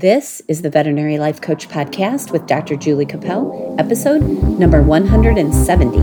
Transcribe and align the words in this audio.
This 0.00 0.40
is 0.48 0.62
the 0.62 0.70
Veterinary 0.70 1.18
Life 1.18 1.42
Coach 1.42 1.68
Podcast 1.68 2.32
with 2.32 2.46
Dr. 2.46 2.74
Julie 2.74 3.04
Capel, 3.04 3.76
episode 3.78 4.22
number 4.58 4.80
170. 4.80 5.98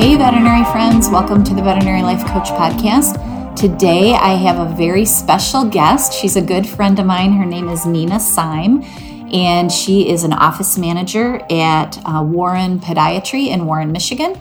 Hey, 0.00 0.16
veterinary 0.16 0.64
friends, 0.72 1.10
welcome 1.10 1.44
to 1.44 1.54
the 1.54 1.60
Veterinary 1.60 2.00
Life 2.00 2.24
Coach 2.28 2.48
Podcast. 2.48 3.20
Today 3.54 4.14
I 4.14 4.36
have 4.36 4.58
a 4.58 4.74
very 4.74 5.04
special 5.04 5.68
guest. 5.68 6.14
She's 6.14 6.36
a 6.36 6.42
good 6.42 6.66
friend 6.66 6.98
of 6.98 7.04
mine. 7.04 7.34
Her 7.34 7.44
name 7.44 7.68
is 7.68 7.84
Nina 7.84 8.18
Syme 8.18 8.82
and 9.32 9.70
she 9.70 10.08
is 10.08 10.24
an 10.24 10.32
office 10.32 10.76
manager 10.78 11.40
at 11.50 11.98
uh, 12.04 12.22
Warren 12.22 12.78
Podiatry 12.78 13.48
in 13.48 13.66
Warren, 13.66 13.92
Michigan. 13.92 14.38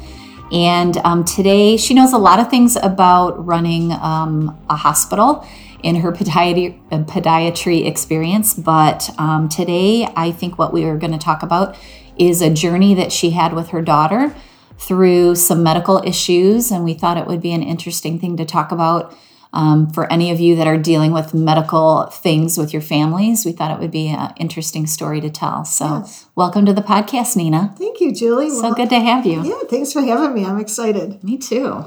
And 0.51 0.97
um, 0.97 1.23
today 1.23 1.77
she 1.77 1.93
knows 1.93 2.13
a 2.13 2.17
lot 2.17 2.39
of 2.39 2.49
things 2.49 2.75
about 2.75 3.45
running 3.45 3.91
um, 3.91 4.57
a 4.69 4.75
hospital 4.75 5.47
in 5.83 5.95
her 5.95 6.11
podiatry, 6.11 6.79
uh, 6.91 7.03
podiatry 7.03 7.85
experience. 7.85 8.53
But 8.53 9.09
um, 9.19 9.49
today, 9.49 10.07
I 10.15 10.31
think 10.31 10.57
what 10.57 10.73
we 10.73 10.85
are 10.85 10.97
going 10.97 11.11
to 11.11 11.17
talk 11.17 11.43
about 11.43 11.75
is 12.17 12.41
a 12.41 12.49
journey 12.49 12.93
that 12.95 13.11
she 13.11 13.31
had 13.31 13.53
with 13.53 13.69
her 13.69 13.81
daughter 13.81 14.35
through 14.77 15.35
some 15.35 15.63
medical 15.63 16.01
issues. 16.05 16.71
And 16.71 16.83
we 16.83 16.93
thought 16.93 17.17
it 17.17 17.27
would 17.27 17.41
be 17.41 17.51
an 17.51 17.63
interesting 17.63 18.19
thing 18.19 18.37
to 18.37 18.45
talk 18.45 18.71
about 18.71 19.15
um, 19.53 19.89
for 19.91 20.11
any 20.11 20.31
of 20.31 20.39
you 20.39 20.55
that 20.55 20.65
are 20.65 20.77
dealing 20.77 21.11
with 21.11 21.33
medical 21.33 22.07
things 22.07 22.57
with 22.57 22.73
your 22.73 22.81
families, 22.81 23.45
we 23.45 23.51
thought 23.51 23.71
it 23.71 23.79
would 23.79 23.91
be 23.91 24.07
an 24.07 24.33
interesting 24.37 24.87
story 24.87 25.21
to 25.21 25.29
tell. 25.29 25.63
So, 25.63 25.85
yes. 25.85 26.25
welcome 26.35 26.65
to 26.65 26.73
the 26.73 26.81
podcast, 26.81 27.35
Nina. 27.35 27.75
Thank 27.77 28.01
you, 28.01 28.11
Julie. 28.13 28.49
So 28.49 28.63
well, 28.63 28.73
good 28.73 28.89
to 28.89 28.99
have 28.99 29.27
you. 29.27 29.43
Yeah, 29.43 29.59
thanks 29.69 29.93
for 29.93 30.01
having 30.01 30.33
me. 30.33 30.43
I'm 30.43 30.59
excited. 30.59 31.23
Me 31.23 31.37
too. 31.37 31.85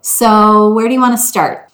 So, 0.00 0.72
where 0.72 0.86
do 0.86 0.94
you 0.94 1.00
want 1.00 1.14
to 1.14 1.22
start? 1.22 1.68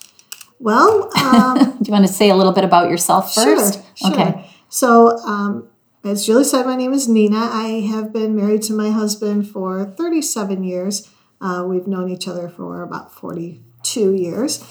Well, 0.59 1.11
um, 1.19 1.59
do 1.83 1.87
you 1.87 1.93
want 1.93 2.07
to 2.07 2.13
say 2.13 2.31
a 2.31 2.35
little 2.35 2.53
bit 2.53 2.65
about 2.65 2.89
yourself 2.89 3.35
first? 3.35 3.75
Sure, 3.75 3.85
sure. 3.95 4.13
Okay. 4.13 4.51
So, 4.71 5.19
um, 5.19 5.69
as 6.03 6.25
Julie 6.25 6.45
said, 6.45 6.65
my 6.65 6.77
name 6.77 6.95
is 6.95 7.09
Nina. 7.09 7.51
I 7.53 7.87
have 7.91 8.11
been 8.11 8.35
married 8.35 8.63
to 8.63 8.73
my 8.73 8.91
husband 8.91 9.51
for 9.51 9.85
37 9.85 10.65
years. 10.65 11.11
Uh, 11.43 11.65
we've 11.67 11.87
known 11.87 12.09
each 12.09 12.27
other 12.27 12.49
for 12.49 12.83
about 12.83 13.13
42 13.13 14.15
years. 14.15 14.65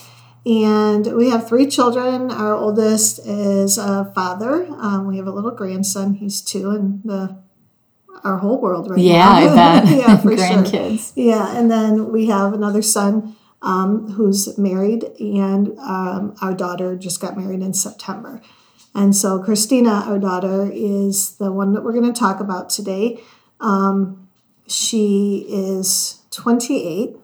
And 0.46 1.16
we 1.16 1.30
have 1.32 1.48
three 1.48 1.66
children. 1.66 2.30
Our 2.30 2.54
oldest 2.54 3.20
is 3.26 3.80
a 3.80 4.12
father. 4.14 4.68
Um, 4.78 5.08
we 5.08 5.18
have 5.18 5.26
a 5.26 5.32
little 5.32 5.52
grandson. 5.52 6.16
He's 6.16 6.42
two, 6.42 6.70
and 6.70 7.02
the 7.04 7.38
our 8.24 8.38
whole 8.38 8.60
world 8.60 8.90
right 8.90 9.00
yeah, 9.00 9.18
now. 9.18 9.40
Yeah, 9.40 9.52
I 9.52 9.56
bet. 9.56 9.98
yeah, 9.98 10.18
for 10.18 10.30
Grandkids. 10.36 11.14
Sure. 11.14 11.24
Yeah, 11.24 11.58
and 11.58 11.70
then 11.70 12.12
we 12.12 12.28
have 12.28 12.54
another 12.54 12.82
son 12.82 13.36
um, 13.62 14.12
who's 14.12 14.58
married, 14.58 15.06
and 15.20 15.78
um, 15.80 16.36
our 16.42 16.54
daughter 16.54 16.96
just 16.96 17.20
got 17.20 17.38
married 17.38 17.62
in 17.62 17.74
September. 17.74 18.42
And 18.94 19.16
so 19.16 19.40
Christina, 19.40 20.04
our 20.06 20.20
daughter, 20.20 20.70
is 20.72 21.38
the 21.38 21.52
one 21.52 21.74
that 21.74 21.84
we're 21.84 21.94
going 21.94 22.12
to 22.12 22.18
talk 22.18 22.40
about 22.40 22.70
today. 22.70 23.22
Um, 23.60 24.28
she 24.68 25.46
is 25.50 26.22
28 26.32 27.18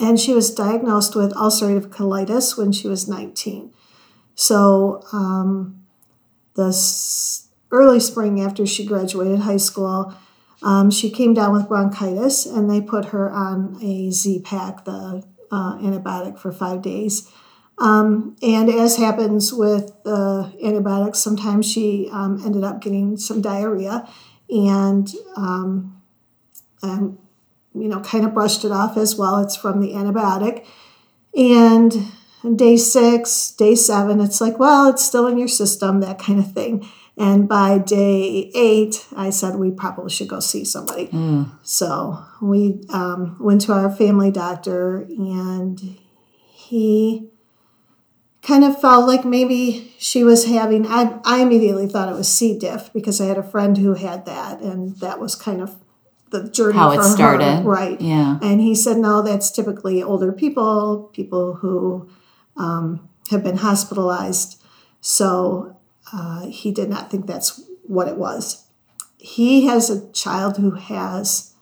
and 0.00 0.18
she 0.18 0.34
was 0.34 0.54
diagnosed 0.54 1.14
with 1.14 1.32
ulcerative 1.34 1.88
colitis 1.88 2.56
when 2.56 2.72
she 2.72 2.88
was 2.88 3.08
19. 3.08 3.72
So, 4.34 5.02
um, 5.12 5.84
this 6.56 7.48
early 7.70 8.00
spring 8.00 8.40
after 8.40 8.66
she 8.66 8.84
graduated 8.84 9.40
high 9.40 9.56
school, 9.56 10.14
um, 10.62 10.90
she 10.90 11.10
came 11.10 11.34
down 11.34 11.52
with 11.52 11.68
bronchitis, 11.68 12.46
and 12.46 12.70
they 12.70 12.80
put 12.80 13.06
her 13.06 13.30
on 13.30 13.78
a 13.82 14.10
Z 14.10 14.40
Pack, 14.44 14.84
the 14.84 15.24
uh, 15.50 15.78
antibiotic, 15.78 16.38
for 16.38 16.52
five 16.52 16.80
days. 16.80 17.30
Um, 17.78 18.36
and 18.40 18.70
as 18.70 18.96
happens 18.96 19.52
with 19.52 19.92
the 20.04 20.52
antibiotics, 20.62 21.18
sometimes 21.18 21.70
she 21.70 22.08
um, 22.12 22.40
ended 22.44 22.64
up 22.64 22.80
getting 22.80 23.16
some 23.16 23.42
diarrhea, 23.42 24.08
and 24.48 25.12
um, 25.36 26.00
you 27.74 27.88
know, 27.88 28.00
kind 28.00 28.24
of 28.24 28.34
brushed 28.34 28.64
it 28.64 28.72
off 28.72 28.96
as 28.96 29.16
well. 29.16 29.38
It's 29.38 29.56
from 29.56 29.80
the 29.80 29.92
antibiotic. 29.92 30.64
And 31.36 32.12
day 32.56 32.76
six, 32.76 33.50
day 33.50 33.74
seven, 33.74 34.20
it's 34.20 34.40
like, 34.40 34.58
well, 34.58 34.88
it's 34.88 35.04
still 35.04 35.26
in 35.26 35.38
your 35.38 35.48
system, 35.48 36.00
that 36.00 36.18
kind 36.18 36.38
of 36.38 36.52
thing. 36.52 36.88
And 37.16 37.48
by 37.48 37.78
day 37.78 38.50
eight, 38.54 39.06
I 39.16 39.30
said 39.30 39.54
we 39.54 39.70
probably 39.70 40.10
should 40.10 40.28
go 40.28 40.40
see 40.40 40.64
somebody. 40.64 41.08
Mm. 41.08 41.52
So 41.62 42.24
we 42.42 42.80
um, 42.88 43.36
went 43.40 43.60
to 43.62 43.72
our 43.72 43.90
family 43.90 44.32
doctor, 44.32 45.02
and 45.02 45.80
he 46.52 47.30
kind 48.42 48.64
of 48.64 48.80
felt 48.80 49.06
like 49.06 49.24
maybe 49.24 49.94
she 49.98 50.24
was 50.24 50.46
having. 50.46 50.86
I, 50.88 51.20
I 51.24 51.40
immediately 51.40 51.86
thought 51.86 52.08
it 52.08 52.16
was 52.16 52.28
C. 52.28 52.58
diff 52.58 52.92
because 52.92 53.20
I 53.20 53.26
had 53.26 53.38
a 53.38 53.44
friend 53.44 53.78
who 53.78 53.94
had 53.94 54.26
that, 54.26 54.60
and 54.60 54.96
that 54.96 55.20
was 55.20 55.36
kind 55.36 55.60
of 55.60 55.76
the 56.42 56.50
journey 56.50 56.78
how 56.78 56.90
it 56.90 57.02
started 57.02 57.44
her, 57.44 57.62
right. 57.62 58.00
Yeah. 58.00 58.38
And 58.42 58.60
he 58.60 58.74
said 58.74 58.98
no 58.98 59.22
that's 59.22 59.50
typically 59.50 60.02
older 60.02 60.32
people 60.32 61.10
people 61.12 61.54
who 61.54 62.08
um, 62.56 63.08
have 63.30 63.44
been 63.44 63.58
hospitalized. 63.58 64.62
So 65.00 65.76
uh, 66.12 66.46
he 66.46 66.72
did 66.72 66.88
not 66.90 67.10
think 67.10 67.26
that's 67.26 67.62
what 67.84 68.08
it 68.08 68.16
was. 68.16 68.66
He 69.18 69.66
has 69.66 69.90
a 69.90 70.10
child 70.12 70.58
who 70.58 70.72
has 70.72 71.54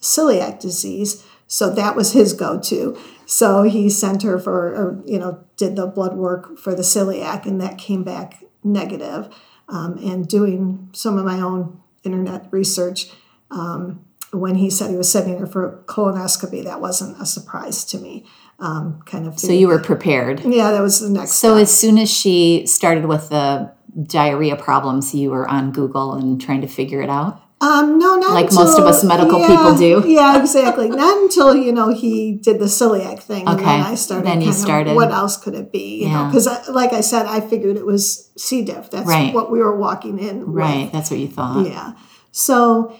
celiac 0.00 0.60
disease 0.60 1.24
so 1.48 1.70
that 1.70 1.96
was 1.96 2.12
his 2.12 2.34
go-to. 2.34 2.96
So 3.24 3.62
he 3.62 3.88
sent 3.88 4.22
her 4.22 4.38
for 4.38 4.68
or 4.68 5.02
you 5.06 5.18
know 5.18 5.44
did 5.56 5.76
the 5.76 5.86
blood 5.86 6.14
work 6.14 6.58
for 6.58 6.74
the 6.74 6.82
celiac 6.82 7.46
and 7.46 7.60
that 7.60 7.78
came 7.78 8.04
back 8.04 8.44
negative. 8.62 9.34
Um, 9.70 9.98
and 9.98 10.26
doing 10.26 10.88
some 10.94 11.18
of 11.18 11.26
my 11.26 11.40
own 11.40 11.82
internet 12.02 12.48
research 12.50 13.10
um, 13.50 14.02
when 14.32 14.56
he 14.56 14.70
said 14.70 14.90
he 14.90 14.96
was 14.96 15.10
sending 15.10 15.38
her 15.38 15.46
for 15.46 15.82
colonoscopy, 15.86 16.64
that 16.64 16.80
wasn't 16.80 17.20
a 17.20 17.26
surprise 17.26 17.84
to 17.86 17.98
me. 17.98 18.26
Um, 18.58 19.02
kind 19.06 19.26
of. 19.26 19.38
So 19.38 19.52
you 19.52 19.68
were 19.68 19.78
prepared. 19.78 20.40
Yeah, 20.40 20.72
that 20.72 20.82
was 20.82 21.00
the 21.00 21.10
next. 21.10 21.34
So 21.34 21.54
step. 21.54 21.62
as 21.62 21.78
soon 21.78 21.98
as 21.98 22.10
she 22.10 22.66
started 22.66 23.06
with 23.06 23.28
the 23.28 23.72
diarrhea 24.02 24.56
problems, 24.56 25.14
you 25.14 25.30
were 25.30 25.48
on 25.48 25.72
Google 25.72 26.14
and 26.14 26.40
trying 26.40 26.60
to 26.62 26.66
figure 26.66 27.00
it 27.00 27.10
out. 27.10 27.40
Um, 27.60 27.98
no, 27.98 28.14
not 28.16 28.34
like 28.34 28.46
until, 28.46 28.64
most 28.64 28.78
of 28.78 28.84
us 28.84 29.02
medical 29.02 29.40
yeah, 29.40 29.48
people 29.48 29.74
do. 29.74 30.04
yeah, 30.06 30.40
exactly. 30.40 30.88
not 30.88 31.22
until 31.22 31.56
you 31.56 31.72
know 31.72 31.92
he 31.92 32.34
did 32.34 32.60
the 32.60 32.66
celiac 32.66 33.20
thing, 33.20 33.48
and 33.48 33.58
then 33.58 33.66
I 33.66 33.96
started. 33.96 34.26
Then 34.26 34.40
you 34.40 34.52
started. 34.52 34.90
Of, 34.90 34.96
what 34.96 35.10
else 35.10 35.36
could 35.36 35.54
it 35.54 35.72
be? 35.72 36.02
You 36.02 36.08
yeah. 36.08 36.22
know, 36.22 36.26
because 36.28 36.68
like 36.68 36.92
I 36.92 37.00
said, 37.00 37.26
I 37.26 37.40
figured 37.40 37.76
it 37.76 37.84
was 37.84 38.30
C. 38.36 38.64
diff. 38.64 38.90
That's 38.90 39.08
right. 39.08 39.34
what 39.34 39.50
we 39.50 39.58
were 39.58 39.76
walking 39.76 40.20
in. 40.20 40.44
Right. 40.46 40.84
With. 40.84 40.92
That's 40.92 41.10
what 41.10 41.18
you 41.18 41.26
thought. 41.26 41.66
Yeah. 41.66 41.94
So 42.30 42.96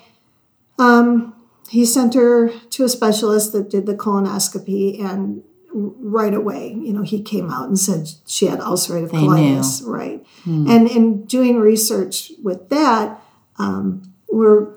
um, 0.79 1.35
he 1.69 1.85
sent 1.85 2.15
her 2.15 2.49
to 2.49 2.85
a 2.85 2.89
specialist 2.89 3.53
that 3.53 3.71
did 3.71 3.87
the 3.87 3.95
colonoscopy, 3.95 5.03
and 5.03 5.43
right 5.73 6.35
away, 6.35 6.69
you 6.81 6.93
know, 6.93 7.03
he 7.03 7.23
came 7.23 7.51
out 7.51 7.69
and 7.69 7.79
said 7.79 8.09
she 8.27 8.47
had 8.47 8.61
ulcerative 8.61 9.11
they 9.11 9.19
colitis. 9.19 9.83
Knew. 9.83 9.93
Right. 9.93 10.27
Hmm. 10.45 10.69
And 10.69 10.89
in 10.89 11.25
doing 11.25 11.61
research 11.61 12.33
with 12.43 12.69
that, 12.71 13.21
um, 13.59 14.03
we're 14.31 14.75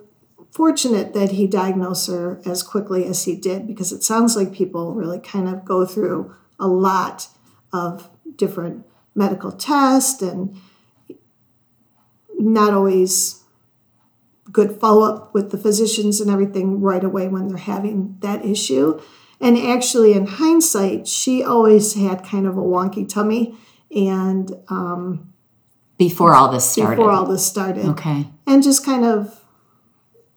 fortunate 0.52 1.14
that 1.14 1.32
he 1.32 1.48
diagnosed 1.48 2.10
her 2.10 2.42
as 2.46 2.62
quickly 2.62 3.06
as 3.06 3.24
he 3.24 3.36
did 3.36 3.66
because 3.66 3.92
it 3.92 4.04
sounds 4.04 4.36
like 4.36 4.52
people 4.52 4.94
really 4.94 5.20
kind 5.20 5.48
of 5.48 5.64
go 5.64 5.86
through 5.86 6.36
a 6.60 6.68
lot 6.68 7.28
of 7.72 8.10
different 8.36 8.86
medical 9.16 9.52
tests 9.52 10.22
and 10.22 10.56
not 12.38 12.74
always 12.74 13.41
good 14.52 14.80
follow 14.80 15.04
up 15.04 15.34
with 15.34 15.52
the 15.52 15.58
physicians 15.58 16.20
and 16.22 16.30
everything 16.30 16.82
right 16.82 17.04
away 17.04 17.28
when 17.28 17.48
they're 17.48 17.58
having 17.58 18.18
that 18.20 18.46
issue. 18.46 19.00
And 19.40 19.58
actually, 19.58 20.14
in 20.14 20.28
hindsight, 20.28 21.08
she 21.08 21.44
always 21.44 21.96
had 21.96 22.24
kind 22.24 22.46
of 22.46 22.58
a 22.58 22.62
wonky 22.62 23.08
tummy. 23.08 23.56
And 23.94 24.52
um, 24.70 25.34
before 25.98 26.34
all 26.34 26.52
this 26.52 26.70
started. 26.70 26.96
Before 26.96 27.12
all 27.12 27.26
this 27.26 27.46
started. 27.46 27.86
Okay. 27.86 28.28
And 28.48 28.64
just 28.64 28.86
kind 28.86 29.06
of, 29.06 29.44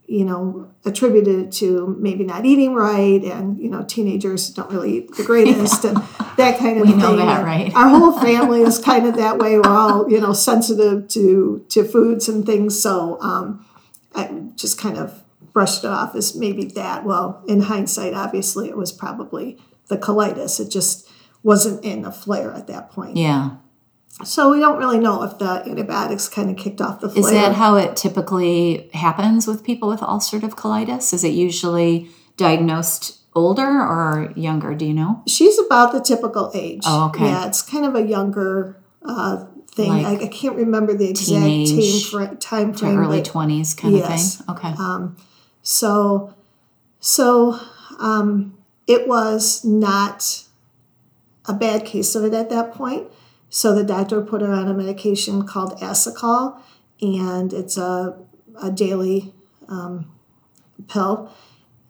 you 0.06 0.25
know, 0.25 0.70
attributed 0.84 1.46
it 1.46 1.52
to 1.52 1.96
maybe 1.99 2.25
not 2.25 2.44
eating 2.44 2.75
right. 2.75 3.22
And, 3.22 3.58
you 3.58 3.70
know, 3.70 3.82
teenagers 3.82 4.50
don't 4.50 4.70
really 4.70 4.99
eat 4.99 5.17
the 5.17 5.22
greatest 5.22 5.84
yeah. 5.84 5.90
and 5.90 5.99
that 6.37 6.58
kind 6.58 6.78
of 6.78 6.82
we 6.82 6.90
thing. 6.90 6.99
know 6.99 7.17
that, 7.17 7.44
right? 7.44 7.75
Our 7.75 7.88
whole 7.88 8.12
family 8.20 8.60
is 8.60 8.78
kind 8.78 9.06
of 9.06 9.17
that 9.17 9.38
way. 9.38 9.58
We're 9.58 9.67
all, 9.67 10.10
you 10.10 10.20
know, 10.20 10.34
sensitive 10.34 11.08
to, 11.08 11.64
to 11.70 11.84
foods 11.84 12.28
and 12.28 12.44
things. 12.44 12.81
So, 12.81 13.19
um, 13.22 13.64
I 14.14 14.26
just 14.56 14.78
kind 14.78 14.96
of 14.99 15.22
brushed 15.52 15.84
it 15.84 15.90
off 15.90 16.14
as 16.14 16.34
maybe 16.34 16.64
that. 16.64 17.05
Well, 17.05 17.43
in 17.46 17.62
hindsight, 17.62 18.14
obviously, 18.14 18.69
it 18.69 18.76
was 18.76 18.93
probably 18.93 19.58
the 19.88 19.96
colitis. 19.96 20.61
It 20.61 20.70
just 20.70 21.08
wasn't 21.43 21.84
in 21.84 22.05
a 22.05 22.12
flare 22.12 22.52
at 22.52 22.66
that 22.66 22.90
point. 22.90 23.16
Yeah. 23.16 23.56
So 24.25 24.50
we 24.50 24.61
don't 24.61 24.78
really 24.78 24.99
know 24.99 25.25
if 25.25 25.38
the 25.38 25.64
antibiotics 25.69 26.28
kind 26.28 26.49
of 26.49 26.56
kicked 26.56 26.81
off 26.81 27.00
the 27.00 27.08
flare. 27.08 27.25
Is 27.25 27.31
that 27.31 27.55
how 27.55 27.75
it 27.75 27.96
typically 27.96 28.88
happens 28.94 29.46
with 29.46 29.64
people 29.64 29.88
with 29.88 30.00
ulcerative 30.00 30.55
colitis? 30.55 31.12
Is 31.12 31.25
it 31.25 31.31
usually 31.31 32.08
diagnosed 32.37 33.19
older 33.34 33.67
or 33.67 34.32
younger? 34.37 34.75
Do 34.75 34.87
you 34.87 34.94
know? 34.94 35.22
She's 35.26 35.58
about 35.58 35.93
the 35.93 36.00
typical 36.00 36.52
age. 36.55 36.82
Oh, 36.87 37.08
okay. 37.08 37.25
Yeah, 37.25 37.46
it's 37.49 37.60
kind 37.60 37.84
of 37.84 37.96
a 37.96 38.02
younger 38.02 38.81
uh, 39.05 39.46
thing. 39.75 39.88
Like 39.88 40.21
I, 40.21 40.25
I 40.25 40.29
can't 40.29 40.56
remember 40.56 40.94
the 40.94 41.11
exact 41.11 42.11
time, 42.11 42.37
time 42.38 42.73
To 42.73 42.79
frame. 42.79 42.99
early 42.99 43.23
twenties 43.23 43.75
kind 43.75 43.97
Yes. 43.97 44.41
of 44.41 44.47
thing. 44.47 44.56
Okay. 44.73 44.82
Um, 44.82 45.17
So, 45.62 46.35
so 47.00 47.59
um, 47.99 48.56
it 48.87 49.09
was 49.09 49.65
not 49.65 50.44
a 51.47 51.53
bad 51.55 51.85
case 51.85 52.15
of 52.15 52.25
it 52.25 52.35
at 52.35 52.50
that 52.50 52.73
point. 52.75 53.09
So 53.50 53.75
the 53.75 53.85
doctor 53.85 54.21
put 54.21 54.43
her 54.43 54.53
on 54.53 54.69
a 54.69 54.75
medication 54.75 55.47
called 55.47 55.79
Asacol, 55.81 56.61
and 57.00 57.53
it's 57.53 57.77
a, 57.79 58.19
a 58.61 58.70
daily 58.70 59.32
um, 59.69 60.11
pill, 60.88 61.31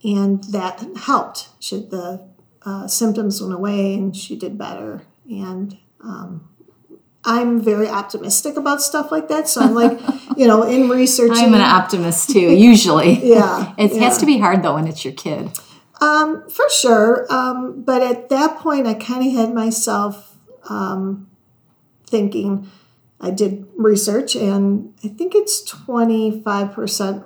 and 0.05 0.45
that 0.45 0.85
helped. 0.97 1.49
She, 1.59 1.81
the 1.81 2.29
uh, 2.65 2.87
symptoms 2.87 3.41
went 3.41 3.55
away, 3.55 3.95
and 3.95 4.15
she 4.15 4.37
did 4.37 4.57
better. 4.59 5.03
And 5.29 5.79
um, 6.03 6.49
I'm 7.25 7.61
very 7.61 7.89
optimistic 7.89 8.57
about 8.57 8.83
stuff 8.83 9.11
like 9.11 9.29
that. 9.29 9.49
So 9.49 9.63
I'm 9.63 9.75
like, 9.75 9.99
you 10.37 10.47
know, 10.47 10.63
in 10.63 10.89
researching. 10.89 11.45
I'm 11.47 11.55
an 11.55 11.61
optimist 11.63 12.31
too, 12.31 12.41
usually. 12.41 13.15
Yeah, 13.25 13.73
It 13.79 13.93
yeah. 13.95 14.01
has 14.01 14.19
to 14.19 14.27
be 14.27 14.39
hard 14.39 14.63
though 14.63 14.75
when 14.75 14.87
it's 14.87 15.05
your 15.05 15.15
kid. 15.15 15.51
Um, 16.01 16.49
for 16.51 16.69
sure. 16.69 17.27
Um, 17.33 17.83
but 17.83 18.03
at 18.03 18.29
that 18.29 18.59
point, 18.59 18.87
I 18.87 18.95
kind 18.95 19.27
of 19.27 19.33
had 19.33 19.55
myself 19.55 20.37
um, 20.69 21.29
thinking. 22.07 22.71
I 23.21 23.31
did 23.31 23.67
research, 23.77 24.37
and 24.37 24.93
I 25.03 25.09
think 25.09 25.35
it's 25.35 25.63
twenty 25.63 26.43
five 26.43 26.73
percent, 26.73 27.25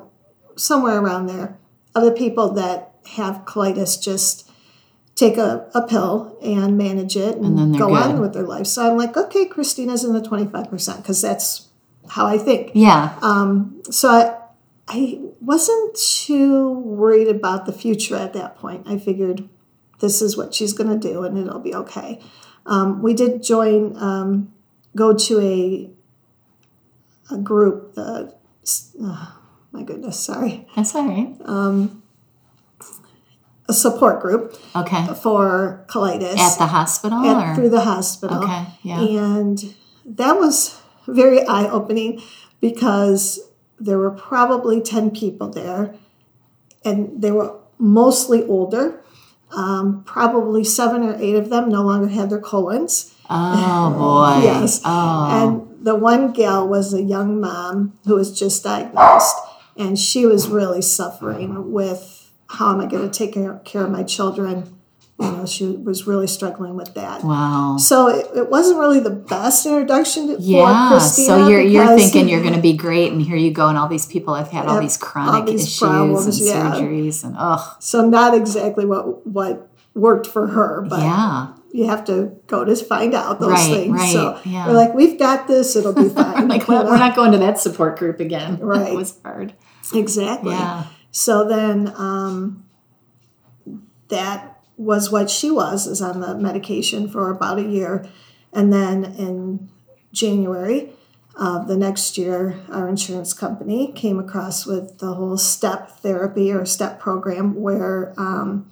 somewhere 0.55 1.01
around 1.01 1.27
there, 1.27 1.59
of 1.95 2.05
the 2.05 2.13
people 2.13 2.53
that 2.53 2.95
have 3.17 3.45
colitis 3.45 4.01
just 4.01 4.48
take 5.19 5.37
a, 5.37 5.69
a 5.75 5.83
pill 5.83 6.39
and 6.41 6.79
manage 6.79 7.17
it 7.17 7.37
and, 7.39 7.59
then 7.59 7.73
go 7.73 7.89
good. 7.89 8.03
on 8.03 8.21
with 8.21 8.33
their 8.35 8.45
life. 8.45 8.69
So 8.69 8.89
I'm 8.89 8.97
like, 8.97 9.17
okay, 9.17 9.47
Christina's 9.47 10.05
in 10.05 10.13
the 10.13 10.23
twenty 10.23 10.49
five 10.49 10.71
percent 10.71 11.03
because 11.03 11.21
that's 11.21 11.67
how 12.09 12.27
I 12.27 12.39
think. 12.39 12.71
Yeah. 12.75 13.19
Um, 13.21 13.83
so 13.91 14.11
I, 14.11 14.37
I 14.87 15.21
wasn't 15.41 15.97
too 15.97 16.71
worried 16.71 17.29
about 17.29 17.67
the 17.67 17.73
future 17.73 18.15
at 18.15 18.33
that 18.35 18.57
point. 18.57 18.87
I 18.89 18.97
figured 18.99 19.49
this 19.99 20.23
is 20.23 20.37
what 20.37 20.55
she's 20.55 20.73
going 20.73 20.89
to 20.89 21.09
do 21.09 21.25
and 21.25 21.37
it'll 21.37 21.59
be 21.59 21.75
okay. 21.75 22.21
Um, 22.65 23.03
we 23.03 23.13
did 23.13 23.43
join, 23.43 23.97
um, 23.97 24.53
go 24.95 25.15
to 25.15 25.41
a, 25.41 25.91
a 27.35 27.39
group, 27.39 27.95
the, 27.95 28.35
uh, 29.03 29.33
my 29.73 29.83
goodness, 29.83 30.21
sorry, 30.21 30.67
That's 30.77 30.95
all 30.95 31.09
right. 31.09 31.35
A 33.69 33.73
support 33.75 34.21
group 34.21 34.57
Okay. 34.75 35.07
for 35.23 35.85
colitis 35.89 36.39
At 36.39 36.59
the 36.59 36.67
hospital 36.67 37.19
at- 37.25 37.51
or 37.51 37.55
through 37.55 37.69
the 37.71 37.83
hospital. 37.83 38.39
Okay. 38.43 38.67
Yeah. 38.83 39.01
And 39.01 39.75
that 40.07 40.39
was 40.39 40.77
very 41.07 41.47
eye 41.47 41.69
opening 41.69 42.21
because 42.61 43.41
there 43.79 43.99
were 43.99 44.11
probably 44.11 44.81
10 44.81 45.11
people 45.11 45.49
there, 45.49 45.95
and 46.85 47.11
they 47.23 47.31
were 47.31 47.53
mostly 47.79 48.45
older. 48.47 49.01
Um, 49.57 50.03
probably 50.05 50.63
seven 50.65 51.03
or 51.03 51.15
eight 51.19 51.35
of 51.37 51.49
them 51.49 51.71
no 51.71 51.83
longer 51.83 52.09
had 52.09 52.29
their 52.29 52.41
colons. 52.41 53.15
Oh 53.31 53.91
boy. 53.99 54.45
Yes. 54.45 54.81
Oh. 54.85 55.29
And 55.31 55.85
the 55.87 55.95
one 55.95 56.33
gal 56.33 56.67
was 56.69 56.93
a 56.93 57.03
young 57.03 57.41
mom 57.41 57.95
who 58.05 58.15
was 58.17 58.37
just 58.39 58.65
diagnosed, 58.65 59.37
and 59.77 59.99
she 59.99 60.27
was 60.27 60.49
really 60.49 60.83
suffering 60.83 61.73
with 61.73 62.18
how 62.49 62.73
am 62.73 62.81
I 62.81 62.87
going 62.87 63.09
to 63.09 63.17
take 63.19 63.33
care, 63.35 63.85
of 63.85 63.91
my 63.91 64.03
children? 64.03 64.75
You 65.21 65.33
know, 65.33 65.47
she 65.47 65.67
was 65.67 66.07
really 66.07 66.29
struggling 66.29 66.77
with 66.77 66.95
that. 66.95 67.25
wow. 67.25 67.77
So 67.77 68.07
it, 68.07 68.27
it 68.37 68.51
wasn't 68.51 68.79
really 68.79 69.01
the 69.01 69.11
best 69.11 69.67
introduction 69.67 70.29
to, 70.29 70.37
Yeah. 70.41 70.91
Christina. 70.91 71.27
So 71.27 71.49
you're 71.49 71.61
you're 71.61 71.97
thinking 71.99 72.29
you're 72.29 72.41
going 72.43 72.55
to 72.55 72.61
be 72.61 72.77
great, 72.77 73.11
and 73.13 73.21
here 73.21 73.35
you 73.37 73.51
go, 73.51 73.67
and 73.69 73.77
all 73.77 73.89
these 73.89 74.07
people 74.07 74.35
have 74.35 74.51
had 74.51 74.67
all 74.67 74.81
these 74.81 74.97
chronic 74.97 75.47
these 75.47 75.63
issues 75.63 75.79
problems, 75.81 76.27
and 76.39 76.47
yeah. 76.49 76.71
surgeries, 76.73 77.25
and 77.25 77.35
ugh. 77.37 77.77
So 77.81 78.09
not 78.09 78.33
exactly 78.35 78.85
what 78.87 79.27
what 79.27 79.69
worked 79.95 80.29
for 80.29 80.47
her, 80.47 80.87
but 80.89 81.01
Yeah. 81.01 81.49
you 81.73 81.89
have 81.89 82.05
to 82.05 82.37
go 82.47 82.65
to 82.65 82.77
find 82.77 83.13
out 83.13 83.41
those 83.41 83.51
Right, 83.51 83.75
things. 83.75 83.93
right, 83.99 84.13
so 84.13 84.39
yeah. 84.45 84.69
we're 84.69 84.75
like, 84.75 84.95
we've 84.95 85.19
got 85.19 85.49
this; 85.49 85.75
it'll 85.75 85.93
be 85.95 86.09
fine. 86.23 86.47
Like 86.47 86.69
well, 86.69 86.85
we're 86.85 86.97
not 86.97 87.17
going 87.17 87.33
to 87.33 87.39
that 87.39 87.59
support 87.59 87.99
group 87.99 88.21
again. 88.21 88.59
Right. 88.63 88.85
That 88.85 88.95
was 88.95 89.19
hard. 89.25 89.53
exactly. 89.93 90.53
Yeah. 90.53 90.85
So 91.11 91.47
then, 91.47 91.93
um, 91.97 92.65
that 94.09 94.59
was 94.77 95.11
what 95.11 95.29
she 95.31 95.51
was 95.51 95.87
is 95.87 96.01
on 96.01 96.21
the 96.21 96.35
medication 96.35 97.09
for 97.09 97.31
about 97.31 97.59
a 97.59 97.63
year, 97.63 98.07
and 98.53 98.73
then 98.73 99.05
in 99.05 99.69
January 100.13 100.91
of 101.37 101.69
the 101.69 101.77
next 101.77 102.19
year, 102.19 102.59
our 102.71 102.89
insurance 102.89 103.33
company 103.33 103.93
came 103.93 104.19
across 104.19 104.67
with 104.67 104.99
the 104.99 105.15
whole 105.15 105.37
step 105.37 105.91
therapy 106.01 106.53
or 106.53 106.65
step 106.65 106.99
program 106.99 107.55
where 107.55 108.13
um, 108.17 108.71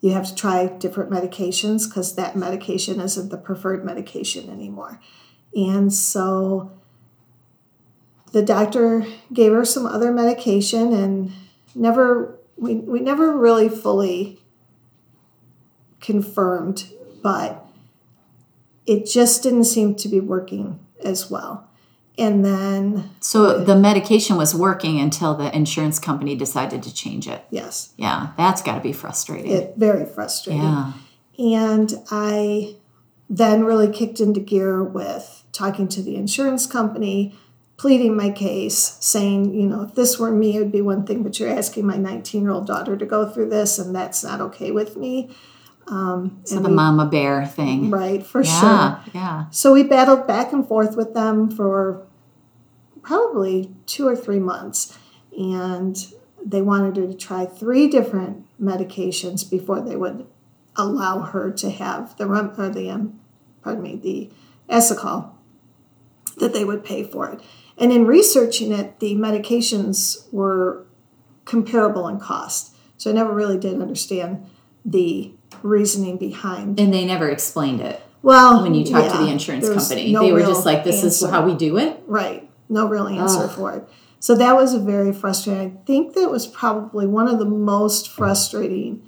you 0.00 0.10
have 0.10 0.26
to 0.26 0.34
try 0.34 0.66
different 0.66 1.10
medications 1.10 1.88
because 1.88 2.14
that 2.14 2.36
medication 2.36 3.00
isn't 3.00 3.30
the 3.30 3.38
preferred 3.38 3.84
medication 3.84 4.50
anymore, 4.50 5.00
and 5.54 5.92
so 5.92 6.72
the 8.32 8.42
doctor 8.42 9.06
gave 9.32 9.52
her 9.52 9.64
some 9.64 9.86
other 9.86 10.10
medication 10.10 10.92
and 10.92 11.32
never 11.74 12.38
we, 12.56 12.76
we 12.76 13.00
never 13.00 13.36
really 13.36 13.68
fully 13.68 14.40
confirmed 16.00 16.86
but 17.22 17.64
it 18.86 19.06
just 19.06 19.42
didn't 19.42 19.64
seem 19.64 19.94
to 19.94 20.08
be 20.08 20.20
working 20.20 20.78
as 21.02 21.30
well 21.30 21.68
and 22.16 22.44
then 22.44 23.10
So 23.18 23.58
the 23.64 23.74
medication 23.74 24.36
was 24.36 24.54
working 24.54 25.00
until 25.00 25.34
the 25.34 25.54
insurance 25.56 25.98
company 25.98 26.36
decided 26.36 26.80
to 26.84 26.94
change 26.94 27.26
it. 27.26 27.44
yes 27.50 27.92
Yeah, 27.96 28.28
that's 28.36 28.62
got 28.62 28.76
to 28.76 28.80
be 28.80 28.92
frustrating. 28.92 29.50
it 29.50 29.74
very 29.76 30.04
frustrating 30.06 30.62
yeah. 30.62 30.92
and 31.38 31.92
i 32.10 32.76
then 33.30 33.64
really 33.64 33.90
kicked 33.90 34.20
into 34.20 34.38
gear 34.40 34.82
with 34.84 35.42
talking 35.52 35.88
to 35.88 36.02
the 36.02 36.14
insurance 36.16 36.66
company 36.66 37.34
pleading 37.76 38.16
my 38.16 38.30
case 38.30 38.96
saying 39.00 39.52
you 39.54 39.66
know 39.66 39.82
if 39.82 39.94
this 39.94 40.18
were 40.18 40.30
me 40.30 40.56
it 40.56 40.60
would 40.60 40.72
be 40.72 40.80
one 40.80 41.04
thing 41.04 41.22
but 41.22 41.38
you're 41.40 41.48
asking 41.48 41.84
my 41.86 41.96
19 41.96 42.42
year 42.42 42.50
old 42.52 42.66
daughter 42.66 42.96
to 42.96 43.04
go 43.06 43.28
through 43.28 43.48
this 43.48 43.78
and 43.78 43.94
that's 43.94 44.22
not 44.22 44.40
okay 44.40 44.70
with 44.70 44.96
me 44.96 45.28
So 45.86 46.60
the 46.60 46.68
mama 46.68 47.04
bear 47.06 47.44
thing. 47.46 47.90
right 47.90 48.24
for 48.24 48.42
sure 48.44 48.62
Yeah. 48.62 49.00
Yeah. 49.12 49.44
So 49.50 49.72
we 49.72 49.82
battled 49.82 50.26
back 50.26 50.52
and 50.52 50.66
forth 50.66 50.96
with 50.96 51.14
them 51.14 51.50
for 51.50 52.06
probably 53.02 53.70
two 53.86 54.06
or 54.08 54.16
three 54.16 54.38
months. 54.38 54.96
And 55.38 55.94
they 56.44 56.62
wanted 56.62 56.96
her 56.96 57.06
to 57.06 57.14
try 57.14 57.44
three 57.44 57.86
different 57.88 58.46
medications 58.60 59.48
before 59.48 59.80
they 59.82 59.96
would 59.96 60.26
allow 60.76 61.20
her 61.20 61.50
to 61.50 61.70
have 61.70 62.16
the 62.16 62.26
rem- 62.26 62.54
or 62.56 62.68
the 62.70 62.88
um, 62.90 63.20
pardon 63.62 63.82
me 63.82 63.96
the 63.96 64.30
Asacol 64.74 65.30
that 66.38 66.52
they 66.54 66.64
would 66.64 66.82
pay 66.84 67.04
for 67.04 67.28
it. 67.30 67.40
And 67.78 67.92
in 67.92 68.06
researching 68.06 68.72
it, 68.72 69.00
the 69.00 69.14
medications 69.16 70.32
were 70.32 70.86
comparable 71.44 72.08
in 72.08 72.20
cost. 72.20 72.74
So 72.96 73.10
I 73.10 73.14
never 73.14 73.34
really 73.34 73.58
did 73.58 73.80
understand 73.80 74.46
the 74.84 75.32
reasoning 75.62 76.16
behind. 76.16 76.78
And 76.78 76.92
they 76.92 77.04
never 77.04 77.28
explained 77.28 77.80
it 77.80 78.00
Well, 78.22 78.62
when 78.62 78.74
you 78.74 78.84
talked 78.84 79.12
to 79.12 79.18
the 79.18 79.30
insurance 79.30 79.68
company. 79.68 80.12
no 80.12 80.22
they 80.22 80.32
were 80.32 80.40
just 80.40 80.64
like, 80.64 80.84
"This 80.84 81.02
is 81.02 81.22
how 81.22 81.44
we 81.44 81.54
do 81.54 81.78
it." 81.78 82.02
Right. 82.06 82.48
No 82.68 82.86
real 82.86 83.06
answer 83.06 83.48
for 83.48 83.72
it. 83.72 83.88
So 84.20 84.34
that 84.36 84.56
was 84.56 84.72
a 84.72 84.78
very 84.78 85.12
frustrating. 85.12 85.78
I 85.78 85.84
think 85.84 86.14
that 86.14 86.30
was 86.30 86.46
probably 86.46 87.06
one 87.06 87.28
of 87.28 87.38
the 87.38 87.44
most 87.44 88.08
frustrating 88.08 89.02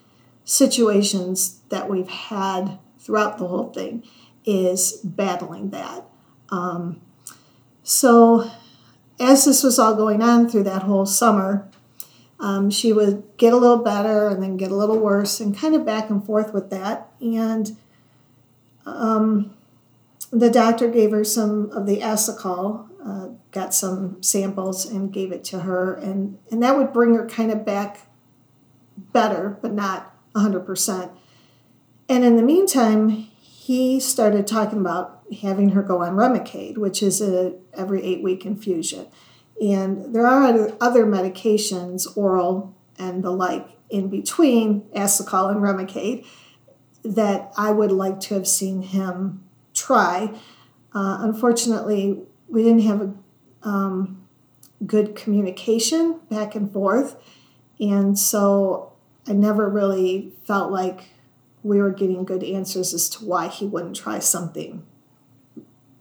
situations 0.45 1.61
that 1.71 1.89
we've 1.89 2.09
had 2.09 2.79
throughout 2.99 3.39
the 3.39 3.47
whole 3.47 3.73
thing 3.73 4.03
is 4.45 4.93
battling 5.03 5.71
that. 5.71 6.05
Um, 6.51 7.01
so 7.87 8.51
as 9.21 9.45
this 9.45 9.63
was 9.63 9.79
all 9.79 9.95
going 9.95 10.21
on 10.21 10.49
through 10.49 10.65
that 10.65 10.83
whole 10.83 11.07
summer, 11.07 11.69
um, 12.41 12.69
she 12.69 12.93
would 12.93 13.23
get 13.37 13.53
a 13.53 13.57
little 13.57 13.79
better 13.79 14.29
and 14.29 14.43
then 14.43 14.57
get 14.57 14.73
a 14.73 14.75
little 14.75 14.99
worse 14.99 15.39
and 15.39 15.57
kind 15.57 15.77
of 15.77 15.87
back 15.87 16.11
and 16.11 16.27
forth 16.27 16.53
with 16.53 16.69
that. 16.71 17.09
And 17.21 17.77
the 20.33 20.51
doctor 20.51 20.91
gave 20.91 21.13
her 21.13 21.23
some 21.23 21.71
of 21.71 21.87
the 21.87 22.01
Asacol, 22.01 22.89
uh, 23.05 23.29
got 23.53 23.73
some 23.73 24.21
samples 24.21 24.85
and 24.85 25.13
gave 25.13 25.31
it 25.31 25.45
to 25.45 25.61
her, 25.61 25.95
and, 25.95 26.39
and 26.51 26.61
that 26.65 26.77
would 26.77 26.93
bring 26.93 27.15
her 27.15 27.29
kind 27.29 27.53
of 27.53 27.65
back 27.65 28.09
better, 29.13 29.59
but 29.63 29.73
not 29.73 30.13
100%. 30.35 31.11
And 32.09 32.25
in 32.25 32.35
the 32.35 32.43
meantime, 32.43 33.11
he 33.41 34.01
started 34.01 34.49
talking 34.49 34.81
about 34.81 35.16
having 35.43 35.71
her 35.71 35.83
go 35.83 36.03
on 36.03 36.15
Remicade, 36.15 36.79
which 36.79 37.03
is 37.03 37.21
a 37.21 37.55
every 37.75 38.03
eight 38.03 38.23
week 38.23 38.47
infusion. 38.47 39.07
And 39.61 40.15
there 40.15 40.27
are 40.27 40.73
other, 40.81 41.07
medications, 41.07 42.17
oral 42.17 42.75
and 42.99 43.23
the 43.23 43.31
like, 43.31 43.69
in 43.89 44.09
between 44.09 44.83
Asacol 44.95 45.51
and 45.51 45.61
Remicade 45.61 46.27
that 47.05 47.53
I 47.57 47.71
would 47.71 47.93
like 47.93 48.21
to 48.21 48.35
have 48.35 48.47
seen 48.47 48.83
him 48.83 49.45
try. 49.73 50.35
Uh, 50.93 51.19
unfortunately, 51.21 52.23
we 52.49 52.63
didn't 52.63 52.83
have 52.83 53.01
a 53.01 53.69
um, 53.69 54.27
good 54.85 55.15
communication 55.15 56.21
back 56.29 56.55
and 56.55 56.71
forth, 56.71 57.17
and 57.79 58.19
so 58.19 58.93
I 59.27 59.33
never 59.33 59.69
really 59.69 60.33
felt 60.45 60.73
like 60.73 61.09
we 61.63 61.81
were 61.81 61.91
getting 61.91 62.25
good 62.25 62.43
answers 62.45 62.95
as 62.95 63.09
to 63.11 63.25
why 63.25 63.49
he 63.49 63.67
wouldn't 63.67 63.97
try 63.97 64.19
something 64.19 64.85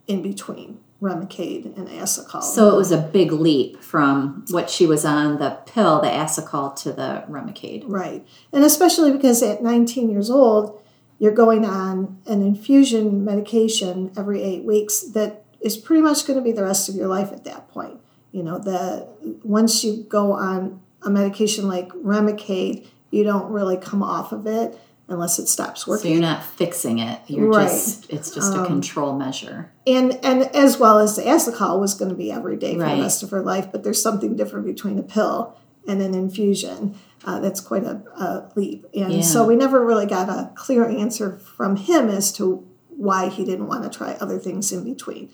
in 0.08 0.22
between 0.22 0.80
Remicade 1.02 1.78
and 1.78 1.88
Asacol. 1.88 2.42
So 2.42 2.70
it 2.70 2.76
was 2.76 2.92
a 2.92 2.98
big 2.98 3.32
leap 3.32 3.82
from 3.84 4.46
what 4.50 4.70
she 4.70 4.86
was 4.86 5.06
on 5.06 5.40
the 5.40 5.60
pill, 5.66 6.02
the 6.02 6.08
Asacol, 6.08 6.76
to 6.84 6.94
the 6.94 7.24
Remicade. 7.30 7.84
Right. 7.88 8.26
And 8.52 8.64
especially 8.64 9.12
because 9.12 9.44
at 9.44 9.62
19 9.62 10.10
years 10.10 10.30
old, 10.30 10.82
you're 11.20 11.34
going 11.34 11.66
on 11.66 12.20
an 12.26 12.42
infusion 12.42 13.24
medication 13.24 14.12
every 14.18 14.42
eight 14.42 14.64
weeks 14.64 15.02
that 15.02 15.44
is 15.62 15.78
pretty 15.78 16.02
much 16.02 16.26
going 16.26 16.38
to 16.38 16.44
be 16.44 16.52
the 16.52 16.64
rest 16.64 16.90
of 16.90 16.96
your 16.96 17.08
life 17.08 17.32
at 17.32 17.44
that 17.46 17.70
point. 17.70 18.00
You 18.32 18.44
know, 18.44 18.58
the 18.58 19.08
once 19.44 19.84
you 19.84 20.04
go 20.04 20.34
on 20.34 20.82
a 21.02 21.10
medication 21.10 21.68
like 21.68 21.90
Remicade, 21.90 22.88
you 23.12 23.24
don't 23.24 23.52
really 23.52 23.78
come 23.78 24.04
off 24.04 24.32
of 24.32 24.46
it 24.46 24.78
unless 25.08 25.38
it 25.40 25.48
stops 25.48 25.86
working. 25.86 26.04
So 26.04 26.10
you're 26.10 26.22
not 26.22 26.44
fixing 26.44 27.00
it. 27.00 27.20
You're 27.28 27.48
Right. 27.50 27.68
just 27.68 28.10
it's 28.12 28.32
just 28.32 28.56
a 28.56 28.66
control 28.66 29.14
measure. 29.16 29.72
and 29.86 30.20
and 30.24 30.44
as 30.56 30.78
well 30.80 30.98
as 31.00 31.18
as 31.20 31.46
the 31.46 31.52
Asacol 31.52 31.80
was 31.80 31.94
going 31.94 32.10
to 32.10 32.16
be 32.16 32.32
every 32.32 32.58
day 32.58 32.74
for 32.76 32.82
Right. 32.82 32.96
the 32.96 33.02
rest 33.04 33.22
of 33.24 33.30
her 33.32 33.42
life, 33.42 33.68
but 33.72 33.84
there's 33.84 34.02
something 34.02 34.36
different 34.36 34.66
between 34.66 34.98
a 34.98 35.04
pill 35.04 35.56
and 35.88 36.02
an 36.02 36.14
infusion. 36.16 36.96
Uh, 37.24 37.40
that's 37.40 37.60
quite 37.62 37.84
a, 37.84 38.02
a 38.18 38.52
leap, 38.56 38.86
and 38.94 39.14
Yeah. 39.14 39.22
so 39.22 39.46
we 39.46 39.56
never 39.56 39.84
really 39.86 40.06
got 40.06 40.30
a 40.30 40.52
clear 40.56 40.86
answer 40.86 41.40
from 41.56 41.76
him 41.76 42.10
as 42.10 42.32
to 42.34 42.64
why 42.98 43.30
he 43.30 43.44
didn't 43.46 43.68
want 43.68 43.84
to 43.84 43.90
try 43.90 44.16
other 44.22 44.38
things 44.40 44.72
in 44.72 44.84
between. 44.84 45.30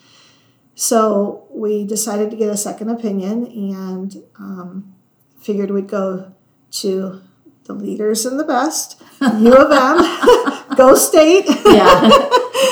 So 0.75 1.43
we 1.51 1.83
decided 1.85 2.31
to 2.31 2.37
get 2.37 2.49
a 2.49 2.57
second 2.57 2.89
opinion 2.89 3.45
and 3.45 4.23
um, 4.39 4.93
figured 5.39 5.69
we'd 5.69 5.87
go 5.87 6.31
to 6.71 7.21
the 7.65 7.73
leaders 7.73 8.25
and 8.25 8.39
the 8.39 8.43
best, 8.43 9.01
U 9.21 9.53
of 9.55 9.71
M, 9.71 10.75
Go 10.75 10.95
State. 10.95 11.45
Yeah. 11.65 12.09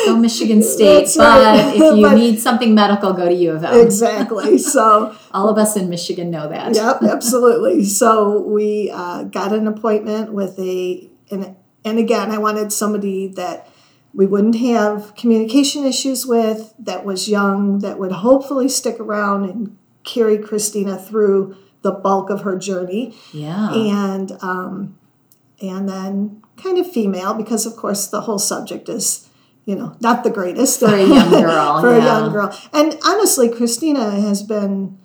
go 0.05 0.17
Michigan 0.17 0.63
State. 0.63 1.00
That's 1.01 1.17
but 1.17 1.24
right. 1.43 1.75
if 1.75 1.75
you 1.98 2.01
But- 2.03 2.15
need 2.15 2.39
something 2.39 2.74
medical, 2.74 3.13
go 3.13 3.27
to 3.27 3.34
U 3.34 3.51
of 3.51 3.63
M. 3.63 3.79
exactly. 3.79 4.58
So 4.58 5.15
All 5.34 5.50
of 5.50 5.58
us 5.58 5.75
in 5.77 5.89
Michigan 5.89 6.31
know 6.31 6.50
that. 6.50 6.75
Yep, 6.75 7.03
absolutely. 7.03 7.84
So 7.84 8.41
we 8.41 8.89
uh, 8.91 9.24
got 9.24 9.53
an 9.53 9.67
appointment 9.67 10.34
with 10.34 10.58
a, 10.60 11.10
and, 11.29 11.55
and 11.86 12.00
again, 12.00 12.31
I 12.31 12.38
wanted 12.38 12.72
somebody 12.74 13.27
that 13.27 13.67
we 14.13 14.25
wouldn't 14.25 14.55
have 14.55 15.15
communication 15.15 15.86
issues 15.86 16.25
with, 16.25 16.74
that 16.79 17.05
was 17.05 17.29
young, 17.29 17.79
that 17.79 18.00
would 18.00 18.12
hopefully 18.12 18.67
stick 18.67 19.00
around 19.00 19.43
and 19.48 19.77
carry 20.03 20.38
Christina 20.39 20.98
through 20.98 21.55
the 21.81 21.91
bulk 21.91 22.29
of 22.29 22.41
her 22.41 22.57
journey, 22.57 23.15
Yeah. 23.33 23.71
and 23.74 24.31
um, 24.41 24.98
and 25.62 25.88
then 25.88 26.41
kind 26.57 26.77
of 26.77 26.91
female 26.91 27.33
because 27.33 27.65
of 27.65 27.75
course 27.75 28.07
the 28.07 28.21
whole 28.21 28.39
subject 28.39 28.89
is 28.89 29.29
you 29.65 29.75
know 29.75 29.95
not 30.01 30.24
the 30.24 30.29
greatest 30.29 30.79
For 30.79 30.93
a 30.93 31.05
young 31.05 31.29
girl, 31.29 31.81
for 31.81 31.91
yeah. 31.91 31.98
a 31.98 32.05
young 32.05 32.31
girl, 32.31 32.57
and 32.74 32.98
honestly, 33.05 33.50
Christina 33.50 34.12
has 34.12 34.43
been 34.43 34.98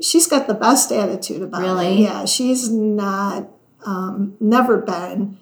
she's 0.00 0.26
got 0.26 0.46
the 0.46 0.54
best 0.54 0.90
attitude 0.92 1.42
about 1.42 1.62
it. 1.62 1.66
Really? 1.66 2.02
Yeah, 2.02 2.24
she's 2.24 2.70
not 2.70 3.48
um, 3.86 4.36
never 4.40 4.78
been 4.78 5.38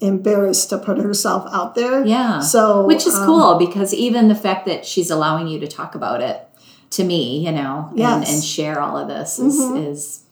embarrassed 0.00 0.68
to 0.70 0.78
put 0.78 0.98
herself 0.98 1.48
out 1.52 1.74
there. 1.74 2.04
Yeah. 2.04 2.40
So 2.40 2.84
Which 2.86 3.06
is 3.06 3.14
um, 3.14 3.26
cool 3.26 3.58
because 3.58 3.94
even 3.94 4.28
the 4.28 4.34
fact 4.34 4.66
that 4.66 4.84
she's 4.84 5.10
allowing 5.10 5.48
you 5.48 5.58
to 5.60 5.66
talk 5.66 5.94
about 5.94 6.20
it 6.20 6.46
to 6.90 7.04
me, 7.04 7.44
you 7.44 7.52
know, 7.52 7.88
and, 7.90 7.98
Yes. 7.98 8.24
Mm-hmm. 8.24 8.34
and 8.34 8.44
share 8.44 8.80
all 8.80 8.96
of 8.96 9.08
this 9.08 9.38
is, 9.38 9.58
is 9.60 10.22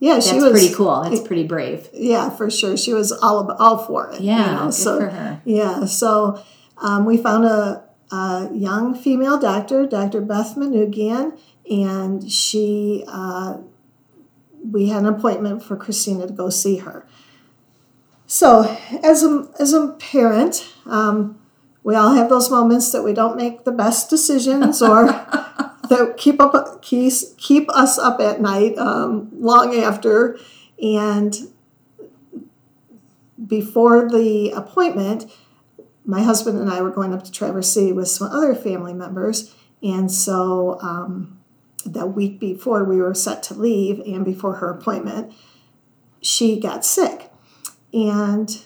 Yeah, 0.00 0.14
that's 0.14 0.28
she 0.28 0.40
was 0.40 0.50
pretty 0.50 0.74
cool. 0.74 1.02
That's 1.02 1.20
pretty 1.20 1.44
brave. 1.46 1.88
Yeah, 1.92 2.30
for 2.30 2.50
sure. 2.50 2.76
She 2.76 2.92
was 2.92 3.12
all 3.12 3.50
all 3.52 3.78
for 3.78 4.10
it. 4.10 4.20
you 4.20 4.28
Yeah, 4.28 4.54
know, 4.56 4.64
good 4.66 4.74
so 4.74 4.98
for 5.00 5.08
her. 5.10 5.40
yeah, 5.44 5.84
so 5.86 6.42
um, 6.78 7.04
we 7.04 7.16
found 7.16 7.44
a, 7.44 7.84
a 8.12 8.48
young 8.52 8.94
female 8.94 9.38
doctor, 9.38 9.86
Dr. 9.86 10.20
Beth 10.20 10.54
Manugian, 10.56 11.36
and 11.70 12.30
she. 12.30 13.04
Uh, 13.08 13.58
we 14.70 14.88
had 14.88 15.04
an 15.04 15.08
appointment 15.14 15.62
for 15.62 15.76
Christina 15.76 16.26
to 16.26 16.32
go 16.32 16.50
see 16.50 16.78
her. 16.78 17.06
So, 18.26 18.76
as 19.02 19.22
a 19.22 19.48
as 19.58 19.72
a 19.72 19.88
parent, 19.98 20.66
um, 20.84 21.38
we 21.82 21.94
all 21.94 22.12
have 22.14 22.28
those 22.28 22.50
moments 22.50 22.92
that 22.92 23.02
we 23.02 23.14
don't 23.14 23.36
make 23.36 23.64
the 23.64 23.72
best 23.72 24.10
decisions 24.10 24.82
or 24.82 25.06
that 25.88 26.16
keep 26.16 26.40
up 26.40 26.82
keep, 26.82 27.12
keep 27.36 27.68
us 27.70 27.98
up 27.98 28.20
at 28.20 28.40
night 28.40 28.76
um, 28.78 29.28
long 29.32 29.74
after. 29.76 30.38
And 30.82 31.34
before 33.46 34.08
the 34.08 34.50
appointment, 34.50 35.30
my 36.04 36.22
husband 36.22 36.58
and 36.58 36.70
I 36.70 36.80
were 36.80 36.90
going 36.90 37.12
up 37.12 37.24
to 37.24 37.30
Traverse 37.30 37.72
City 37.72 37.92
with 37.92 38.08
some 38.08 38.28
other 38.28 38.54
family 38.54 38.94
members, 38.94 39.54
and 39.82 40.10
so 40.10 40.78
um, 40.80 41.38
the 41.84 42.06
week 42.06 42.40
before 42.40 42.82
we 42.82 42.96
were 42.96 43.14
set 43.14 43.42
to 43.44 43.54
leave, 43.54 44.00
and 44.00 44.24
before 44.24 44.54
her 44.54 44.70
appointment, 44.70 45.32
she 46.20 46.58
got 46.58 46.84
sick, 46.84 47.30
and 47.92 48.64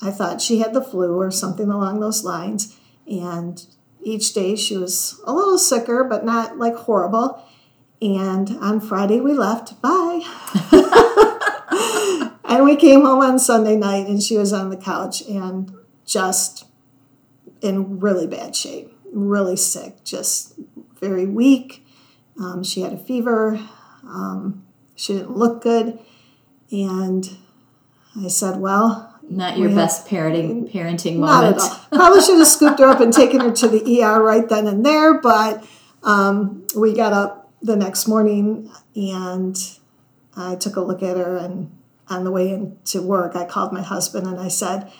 I 0.00 0.10
thought 0.10 0.40
she 0.40 0.60
had 0.60 0.72
the 0.72 0.82
flu 0.82 1.18
or 1.18 1.30
something 1.30 1.68
along 1.68 2.00
those 2.00 2.24
lines, 2.24 2.78
and 3.06 3.66
each 4.04 4.34
day 4.34 4.54
she 4.54 4.76
was 4.76 5.20
a 5.24 5.32
little 5.32 5.58
sicker, 5.58 6.04
but 6.04 6.24
not 6.24 6.58
like 6.58 6.76
horrible. 6.76 7.42
And 8.00 8.50
on 8.58 8.80
Friday 8.80 9.20
we 9.20 9.32
left. 9.32 9.80
Bye. 9.80 10.20
and 12.44 12.64
we 12.64 12.76
came 12.76 13.02
home 13.02 13.20
on 13.20 13.38
Sunday 13.38 13.76
night, 13.76 14.06
and 14.06 14.22
she 14.22 14.36
was 14.36 14.52
on 14.52 14.70
the 14.70 14.76
couch 14.76 15.22
and 15.22 15.72
just 16.04 16.66
in 17.62 17.98
really 18.00 18.26
bad 18.26 18.54
shape, 18.54 18.92
really 19.10 19.56
sick, 19.56 20.04
just 20.04 20.54
very 21.00 21.26
weak. 21.26 21.84
Um, 22.38 22.62
she 22.62 22.82
had 22.82 22.92
a 22.92 22.98
fever. 22.98 23.58
Um, 24.02 24.66
she 24.94 25.14
didn't 25.14 25.36
look 25.36 25.62
good. 25.62 25.98
And 26.70 27.38
I 28.22 28.28
said, 28.28 28.60
Well, 28.60 29.13
Not 29.28 29.56
your 29.58 29.68
We 29.70 29.74
best 29.74 30.06
parenting 30.06 30.70
parenting 30.70 31.14
at 31.14 31.18
moment. 31.18 31.60
all. 31.60 31.80
Probably 31.90 32.20
should 32.22 32.38
have 32.38 32.46
scooped 32.46 32.78
her 32.78 32.86
up 32.86 33.00
and 33.00 33.12
taken 33.12 33.40
her 33.40 33.52
to 33.52 33.68
the 33.68 34.02
ER 34.02 34.22
right 34.22 34.48
then 34.48 34.66
and 34.66 34.84
there, 34.84 35.20
but 35.20 35.64
um, 36.02 36.66
we 36.76 36.94
got 36.94 37.12
up 37.12 37.50
the 37.62 37.76
next 37.76 38.06
morning 38.06 38.70
and 38.94 39.56
I 40.36 40.56
took 40.56 40.76
a 40.76 40.80
look 40.80 41.02
at 41.02 41.16
her. 41.16 41.36
And 41.36 41.76
on 42.08 42.24
the 42.24 42.30
way 42.30 42.50
into 42.50 43.00
work, 43.02 43.34
I 43.34 43.44
called 43.46 43.72
my 43.72 43.82
husband 43.82 44.26
and 44.26 44.38
I 44.38 44.48
said, 44.48 44.92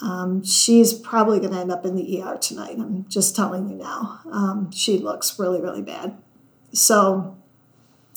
um, 0.00 0.44
She's 0.44 0.92
probably 0.92 1.38
going 1.40 1.52
to 1.52 1.58
end 1.58 1.72
up 1.72 1.86
in 1.86 1.96
the 1.96 2.22
ER 2.22 2.36
tonight. 2.36 2.76
I'm 2.78 3.06
just 3.08 3.34
telling 3.34 3.68
you 3.68 3.76
now. 3.76 4.20
Um, 4.30 4.70
she 4.70 4.98
looks 4.98 5.38
really, 5.38 5.60
really 5.60 5.82
bad. 5.82 6.16
So 6.72 7.36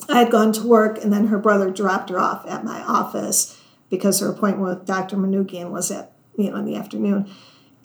I 0.10 0.20
had 0.20 0.32
gone 0.32 0.52
to 0.54 0.68
work, 0.68 1.02
and 1.02 1.14
then 1.14 1.28
her 1.28 1.38
brother 1.38 1.70
dropped 1.72 2.10
her 2.10 2.20
off 2.20 2.46
at 2.48 2.66
my 2.66 2.82
office 2.82 3.59
because 3.90 4.20
her 4.20 4.30
appointment 4.30 4.78
with 4.78 4.88
Dr. 4.88 5.18
Manugian 5.18 5.72
was 5.72 5.92
at 5.92 6.12
you 6.38 6.52
know 6.52 6.58
in 6.58 6.66
the 6.66 6.76
afternoon, 6.76 7.30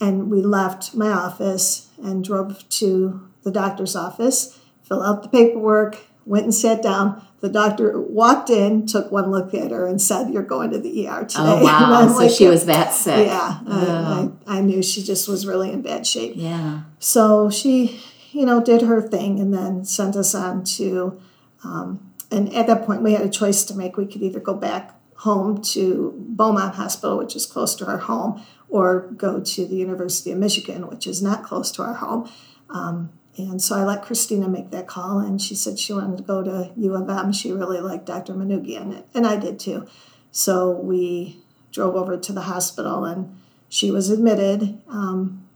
and 0.01 0.31
we 0.31 0.43
left 0.43 0.95
my 0.95 1.09
office 1.09 1.89
and 2.03 2.25
drove 2.25 2.69
to 2.69 3.29
the 3.43 3.51
doctor's 3.51 3.95
office, 3.95 4.59
filled 4.83 5.05
out 5.05 5.23
the 5.23 5.29
paperwork, 5.29 5.99
went 6.27 6.45
and 6.45 6.55
sat 6.55 6.83
down. 6.83 7.27
The 7.41 7.49
doctor 7.49 8.01
walked 8.01 8.49
in, 8.49 8.87
took 8.87 9.13
one 9.13 9.31
look 9.31 9.53
at 9.53 9.71
her, 9.71 9.87
and 9.87 10.01
said, 10.01 10.33
"You're 10.33 10.43
going 10.43 10.71
to 10.71 10.79
the 10.79 11.07
ER 11.07 11.25
today." 11.25 11.35
Oh 11.45 11.63
wow! 11.63 12.09
So 12.09 12.17
like, 12.17 12.31
she 12.31 12.47
was 12.47 12.67
that 12.67 12.93
sick. 12.93 13.27
Yeah, 13.27 13.61
I, 13.67 14.31
I, 14.47 14.59
I 14.59 14.61
knew 14.61 14.83
she 14.83 15.03
just 15.03 15.29
was 15.29 15.47
really 15.47 15.71
in 15.71 15.83
bad 15.83 16.07
shape. 16.07 16.33
Yeah. 16.37 16.83
So 16.99 17.51
she, 17.51 18.01
you 18.33 18.47
know, 18.47 18.63
did 18.63 18.83
her 18.83 19.03
thing 19.03 19.39
and 19.41 19.53
then 19.53 19.85
sent 19.85 20.17
us 20.17 20.35
on 20.35 20.65
to, 20.65 21.21
um, 21.63 22.13
and 22.31 22.53
at 22.55 22.67
that 22.67 22.87
point 22.87 23.03
we 23.03 23.13
had 23.13 23.23
a 23.23 23.31
choice 23.31 23.65
to 23.65 23.75
make. 23.75 23.97
We 23.97 24.07
could 24.07 24.23
either 24.23 24.41
go 24.41 24.55
back 24.55 24.99
home 25.25 25.63
to 25.63 26.13
Beaumont 26.19 26.75
Hospital, 26.75 27.17
which 27.17 27.35
is 27.35 27.47
close 27.47 27.75
to 27.77 27.87
our 27.87 27.97
home, 27.97 28.45
or 28.69 29.09
go 29.17 29.41
to 29.41 29.67
the 29.67 29.77
University 29.77 30.31
of 30.31 30.39
Michigan, 30.39 30.87
which 30.87 31.07
is 31.07 31.23
not 31.23 31.43
close 31.43 31.73
to 31.73 31.83
our 31.83 31.95
home. 31.95 32.31
Um, 32.69 33.11
and 33.39 33.61
so 33.61 33.75
I 33.77 33.85
let 33.85 34.03
Christina 34.03 34.49
make 34.49 34.71
that 34.71 34.87
call, 34.87 35.19
and 35.19 35.41
she 35.41 35.55
said 35.55 35.79
she 35.79 35.95
wanted 35.95 36.19
to 36.19 36.23
go 36.23 36.43
to 36.43 36.71
U 36.77 36.95
of 36.95 37.09
M. 37.09 37.33
She 37.33 37.53
really 37.53 37.81
liked 37.81 38.05
Dr. 38.05 38.35
Manugian, 38.35 39.03
and 39.15 39.27
I 39.27 39.37
did 39.37 39.59
too. 39.59 39.87
So 40.31 40.71
we 40.71 41.39
drove 41.73 41.97
over 41.97 42.19
to 42.19 42.33
the 42.33 42.43
hospital, 42.43 43.07
and 43.07 43.35
she 43.71 43.91
was 43.91 44.11
admitted. 44.11 44.79
Um, 44.89 45.49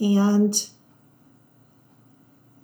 and 0.00 0.68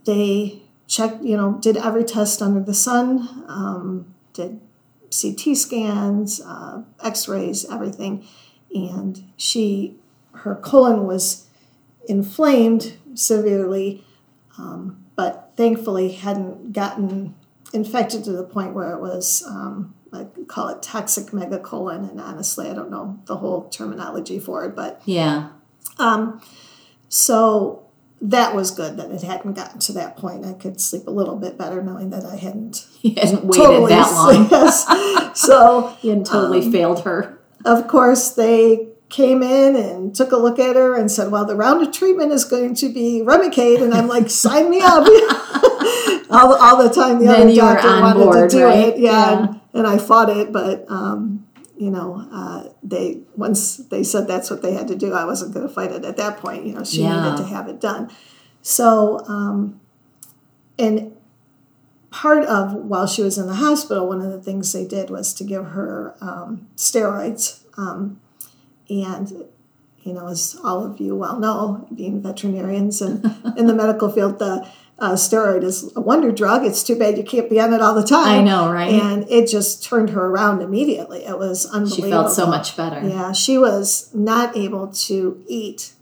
they 0.05 0.63
checked, 0.87 1.25
you 1.25 1.37
know, 1.37 1.59
did 1.61 1.77
every 1.77 2.05
test 2.05 2.41
under 2.41 2.61
the 2.61 2.75
sun, 2.75 3.45
um, 3.49 4.15
did 4.33 4.61
CT 5.13 5.57
scans, 5.57 6.41
uh, 6.41 6.83
x 7.03 7.29
rays, 7.29 7.65
everything. 7.71 8.27
And 8.75 9.25
she, 9.37 9.97
her 10.33 10.55
colon 10.55 11.07
was 11.07 11.47
inflamed 12.09 12.97
severely, 13.15 14.05
um, 14.59 15.05
but 15.15 15.53
thankfully 15.57 16.13
hadn't 16.13 16.73
gotten 16.73 17.35
infected 17.73 18.25
to 18.25 18.33
the 18.33 18.45
point 18.45 18.75
where 18.75 18.93
it 18.93 19.01
was, 19.01 19.43
um, 19.47 19.95
I 20.13 20.25
call 20.47 20.69
it 20.69 20.83
toxic 20.83 21.27
megacolon. 21.27 22.11
And 22.11 22.21
honestly, 22.21 22.69
I 22.69 22.75
don't 22.75 22.91
know 22.91 23.21
the 23.27 23.37
whole 23.37 23.69
terminology 23.69 24.39
for 24.39 24.65
it, 24.65 24.75
but 24.75 25.01
yeah. 25.05 25.51
Um, 25.99 26.41
so 27.09 27.87
that 28.23 28.55
was 28.55 28.71
good 28.71 28.97
that 28.99 29.11
it 29.11 29.23
hadn't 29.23 29.55
gotten 29.55 29.81
to 29.81 29.93
that 29.95 30.17
point. 30.17 30.47
I 30.47 30.53
could 30.53 30.81
sleep 30.81 31.09
a 31.09 31.11
little 31.11 31.37
bit 31.37 31.59
better 31.59 31.83
knowing 31.83 32.11
that 32.11 32.25
I 32.25 32.37
hadn't, 32.37 32.87
you 33.03 33.15
hadn't 33.17 33.45
waited 33.45 33.63
totally, 33.63 33.91
that 33.91 34.13
long. 34.13 34.49
yes. 34.49 35.41
So 35.41 35.97
you 36.03 36.11
hadn't 36.11 36.27
totally 36.27 36.65
um, 36.65 36.73
failed 36.73 37.05
her. 37.05 37.39
Of 37.65 37.89
course, 37.89 38.31
they 38.31 38.89
came 39.09 39.43
in 39.43 39.77
and 39.77 40.15
took 40.15 40.33
a 40.33 40.37
look 40.37 40.59
at 40.59 40.77
her 40.77 40.99
and 40.99 41.11
said, 41.11 41.31
"Well, 41.31 41.45
the 41.45 41.55
round 41.55 41.87
of 41.87 41.93
treatment 41.93 42.33
is 42.33 42.45
going 42.45 42.75
to 42.77 42.93
be 42.93 43.23
Remicade," 43.25 43.83
and 43.83 43.93
I'm 43.95 44.09
like, 44.09 44.31
"Sign 44.31 44.71
me 44.71 44.81
up!" 44.83 45.07
all, 46.31 46.55
all 46.55 46.83
the 46.83 46.91
time, 46.93 47.19
the 47.19 47.27
then 47.27 47.49
other 47.49 47.55
doctor 47.55 48.01
wanted 48.01 48.25
board, 48.25 48.51
to 48.51 48.57
do 48.57 48.65
right? 48.65 48.89
it, 48.89 48.99
yeah, 48.99 49.11
yeah. 49.11 49.39
And, 49.39 49.61
and, 49.75 49.87
I 49.87 49.99
fought 49.99 50.31
it, 50.31 50.53
but 50.53 50.91
um, 50.91 51.47
you 51.83 51.91
know, 51.91 52.29
uh, 52.31 52.69
they 52.85 53.19
once 53.37 53.79
they 53.79 54.05
said 54.05 54.29
that's 54.29 54.51
what 54.51 54.63
they 54.63 54.73
had 54.73 54.87
to 54.87 54.95
do, 54.95 55.15
I 55.15 55.25
wasn't 55.25 55.53
going 55.53 55.67
to 55.67 55.75
fight 55.75 55.91
it 55.91 56.05
at 56.05 56.17
that 56.17 56.39
point. 56.39 56.65
You 56.65 56.75
know, 56.75 56.85
she 56.85 57.03
yeah. 57.03 57.25
needed 57.25 57.39
to 57.39 57.49
have 57.49 57.67
it 57.67 57.81
done. 57.81 58.09
So, 58.63 59.25
um, 59.27 59.81
and 60.79 61.17
part 62.13 62.45
of 62.45 62.73
while 62.73 63.09
she 63.09 63.21
was 63.21 63.37
in 63.37 63.49
the 63.49 63.57
hospital, 63.57 64.07
one 64.07 64.21
of 64.21 64.31
the 64.31 64.41
things 64.41 64.73
they 64.73 64.87
did 64.87 65.11
was 65.11 65.35
to 65.35 65.43
give 65.43 65.65
her 65.65 66.15
um, 66.21 66.69
steroids. 66.77 67.65
Um, 67.77 68.21
and 68.89 69.49
you 70.05 70.13
know, 70.13 70.29
as 70.29 70.57
all 70.63 70.87
of 70.87 71.01
you 71.01 71.17
well 71.17 71.41
know, 71.41 71.89
being 71.93 72.23
veterinarians 72.23 73.03
and 73.03 73.25
in 73.57 73.67
the 73.67 73.75
medical 73.75 74.09
field, 74.09 74.39
the 74.39 74.69
uh, 74.99 75.13
steroid 75.13 75.65
is 75.65 75.95
a 75.97 76.01
wonder 76.01 76.31
drug. 76.31 76.65
It's 76.65 76.83
too 76.83 76.97
bad 76.97 77.19
you 77.19 77.25
can't 77.25 77.51
be 77.51 77.61
on 77.61 77.73
it 77.73 77.81
all 77.81 77.95
the 77.95 78.07
time. 78.07 78.41
I 78.41 78.43
know, 78.43 78.73
right? 78.73 78.93
And 78.93 79.29
it 79.29 79.49
just 79.49 79.83
turned 79.83 80.11
her 80.11 80.27
around 80.27 80.63
immediately. 80.63 81.25
It 81.25 81.39
was 81.39 81.67
unbelievable. 81.67 82.05
She 82.05 82.11
felt 82.11 82.33
so 82.33 82.47
much 82.47 82.77
better. 82.77 83.07
Yeah, 83.07 83.33
she 83.33 83.59
was 83.59 84.15
not 84.15 84.57
able 84.57 84.89
to 84.89 85.43
eat 85.49 85.95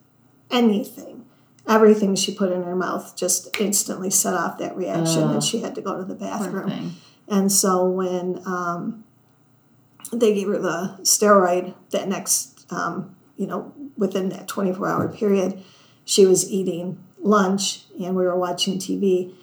anything. 0.50 1.24
Everything 1.66 2.14
she 2.16 2.34
put 2.34 2.50
in 2.50 2.62
her 2.64 2.74
mouth 2.74 3.16
just 3.16 3.58
instantly 3.60 4.10
set 4.10 4.34
off 4.34 4.58
that 4.58 4.76
reaction, 4.76 5.22
oh, 5.22 5.32
and 5.34 5.42
she 5.42 5.60
had 5.60 5.74
to 5.76 5.80
go 5.80 5.96
to 5.96 6.04
the 6.04 6.14
bathroom. 6.14 6.96
And 7.28 7.52
so 7.52 7.84
when 7.88 8.42
um, 8.44 9.04
they 10.12 10.34
gave 10.34 10.48
her 10.48 10.58
the 10.58 10.98
steroid 11.02 11.74
that 11.90 12.08
next, 12.08 12.66
um, 12.72 13.14
you 13.36 13.46
know, 13.46 13.72
within 13.96 14.30
that 14.30 14.48
24 14.48 14.88
hour 14.88 15.08
period, 15.08 15.62
she 16.04 16.26
was 16.26 16.50
eating 16.50 16.98
lunch 17.22 17.84
and 17.98 18.16
we 18.16 18.24
were 18.24 18.36
watching 18.36 18.78
TV. 18.78 19.34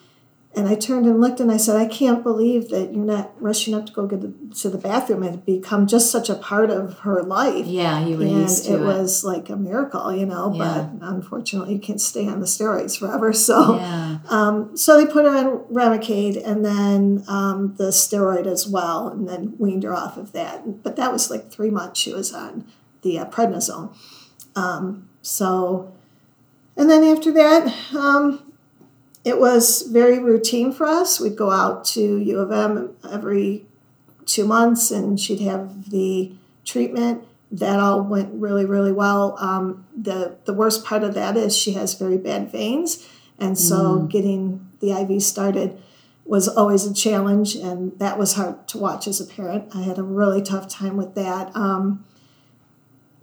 And 0.56 0.68
I 0.68 0.74
turned 0.74 1.06
and 1.06 1.22
looked 1.22 1.40
and 1.40 1.52
I 1.52 1.58
said, 1.58 1.76
I 1.76 1.86
can't 1.86 2.24
believe 2.24 2.70
that 2.70 2.92
you're 2.92 3.06
not 3.06 3.32
rushing 3.40 3.76
up 3.76 3.86
to 3.86 3.92
go 3.92 4.08
get 4.08 4.56
to 4.56 4.70
the 4.70 4.78
bathroom. 4.80 5.22
It 5.22 5.32
had 5.32 5.46
become 5.46 5.86
just 5.86 6.10
such 6.10 6.32
a 6.32 6.36
part 6.36 6.72
of 6.72 7.00
her 7.00 7.22
life. 7.22 7.68
Yeah, 7.68 8.04
you 8.04 8.18
were 8.18 8.24
and 8.24 8.32
used 8.32 8.66
to 8.66 8.74
it. 8.74 8.82
it. 8.82 8.84
was 8.84 9.24
like 9.24 9.50
a 9.50 9.56
miracle, 9.56 10.12
you 10.12 10.26
know, 10.26 10.52
yeah. 10.56 10.90
but 11.00 11.08
unfortunately 11.08 11.76
you 11.76 11.80
can't 11.80 12.02
stay 12.02 12.28
on 12.28 12.40
the 12.40 12.48
steroids 12.48 12.98
forever. 12.98 13.34
So 13.38 13.76
yeah. 13.76 14.18
um, 14.30 14.76
so 14.76 14.98
they 14.98 15.12
put 15.12 15.26
her 15.26 15.38
on 15.38 15.60
Remicade 15.72 16.44
and 16.44 16.66
then 16.66 17.24
um, 17.28 17.76
the 17.78 17.90
steroid 17.90 18.48
as 18.48 18.68
well 18.68 19.10
and 19.10 19.30
then 19.30 19.54
weaned 19.60 19.84
her 19.84 19.94
off 19.94 20.18
of 20.18 20.32
that. 20.32 20.82
But 20.82 20.96
that 20.96 21.14
was 21.14 21.30
like 21.30 21.52
three 21.52 21.70
months 21.70 22.00
she 22.00 22.14
was 22.14 22.34
on 22.34 22.66
the 23.04 23.20
uh, 23.20 23.26
prednisone. 23.30 23.96
Um, 24.56 25.08
so 25.22 25.94
and 26.78 26.90
then 26.90 27.04
after 27.04 27.32
that, 27.34 27.74
um, 27.96 28.54
it 29.26 29.40
was 29.40 29.82
very 29.82 30.20
routine 30.20 30.72
for 30.72 30.86
us. 30.86 31.20
We'd 31.20 31.36
go 31.36 31.52
out 31.52 31.84
to 31.86 32.18
U 32.18 32.40
of 32.40 32.52
M 32.52 32.96
every 33.12 33.66
two 34.26 34.46
months 34.46 34.92
and 34.92 35.20
she'd 35.20 35.42
have 35.42 35.90
the 35.90 36.34
treatment. 36.64 37.24
That 37.52 37.80
all 37.80 38.02
went 38.02 38.30
really, 38.34 38.66
really 38.66 38.92
well. 38.92 39.38
Um, 39.40 39.86
the, 39.96 40.38
the 40.46 40.54
worst 40.54 40.86
part 40.86 41.04
of 41.04 41.14
that 41.16 41.36
is 41.36 41.58
she 41.58 41.74
has 41.74 41.94
very 41.94 42.18
bad 42.18 42.52
veins. 42.52 43.08
And 43.40 43.58
so 43.58 44.00
mm. 44.00 44.10
getting 44.10 44.70
the 44.80 44.92
IV 44.92 45.24
started 45.24 45.82
was 46.26 46.48
always 46.48 46.86
a 46.86 46.94
challenge, 46.94 47.56
and 47.56 47.98
that 48.00 48.18
was 48.18 48.34
hard 48.34 48.68
to 48.68 48.78
watch 48.78 49.08
as 49.08 49.22
a 49.22 49.26
parent. 49.26 49.74
I 49.74 49.84
had 49.84 49.98
a 49.98 50.04
really 50.04 50.42
tough 50.42 50.68
time 50.68 50.98
with 50.98 51.16
that. 51.16 51.56
Um, 51.56 52.06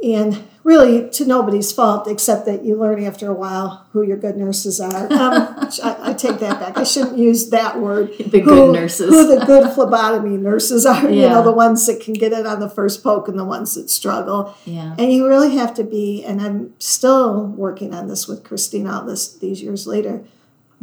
and 0.02 0.44
really 0.64 1.08
to 1.10 1.26
nobody's 1.26 1.70
fault 1.70 2.08
except 2.08 2.46
that 2.46 2.64
you 2.64 2.74
learn 2.74 3.02
after 3.04 3.30
a 3.30 3.34
while 3.34 3.86
who 3.92 4.02
your 4.02 4.16
good 4.16 4.36
nurses 4.36 4.80
are. 4.80 5.12
Um, 5.12 5.68
I, 5.82 5.96
I, 6.00 6.12
take 6.14 6.40
that 6.40 6.58
back. 6.58 6.76
I 6.78 6.84
shouldn't 6.84 7.18
use 7.18 7.50
that 7.50 7.78
word. 7.78 8.12
The 8.18 8.40
who, 8.40 8.44
good 8.44 8.72
nurses. 8.72 9.10
Who 9.10 9.38
the 9.38 9.44
good 9.44 9.72
phlebotomy 9.74 10.38
nurses 10.38 10.86
are. 10.86 11.02
Yeah. 11.04 11.22
You 11.22 11.28
know, 11.28 11.42
the 11.42 11.52
ones 11.52 11.86
that 11.86 12.00
can 12.00 12.14
get 12.14 12.32
it 12.32 12.46
on 12.46 12.60
the 12.60 12.68
first 12.68 13.02
poke 13.02 13.28
and 13.28 13.38
the 13.38 13.44
ones 13.44 13.74
that 13.74 13.90
struggle. 13.90 14.54
Yeah. 14.64 14.94
And 14.98 15.12
you 15.12 15.28
really 15.28 15.54
have 15.56 15.74
to 15.74 15.84
be, 15.84 16.24
and 16.24 16.40
I'm 16.40 16.74
still 16.80 17.44
working 17.46 17.94
on 17.94 18.08
this 18.08 18.26
with 18.26 18.42
Christina 18.42 18.92
all 18.92 19.04
this 19.04 19.36
these 19.36 19.62
years 19.62 19.86
later, 19.86 20.24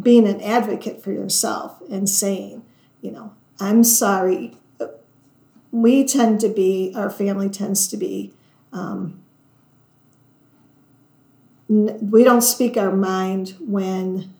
being 0.01 0.27
an 0.27 0.41
advocate 0.41 1.03
for 1.03 1.11
yourself 1.11 1.81
and 1.89 2.07
saying, 2.07 2.63
you 3.01 3.11
know, 3.11 3.33
I'm 3.59 3.83
sorry. 3.83 4.57
We 5.71 6.03
tend 6.03 6.41
to 6.41 6.49
be, 6.49 6.91
our 6.95 7.09
family 7.09 7.49
tends 7.49 7.87
to 7.87 7.97
be 7.97 8.33
um, 8.73 9.21
we 11.67 12.23
don't 12.23 12.41
speak 12.41 12.75
our 12.77 12.91
mind 12.95 13.55
when 13.59 14.33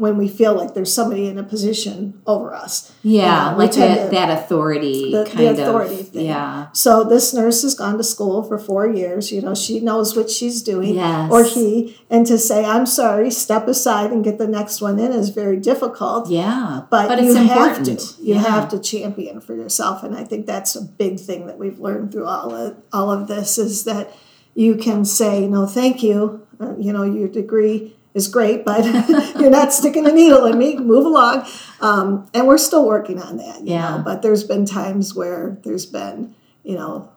when 0.00 0.16
we 0.16 0.26
feel 0.26 0.54
like 0.54 0.72
there's 0.72 0.92
somebody 0.92 1.26
in 1.26 1.36
a 1.36 1.42
position 1.42 2.22
over 2.26 2.54
us. 2.54 2.90
Yeah, 3.02 3.52
like 3.52 3.72
that, 3.72 4.06
to, 4.06 4.10
that 4.10 4.30
authority 4.30 5.12
the, 5.12 5.26
kind 5.26 5.38
the 5.58 5.62
authority 5.62 6.00
of. 6.00 6.08
Thing. 6.08 6.24
Yeah. 6.24 6.72
So 6.72 7.04
this 7.04 7.34
nurse 7.34 7.60
has 7.60 7.74
gone 7.74 7.98
to 7.98 8.02
school 8.02 8.42
for 8.42 8.58
four 8.58 8.88
years. 8.88 9.30
You 9.30 9.42
know, 9.42 9.54
she 9.54 9.78
knows 9.78 10.16
what 10.16 10.30
she's 10.30 10.62
doing, 10.62 10.94
yes. 10.94 11.30
or 11.30 11.44
he. 11.44 11.98
And 12.08 12.26
to 12.26 12.38
say, 12.38 12.64
I'm 12.64 12.86
sorry, 12.86 13.30
step 13.30 13.68
aside 13.68 14.10
and 14.10 14.24
get 14.24 14.38
the 14.38 14.48
next 14.48 14.80
one 14.80 14.98
in 14.98 15.12
is 15.12 15.28
very 15.28 15.58
difficult. 15.58 16.30
Yeah. 16.30 16.80
But, 16.88 17.08
but 17.08 17.22
you 17.22 17.34
have 17.34 17.82
to. 17.84 17.92
You 17.92 18.36
yeah. 18.36 18.40
have 18.40 18.70
to 18.70 18.80
champion 18.80 19.42
for 19.42 19.54
yourself. 19.54 20.02
And 20.02 20.16
I 20.16 20.24
think 20.24 20.46
that's 20.46 20.74
a 20.74 20.82
big 20.82 21.20
thing 21.20 21.46
that 21.46 21.58
we've 21.58 21.78
learned 21.78 22.12
through 22.12 22.26
all 22.26 22.54
of, 22.54 22.76
all 22.90 23.10
of 23.10 23.28
this 23.28 23.58
is 23.58 23.84
that 23.84 24.16
you 24.54 24.76
can 24.76 25.04
say, 25.04 25.46
no, 25.46 25.66
thank 25.66 26.02
you. 26.02 26.46
Uh, 26.58 26.74
you 26.78 26.92
know, 26.92 27.02
your 27.02 27.28
degree 27.28 27.96
is 28.14 28.28
great, 28.28 28.64
but 28.64 28.84
you're 29.40 29.50
not 29.50 29.72
sticking 29.72 30.06
a 30.06 30.12
needle 30.12 30.44
in 30.46 30.58
me. 30.58 30.76
Move 30.76 31.06
along. 31.06 31.46
Um, 31.80 32.28
and 32.34 32.46
we're 32.46 32.58
still 32.58 32.86
working 32.86 33.20
on 33.20 33.36
that. 33.36 33.64
yeah. 33.64 33.96
Know? 33.96 34.02
But 34.02 34.22
there's 34.22 34.44
been 34.44 34.66
times 34.66 35.14
where 35.14 35.58
there's 35.62 35.86
been, 35.86 36.34
you 36.62 36.74
know, 36.76 37.10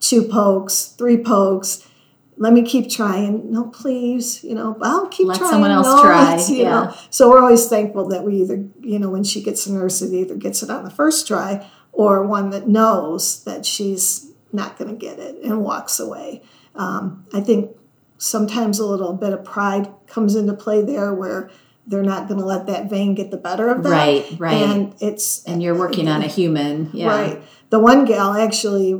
two 0.00 0.22
pokes, 0.22 0.94
three 0.98 1.16
pokes. 1.16 1.88
Let 2.36 2.52
me 2.52 2.62
keep 2.62 2.90
trying. 2.90 3.50
No, 3.50 3.64
please. 3.64 4.44
You 4.44 4.54
know, 4.54 4.76
I'll 4.82 5.08
keep 5.08 5.26
Let 5.26 5.38
trying. 5.38 5.52
someone 5.52 5.70
else 5.70 5.86
no, 5.86 6.02
try. 6.02 6.36
You 6.48 6.62
yeah. 6.62 6.70
know, 6.70 6.96
so 7.08 7.30
we're 7.30 7.40
always 7.40 7.66
thankful 7.66 8.08
that 8.08 8.24
we 8.24 8.42
either, 8.42 8.62
you 8.82 8.98
know, 8.98 9.08
when 9.08 9.24
she 9.24 9.42
gets 9.42 9.66
a 9.66 9.72
nurse, 9.72 10.02
it 10.02 10.12
either 10.12 10.36
gets 10.36 10.62
it 10.62 10.68
on 10.70 10.84
the 10.84 10.90
first 10.90 11.26
try 11.26 11.66
or 11.92 12.26
one 12.26 12.50
that 12.50 12.68
knows 12.68 13.42
that 13.44 13.64
she's 13.64 14.32
not 14.52 14.78
going 14.78 14.90
to 14.90 14.96
get 14.96 15.18
it 15.18 15.42
and 15.42 15.64
walks 15.64 15.98
away. 15.98 16.42
Um, 16.74 17.26
I 17.32 17.40
think 17.40 17.70
sometimes 18.18 18.78
a 18.78 18.86
little 18.86 19.12
bit 19.12 19.32
of 19.32 19.44
pride 19.44 19.88
comes 20.06 20.34
into 20.34 20.54
play 20.54 20.82
there 20.82 21.12
where 21.12 21.50
they're 21.86 22.02
not 22.02 22.26
going 22.26 22.40
to 22.40 22.46
let 22.46 22.66
that 22.66 22.90
vein 22.90 23.14
get 23.14 23.30
the 23.30 23.36
better 23.36 23.68
of 23.68 23.82
them. 23.82 23.92
Right, 23.92 24.26
right. 24.38 24.54
And 24.54 24.94
it's 25.00 25.44
and 25.44 25.62
you're 25.62 25.76
working 25.76 26.08
on 26.08 26.22
a 26.22 26.26
human, 26.26 26.90
yeah. 26.92 27.08
Right. 27.08 27.42
The 27.70 27.78
one 27.78 28.04
gal 28.04 28.34
actually 28.34 28.92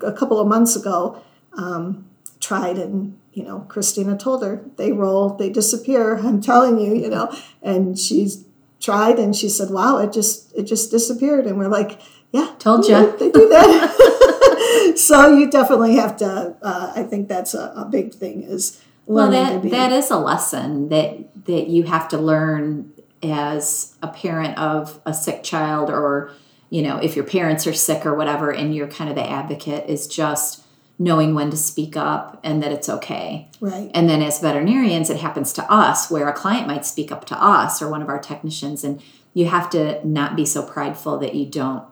a 0.00 0.12
couple 0.12 0.38
of 0.38 0.46
months 0.46 0.76
ago 0.76 1.22
um, 1.54 2.06
tried 2.40 2.78
and 2.78 3.18
you 3.32 3.42
know 3.42 3.60
Christina 3.68 4.16
told 4.16 4.44
her 4.44 4.64
they 4.76 4.92
roll, 4.92 5.30
they 5.30 5.50
disappear. 5.50 6.18
I'm 6.24 6.40
telling 6.40 6.78
you, 6.78 6.94
you 6.94 7.08
know, 7.08 7.34
and 7.62 7.98
she's 7.98 8.44
tried 8.80 9.18
and 9.18 9.34
she 9.34 9.48
said, 9.48 9.70
"Wow, 9.70 9.98
it 9.98 10.12
just 10.12 10.52
it 10.56 10.64
just 10.64 10.90
disappeared." 10.90 11.46
And 11.46 11.58
we're 11.58 11.68
like, 11.68 12.00
"Yeah, 12.32 12.54
told 12.58 12.86
you 12.86 13.16
they 13.18 13.30
do 13.30 13.48
that." 13.48 14.94
so 14.96 15.36
you 15.36 15.50
definitely 15.50 15.96
have 15.96 16.16
to. 16.18 16.56
Uh, 16.62 16.92
I 16.94 17.02
think 17.02 17.28
that's 17.28 17.54
a, 17.54 17.72
a 17.76 17.84
big 17.84 18.14
thing. 18.14 18.42
Is 18.42 18.82
well, 19.06 19.30
that 19.30 19.62
be, 19.62 19.70
that 19.70 19.92
is 19.92 20.10
a 20.10 20.18
lesson 20.18 20.88
that 20.88 21.44
that 21.46 21.68
you 21.68 21.84
have 21.84 22.08
to 22.08 22.18
learn 22.18 22.92
as 23.22 23.96
a 24.02 24.08
parent 24.08 24.58
of 24.58 25.00
a 25.06 25.14
sick 25.14 25.42
child, 25.42 25.90
or 25.90 26.32
you 26.70 26.82
know, 26.82 26.98
if 26.98 27.16
your 27.16 27.24
parents 27.24 27.66
are 27.66 27.72
sick 27.72 28.04
or 28.04 28.14
whatever, 28.14 28.50
and 28.50 28.74
you're 28.74 28.88
kind 28.88 29.08
of 29.10 29.16
the 29.16 29.28
advocate. 29.28 29.88
Is 29.88 30.06
just 30.06 30.64
knowing 30.98 31.34
when 31.34 31.50
to 31.50 31.56
speak 31.56 31.96
up 31.96 32.40
and 32.42 32.60
that 32.60 32.72
it's 32.72 32.88
okay. 32.88 33.48
Right. 33.60 33.88
And 33.94 34.10
then 34.10 34.20
as 34.20 34.40
veterinarians, 34.40 35.10
it 35.10 35.18
happens 35.18 35.52
to 35.52 35.72
us 35.72 36.10
where 36.10 36.28
a 36.28 36.32
client 36.32 36.66
might 36.66 36.84
speak 36.84 37.12
up 37.12 37.24
to 37.26 37.40
us 37.40 37.80
or 37.80 37.88
one 37.88 38.02
of 38.02 38.08
our 38.08 38.18
technicians, 38.18 38.82
and 38.82 39.00
you 39.32 39.46
have 39.46 39.70
to 39.70 40.04
not 40.06 40.34
be 40.34 40.44
so 40.44 40.62
prideful 40.62 41.18
that 41.18 41.34
you 41.34 41.46
don't 41.46 41.84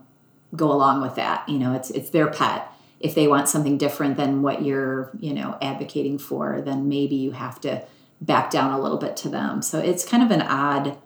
go 0.55 0.71
along 0.71 1.03
with 1.03 1.17
that. 1.17 1.49
You 1.49 1.59
know, 1.59 1.75
it's 1.75 1.91
it's 1.91 2.11
their 2.11 2.29
pet. 2.29 2.71
If 3.01 3.15
they 3.15 3.29
want 3.29 3.49
something 3.49 3.77
different 3.77 4.17
than 4.17 4.43
what 4.43 4.65
you're, 4.65 5.11
you 5.19 5.35
know, 5.35 5.59
advocating 5.61 6.19
for, 6.19 6.63
then 6.63 6.89
maybe 6.89 7.15
you 7.15 7.33
have 7.33 7.61
to 7.61 7.83
back 8.21 8.51
down 8.51 8.73
a 8.73 8.81
little 8.81 8.97
bit 8.97 9.17
to 9.19 9.29
them. 9.29 9.61
So 9.61 9.79
it's 9.79 10.09
kind 10.09 10.23
of 10.23 10.31
an 10.31 10.43
odd 10.43 10.97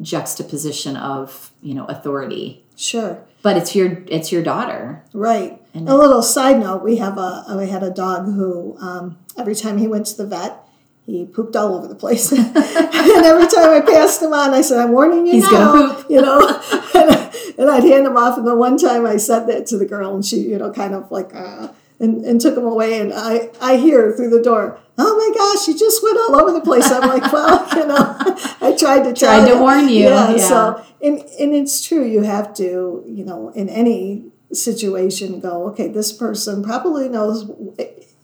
juxtaposition 0.00 0.96
of, 0.96 1.50
you 1.60 1.74
know, 1.74 1.84
authority. 1.86 2.64
Sure. 2.76 3.22
But 3.42 3.56
it's 3.56 3.74
your 3.74 4.02
it's 4.06 4.30
your 4.30 4.42
daughter. 4.42 5.04
Right. 5.12 5.60
And 5.74 5.88
a 5.88 5.96
little 5.96 6.22
side 6.22 6.60
note: 6.60 6.82
we 6.82 6.96
have 6.96 7.18
a 7.18 7.44
we 7.58 7.68
had 7.68 7.82
a 7.82 7.90
dog 7.90 8.26
who 8.26 8.76
um, 8.78 9.18
every 9.36 9.54
time 9.54 9.78
he 9.78 9.88
went 9.88 10.06
to 10.06 10.16
the 10.16 10.26
vet, 10.26 10.61
he 11.06 11.26
pooped 11.26 11.56
all 11.56 11.74
over 11.74 11.88
the 11.88 11.94
place. 11.96 12.30
and 12.32 12.56
every 12.56 13.46
time 13.48 13.70
I 13.70 13.82
passed 13.84 14.22
him 14.22 14.32
on, 14.32 14.54
I 14.54 14.60
said, 14.60 14.78
"I'm 14.78 14.92
warning 14.92 15.26
you 15.26 15.34
He's 15.34 15.50
now." 15.50 15.72
gonna 15.72 15.94
poop. 15.94 16.10
You 16.10 16.22
know, 16.22 16.38
and, 16.94 17.34
and 17.58 17.70
I'd 17.70 17.82
hand 17.84 18.06
him 18.06 18.16
off. 18.16 18.38
And 18.38 18.46
the 18.46 18.54
one 18.56 18.78
time 18.78 19.04
I 19.06 19.16
said 19.16 19.46
that 19.46 19.66
to 19.66 19.78
the 19.78 19.86
girl, 19.86 20.14
and 20.14 20.24
she, 20.24 20.36
you 20.40 20.58
know, 20.58 20.72
kind 20.72 20.94
of 20.94 21.10
like, 21.10 21.34
uh, 21.34 21.68
and, 21.98 22.24
and 22.24 22.40
took 22.40 22.56
him 22.56 22.64
away. 22.64 23.00
And 23.00 23.12
I 23.12 23.50
I 23.60 23.76
hear 23.78 24.12
through 24.12 24.30
the 24.30 24.42
door, 24.42 24.78
"Oh 24.96 25.16
my 25.16 25.36
gosh, 25.36 25.66
you 25.68 25.76
just 25.76 26.02
went 26.02 26.18
all 26.18 26.36
over 26.40 26.52
the 26.52 26.60
place." 26.60 26.90
I'm 26.90 27.08
like, 27.08 27.32
"Well, 27.32 27.66
you 27.76 27.86
know, 27.86 28.16
I 28.60 28.74
tried 28.78 29.02
to 29.04 29.12
Tried 29.12 29.46
to 29.48 29.54
you." 29.54 29.60
warn 29.60 29.88
you. 29.88 30.04
Yeah. 30.04 30.30
Yeah. 30.36 30.48
So 30.48 30.84
and 31.02 31.18
and 31.40 31.52
it's 31.54 31.84
true. 31.84 32.04
You 32.04 32.22
have 32.22 32.54
to, 32.54 33.04
you 33.08 33.24
know, 33.24 33.48
in 33.50 33.68
any 33.68 34.26
situation, 34.52 35.40
go. 35.40 35.68
Okay, 35.70 35.88
this 35.88 36.12
person 36.12 36.62
probably 36.62 37.08
knows 37.08 37.50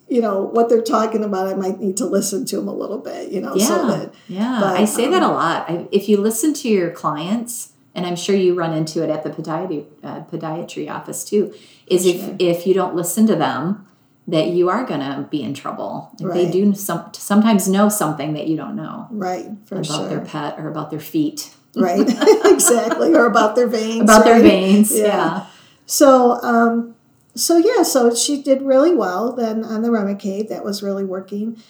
you 0.08 0.20
know 0.20 0.42
what 0.42 0.68
they're 0.68 0.82
talking 0.82 1.22
about 1.22 1.46
i 1.46 1.54
might 1.54 1.78
need 1.78 1.96
to 1.96 2.06
listen 2.06 2.44
to 2.44 2.56
them 2.56 2.68
a 2.68 2.74
little 2.74 2.98
bit 2.98 3.30
you 3.30 3.40
know 3.40 3.54
yeah, 3.54 3.66
so 3.66 3.86
that 3.86 4.14
yeah. 4.28 4.58
but, 4.60 4.80
I 4.80 4.84
say 4.84 5.08
that 5.08 5.22
a 5.22 5.26
um, 5.26 5.32
lot. 5.32 5.70
I, 5.70 5.88
if 5.92 6.08
you 6.08 6.18
listen 6.18 6.54
to 6.54 6.68
your 6.68 6.90
clients, 6.90 7.72
and 7.94 8.06
I'm 8.06 8.16
sure 8.16 8.34
you 8.36 8.54
run 8.54 8.72
into 8.72 9.02
it 9.02 9.10
at 9.10 9.22
the 9.22 9.30
podiatry, 9.30 9.86
uh, 10.02 10.20
podiatry 10.22 10.90
office 10.90 11.24
too, 11.24 11.54
is 11.86 12.04
Sure. 12.04 12.14
if 12.14 12.34
if 12.38 12.66
you 12.66 12.74
don't 12.74 12.94
listen 12.94 13.26
to 13.26 13.36
them, 13.36 13.86
that 14.26 14.48
you 14.48 14.68
are 14.68 14.84
going 14.84 15.00
to 15.00 15.26
be 15.30 15.42
in 15.42 15.54
trouble. 15.54 16.10
If 16.20 16.32
They 16.32 16.50
do 16.50 16.74
some 16.74 17.10
sometimes 17.12 17.68
know 17.68 17.88
something 17.88 18.34
that 18.34 18.46
you 18.46 18.56
don't 18.56 18.76
know 18.76 19.08
right 19.10 19.46
for 19.66 19.76
about 19.76 19.86
sure 19.86 20.08
their 20.08 20.20
pet 20.20 20.58
or 20.58 20.68
about 20.68 20.90
their 20.90 21.00
feet, 21.00 21.54
right 21.74 22.00
exactly 22.44 23.14
or 23.14 23.26
about 23.26 23.56
their 23.56 23.66
veins 23.68 24.02
about 24.02 24.24
their 24.24 24.40
veins. 24.40 24.96
Yeah. 24.96 25.06
Yeah. 25.06 25.46
so 25.86 26.40
um 26.42 26.94
so 27.38 27.57
yeah 27.57 27.83
so 27.83 28.14
she 28.14 28.42
did 28.42 28.62
really 28.62 28.94
well 28.94 29.33
then 29.33 29.64
on 29.64 29.83
the 29.83 29.88
remicade. 29.88 30.48
That 30.48 30.64
was 30.64 30.83
really 30.83 31.05
working. 31.05 31.62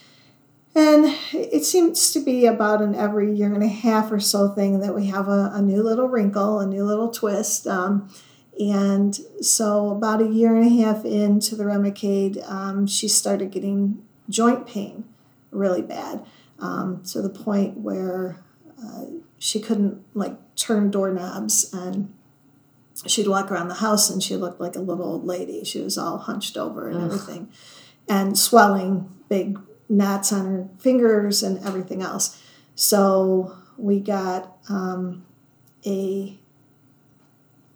And 0.75 1.17
it 1.33 1.65
seems 1.65 2.13
to 2.13 2.21
be 2.21 2.47
about 2.47 2.83
an 2.83 2.95
every 2.95 3.35
year 3.35 3.53
and 3.53 3.65
a 3.65 3.69
half 3.69 4.13
or 4.13 4.21
so 4.21 4.49
thing 4.49 4.81
that 4.81 4.95
we 4.95 5.07
have 5.07 5.27
a, 5.27 5.51
a 5.53 5.63
new 5.63 5.83
little 5.83 6.09
wrinkle 6.09 6.61
a 6.61 6.67
new 6.67 6.85
little 6.85 7.11
twist. 7.11 7.67
Um, 7.67 8.09
and 8.61 9.19
so 9.41 9.91
about 9.91 10.21
a 10.21 10.27
year 10.27 10.57
and 10.57 10.67
a 10.67 10.83
half 10.85 11.05
into 11.05 11.55
the 11.55 11.65
remicade 11.65 12.49
um, 12.51 12.87
she 12.87 13.09
started 13.09 13.51
getting 13.51 14.03
joint 14.29 14.67
pain 14.67 15.05
really 15.51 15.83
bad. 15.83 16.25
Um, 16.61 17.03
to 17.05 17.23
the 17.23 17.29
point 17.29 17.79
where 17.79 18.37
uh, 18.83 19.05
she 19.39 19.61
couldn't 19.61 20.05
like 20.15 20.37
turn 20.57 20.91
doorknobs 20.91 21.73
and 21.73 22.13
she'd 23.07 23.29
walk 23.29 23.51
around 23.51 23.69
the 23.69 23.75
house 23.75 24.11
and 24.11 24.23
she 24.23 24.37
looked 24.37 24.61
like 24.61 24.77
a 24.77 24.81
little 24.81 25.05
old 25.05 25.25
lady 25.25 25.65
she 25.65 25.81
was 25.81 25.97
all 25.97 26.19
hunched 26.19 26.57
over 26.57 26.89
and 26.89 26.99
Ugh. 26.99 27.05
everything 27.05 27.49
and 28.09 28.39
swelling 28.39 29.09
big 29.29 29.59
knots 29.89 30.33
on 30.33 30.47
her 30.47 30.69
fingers 30.79 31.43
and 31.43 31.65
everything 31.65 32.03
else 32.03 32.43
so 32.75 33.57
we 33.77 34.01
got 34.01 34.57
um, 34.69 35.25
a 35.87 36.39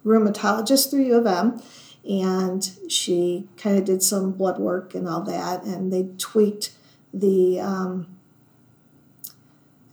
rheumatologist 0.05 0.89
through 0.89 1.03
U 1.03 1.15
of 1.15 1.27
M 1.27 1.61
and 2.07 2.71
she 2.89 3.47
kind 3.57 3.77
of 3.77 3.85
did 3.85 4.03
some 4.03 4.31
blood 4.31 4.59
work 4.59 4.93
and 4.93 5.07
all 5.07 5.21
that 5.21 5.63
and 5.63 5.91
they 5.91 6.09
tweaked 6.17 6.71
the 7.13 7.59
um, 7.59 8.07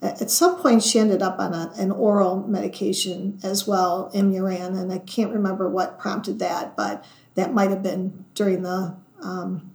at 0.03 0.31
some 0.31 0.57
point 0.57 0.83
she 0.83 0.99
ended 0.99 1.23
up 1.23 1.39
on 1.39 1.53
a, 1.53 1.73
an 1.77 1.91
oral 1.91 2.47
medication 2.47 3.39
as 3.43 3.67
well 3.67 4.11
imuran 4.15 4.81
and 4.81 4.93
i 4.93 4.99
can't 4.99 5.33
remember 5.33 5.69
what 5.69 5.99
prompted 5.99 6.39
that 6.39 6.77
but 6.77 7.05
that 7.35 7.55
might 7.55 7.71
have 7.71 7.83
been 7.83 8.25
during 8.35 8.63
the 8.63 8.95
um, 9.23 9.71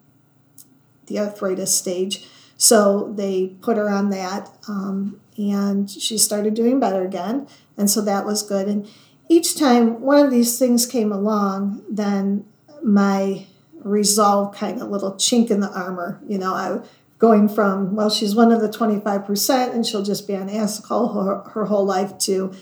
the 1.08 1.20
arthritis 1.20 1.76
stage. 1.76 2.28
So 2.58 3.14
they 3.16 3.48
put 3.62 3.78
her 3.78 3.90
on 3.90 4.10
that 4.12 4.50
um, 4.68 5.20
and 5.38 5.90
she 5.90 6.18
started 6.18 6.54
doing 6.54 6.80
better 6.80 7.04
again 7.04 7.48
and 7.78 7.90
so 7.90 8.02
that 8.02 8.26
was 8.26 8.42
good. 8.44 8.68
And 8.68 8.90
each 9.28 9.58
time 9.58 10.02
one 10.02 10.24
of 10.24 10.32
these 10.32 10.58
things 10.58 10.86
came 10.86 11.12
along 11.12 11.84
then 11.90 12.46
my 12.84 13.46
resolve 13.80 14.56
kind 14.56 14.82
of 14.82 14.90
little 14.90 15.14
chink 15.14 15.52
in 15.52 15.60
the 15.60 15.70
armor 15.70 16.20
you 16.28 16.38
know 16.38 16.54
i 16.54 16.80
going 17.18 17.48
from 17.48 17.96
well 17.96 18.10
she's 18.10 18.36
one 18.36 18.52
of 18.52 18.62
the 18.62 18.70
25% 18.70 19.74
and 19.74 19.86
she'll 19.86 20.04
just 20.04 20.28
be 20.28 20.36
on 20.36 20.50
asacol 20.50 21.16
her, 21.16 21.50
her 21.52 21.66
whole 21.66 21.86
life 21.86 22.18
to 22.18 22.54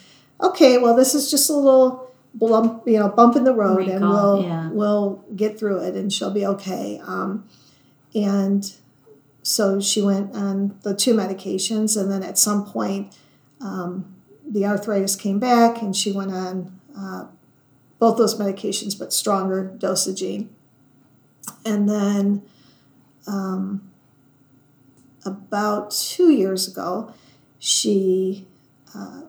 okay 0.41 0.77
well 0.77 0.95
this 0.95 1.15
is 1.15 1.31
just 1.31 1.49
a 1.49 1.53
little 1.53 2.11
bump 2.35 2.83
you 2.87 2.97
know 2.97 3.09
bump 3.09 3.35
in 3.35 3.43
the 3.43 3.53
road 3.53 3.87
and 3.87 4.07
we'll 4.07 4.43
yeah. 4.43 4.69
we'll 4.71 5.23
get 5.35 5.57
through 5.57 5.79
it 5.79 5.95
and 5.95 6.11
she'll 6.11 6.33
be 6.33 6.45
okay 6.45 6.99
um, 7.05 7.47
and 8.15 8.75
so 9.43 9.79
she 9.79 10.01
went 10.01 10.33
on 10.35 10.77
the 10.83 10.95
two 10.95 11.13
medications 11.13 11.99
and 11.99 12.11
then 12.11 12.23
at 12.23 12.37
some 12.37 12.65
point 12.65 13.15
um, 13.61 14.15
the 14.47 14.65
arthritis 14.65 15.15
came 15.15 15.39
back 15.39 15.81
and 15.81 15.95
she 15.95 16.11
went 16.11 16.31
on 16.31 16.79
uh, 16.97 17.25
both 17.99 18.17
those 18.17 18.35
medications 18.39 18.97
but 18.97 19.13
stronger 19.13 19.75
dosaging 19.77 20.49
and 21.65 21.87
then 21.87 22.41
um, 23.27 23.89
about 25.25 25.91
two 25.91 26.29
years 26.31 26.67
ago, 26.67 27.13
she 27.59 28.47
uh, 28.95 29.21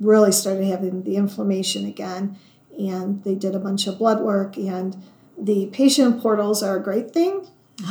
really 0.00 0.32
started 0.32 0.64
having 0.66 1.02
the 1.04 1.16
inflammation 1.16 1.86
again, 1.86 2.36
and 2.78 3.22
they 3.24 3.34
did 3.34 3.54
a 3.54 3.58
bunch 3.58 3.86
of 3.86 3.98
blood 3.98 4.20
work. 4.20 4.56
And 4.56 4.96
the 5.36 5.66
patient 5.66 6.20
portals 6.20 6.62
are 6.62 6.76
a 6.76 6.82
great 6.82 7.12
thing. 7.12 7.46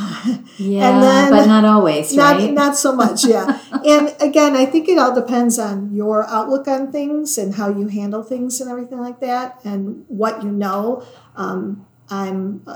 Yeah, 0.58 1.00
then- 1.00 1.30
but 1.30 1.46
not 1.46 1.64
always, 1.64 2.12
Not, 2.12 2.36
right? 2.36 2.52
not 2.52 2.76
so 2.76 2.92
much, 2.94 3.24
yeah. 3.24 3.60
and 3.86 4.14
again, 4.20 4.56
I 4.56 4.66
think 4.66 4.88
it 4.88 4.98
all 4.98 5.14
depends 5.14 5.58
on 5.58 5.94
your 5.94 6.26
outlook 6.26 6.66
on 6.66 6.90
things 6.90 7.38
and 7.38 7.54
how 7.54 7.68
you 7.70 7.86
handle 7.86 8.22
things 8.24 8.60
and 8.60 8.68
everything 8.70 8.98
like 8.98 9.20
that, 9.20 9.60
and 9.64 10.04
what 10.08 10.42
you 10.42 10.50
know. 10.50 11.04
Um, 11.36 11.86
I'm 12.10 12.66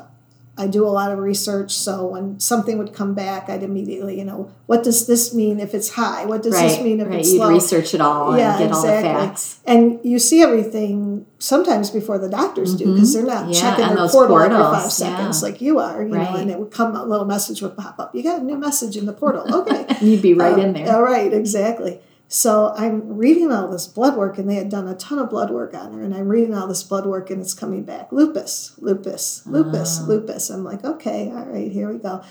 I 0.59 0.67
do 0.67 0.87
a 0.87 0.91
lot 0.91 1.11
of 1.11 1.19
research, 1.19 1.73
so 1.73 2.09
when 2.09 2.39
something 2.39 2.77
would 2.77 2.93
come 2.93 3.15
back, 3.15 3.49
I'd 3.49 3.63
immediately, 3.63 4.19
you 4.19 4.25
know, 4.25 4.53
what 4.67 4.83
does 4.85 5.07
this 5.07 5.33
mean 5.35 5.59
if 5.61 5.73
it's 5.73 5.89
high? 5.89 6.27
What 6.27 6.43
does 6.43 6.53
this 6.53 6.79
mean 6.83 7.01
if 7.01 7.09
right. 7.09 7.21
it's 7.21 7.33
You'd 7.33 7.41
low? 7.41 7.49
research 7.49 7.95
it 7.95 8.03
all 8.03 8.37
Yeah, 8.37 8.51
and 8.51 8.59
get 8.59 8.69
exactly. 8.69 9.09
all 9.11 9.21
the 9.21 9.27
facts. 9.29 9.61
and 9.67 9.99
you 10.05 10.19
see 10.19 10.43
everything 10.43 11.25
sometimes 11.39 11.89
before 11.89 12.19
the 12.19 12.29
doctors 12.29 12.77
do 12.77 12.93
because 12.93 13.15
they're 13.15 13.25
not 13.25 13.45
Mm-hmm. 13.45 13.53
Yeah, 13.53 13.61
checking 13.77 13.97
their 13.97 14.09
portal 14.09 14.39
every 14.39 14.57
five 14.59 14.93
seconds 14.93 15.41
yeah. 15.43 15.49
like 15.49 15.61
you 15.63 15.79
are, 15.79 16.03
you 16.03 16.11
know, 16.11 16.19
Right. 16.19 16.41
and 16.41 16.51
it 16.51 16.59
would 16.59 16.71
come 16.71 16.95
a 16.97 17.03
little 17.05 17.25
message 17.27 17.63
would 17.63 17.77
pop 17.77 17.99
up. 17.99 18.15
You 18.15 18.23
got 18.23 18.41
a 18.41 18.45
new 18.45 18.59
message 18.59 18.97
in 18.99 19.07
the 19.07 19.15
portal. 19.15 19.45
Okay. 19.63 19.87
You'd 20.03 20.21
be 20.21 20.35
right 20.35 20.53
Um, 20.53 20.61
in 20.61 20.73
there. 20.75 20.95
All 20.95 21.03
right, 21.03 21.33
exactly. 21.33 21.99
So 22.33 22.73
I'm 22.79 23.19
reading 23.19 23.53
all 23.53 23.69
this 23.69 23.87
blood 23.87 24.17
work, 24.17 24.39
and 24.39 24.49
they 24.49 24.55
had 24.55 24.71
done 24.71 24.89
a 24.89 24.95
ton 24.95 25.19
of 25.19 25.29
blood 25.29 25.51
work 25.51 25.75
on 25.75 25.93
her, 25.93 26.03
and 26.03 26.15
I'm 26.15 26.29
reading 26.29 26.55
all 26.55 26.67
this 26.67 26.83
blood 26.83 27.05
work, 27.05 27.29
and 27.29 27.43
it's 27.43 27.53
coming 27.53 27.83
back 27.83 28.11
lupus, 28.11 28.75
lupus, 28.79 29.43
lupus, 29.47 30.01
Ah. 30.01 30.07
lupus. 30.07 30.49
I'm 30.49 30.65
like, 30.65 30.83
okay, 30.83 31.31
all 31.31 31.45
right, 31.45 31.71
here 31.71 31.93
we 31.93 31.99
go. 31.99 32.23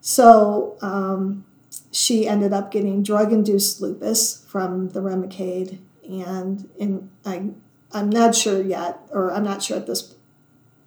So 0.00 0.78
um, 0.80 1.44
she 1.90 2.26
ended 2.26 2.54
up 2.54 2.70
getting 2.70 3.02
drug-induced 3.02 3.82
lupus 3.82 4.42
from 4.48 4.88
the 4.90 5.00
Remicade, 5.00 5.76
and 6.08 6.66
in 6.78 7.10
I, 7.26 7.50
I'm 7.92 8.08
not 8.08 8.34
sure 8.34 8.62
yet, 8.62 8.98
or 9.10 9.30
I'm 9.30 9.44
not 9.44 9.62
sure 9.62 9.76
at 9.76 9.86
this 9.86 10.14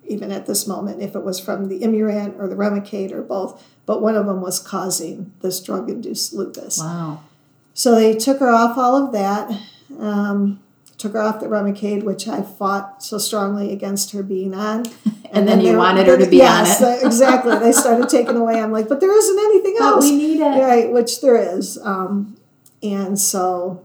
even 0.08 0.32
at 0.32 0.48
this 0.48 0.66
moment 0.66 1.00
if 1.00 1.16
it 1.16 1.24
was 1.24 1.40
from 1.40 1.68
the 1.68 1.82
Imuran 1.82 2.38
or 2.40 2.48
the 2.48 2.56
Remicade 2.56 3.12
or 3.12 3.22
both, 3.22 3.64
but 3.86 4.02
one 4.02 4.16
of 4.16 4.26
them 4.26 4.42
was 4.42 4.58
causing 4.60 5.32
this 5.42 5.60
drug-induced 5.62 6.34
lupus. 6.34 6.80
Wow. 6.80 7.22
So 7.74 7.96
they 7.96 8.16
took 8.16 8.40
her 8.40 8.50
off 8.50 8.78
all 8.78 8.96
of 9.06 9.12
that, 9.14 9.52
um, 10.00 10.60
took 10.98 11.14
her 11.14 11.22
off 11.22 11.40
the 11.40 11.48
Remicade, 11.48 12.04
which 12.04 12.28
I 12.28 12.42
fought 12.42 13.02
so 13.04 13.18
strongly 13.18 13.72
against 13.72 14.12
her 14.12 14.24
being 14.24 14.54
on. 14.54 14.86
And 15.34 15.48
then 15.48 15.62
you 15.62 15.72
they- 15.72 15.78
wanted 15.78 16.08
her 16.08 16.18
to 16.18 16.26
be 16.26 16.42
on 16.42 16.66
yes, 16.66 16.82
it. 16.82 17.06
exactly. 17.06 17.58
They 17.58 17.72
started 17.72 18.10
taking 18.18 18.36
away. 18.36 18.60
I'm 18.60 18.74
like, 18.74 18.90
but 18.90 19.00
there 19.00 19.18
isn't 19.18 19.40
anything 19.40 19.76
But 19.80 19.86
else. 19.86 20.04
we 20.04 20.18
need 20.18 20.42
it. 20.42 20.62
Right, 20.62 20.92
which 20.92 21.22
there 21.22 21.38
is. 21.38 21.78
Um, 21.82 22.36
and 22.84 23.18
so 23.18 23.82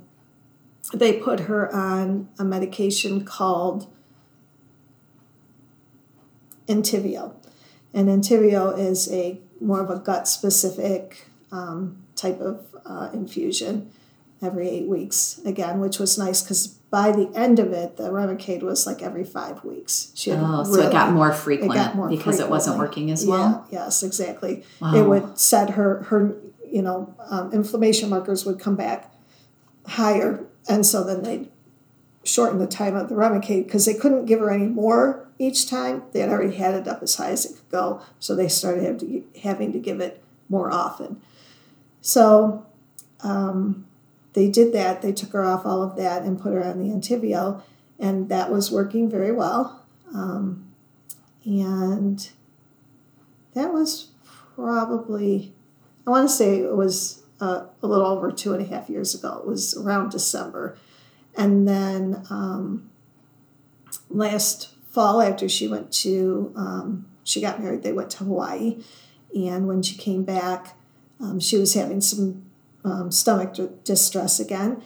they 0.92 1.12
put 1.12 1.38
her 1.42 1.72
on 1.72 2.28
a 2.36 2.44
medication 2.44 3.24
called 3.24 3.86
Entyvio. 6.66 7.34
And 7.94 8.08
Entyvio 8.08 8.76
is 8.76 9.10
a 9.12 9.38
more 9.60 9.80
of 9.80 9.88
a 9.88 10.00
gut 10.00 10.26
specific 10.28 11.28
um, 11.52 12.02
type 12.16 12.40
of 12.40 12.66
uh, 12.84 13.10
infusion 13.12 13.90
every 14.42 14.68
eight 14.68 14.86
weeks 14.86 15.40
again, 15.44 15.80
which 15.80 15.98
was 15.98 16.18
nice 16.18 16.42
because 16.42 16.68
by 16.90 17.10
the 17.10 17.30
end 17.34 17.58
of 17.58 17.72
it, 17.72 17.96
the 17.96 18.10
Remicade 18.10 18.62
was 18.62 18.86
like 18.86 19.02
every 19.02 19.24
five 19.24 19.64
weeks. 19.64 20.12
She 20.14 20.30
had 20.30 20.40
oh, 20.42 20.64
so 20.64 20.80
it 20.80 20.92
got 20.92 21.12
more 21.12 21.32
frequent 21.32 21.74
got 21.74 21.96
more 21.96 22.08
because 22.08 22.24
frequently. 22.24 22.46
it 22.46 22.50
wasn't 22.50 22.78
working 22.78 23.10
as 23.10 23.26
well. 23.26 23.66
Yeah, 23.70 23.84
yes, 23.84 24.02
exactly. 24.02 24.64
Wow. 24.80 24.94
It 24.94 25.02
would 25.02 25.38
set 25.38 25.70
her 25.70 26.04
her 26.04 26.36
you 26.70 26.82
know 26.82 27.14
um, 27.30 27.52
inflammation 27.52 28.08
markers 28.10 28.44
would 28.44 28.58
come 28.58 28.76
back 28.76 29.12
higher, 29.86 30.44
and 30.68 30.86
so 30.86 31.04
then 31.04 31.22
they'd 31.22 31.50
shorten 32.24 32.58
the 32.58 32.66
time 32.66 32.96
of 32.96 33.08
the 33.08 33.14
Remicade 33.14 33.64
because 33.64 33.86
they 33.86 33.94
couldn't 33.94 34.26
give 34.26 34.40
her 34.40 34.50
any 34.50 34.66
more 34.66 35.26
each 35.38 35.68
time. 35.68 36.02
They 36.12 36.20
had 36.20 36.28
already 36.28 36.56
had 36.56 36.74
it 36.74 36.88
up 36.88 37.02
as 37.02 37.16
high 37.16 37.30
as 37.30 37.44
it 37.44 37.56
could 37.56 37.70
go, 37.70 38.02
so 38.18 38.34
they 38.34 38.48
started 38.48 39.00
to, 39.00 39.24
having 39.42 39.72
to 39.72 39.78
give 39.78 40.00
it 40.00 40.22
more 40.48 40.70
often. 40.72 41.20
So 42.06 42.64
um, 43.24 43.84
they 44.34 44.48
did 44.48 44.72
that. 44.74 45.02
They 45.02 45.10
took 45.10 45.32
her 45.32 45.42
off 45.42 45.66
all 45.66 45.82
of 45.82 45.96
that 45.96 46.22
and 46.22 46.40
put 46.40 46.52
her 46.52 46.62
on 46.64 46.78
the 46.78 46.94
Entyvio, 46.94 47.62
and 47.98 48.28
that 48.28 48.52
was 48.52 48.70
working 48.70 49.10
very 49.10 49.32
well. 49.32 49.84
Um, 50.14 50.72
and 51.44 52.30
that 53.54 53.72
was 53.72 54.10
probably, 54.54 55.52
I 56.06 56.10
want 56.10 56.28
to 56.28 56.32
say 56.32 56.60
it 56.60 56.76
was 56.76 57.24
uh, 57.40 57.64
a 57.82 57.86
little 57.88 58.06
over 58.06 58.30
two 58.30 58.52
and 58.52 58.62
a 58.62 58.68
half 58.68 58.88
years 58.88 59.12
ago. 59.12 59.40
It 59.40 59.46
was 59.48 59.76
around 59.76 60.10
December. 60.10 60.78
And 61.36 61.66
then 61.66 62.24
um, 62.30 62.88
last 64.08 64.68
fall, 64.90 65.20
after 65.20 65.48
she 65.48 65.66
went 65.66 65.90
to, 66.04 66.52
um, 66.54 67.06
she 67.24 67.40
got 67.40 67.60
married, 67.60 67.82
they 67.82 67.92
went 67.92 68.10
to 68.10 68.18
Hawaii. 68.18 68.78
And 69.34 69.66
when 69.66 69.82
she 69.82 69.96
came 69.96 70.22
back, 70.22 70.75
um, 71.20 71.40
she 71.40 71.56
was 71.58 71.74
having 71.74 72.00
some 72.00 72.44
um, 72.84 73.10
stomach 73.10 73.56
distress 73.84 74.38
again. 74.40 74.82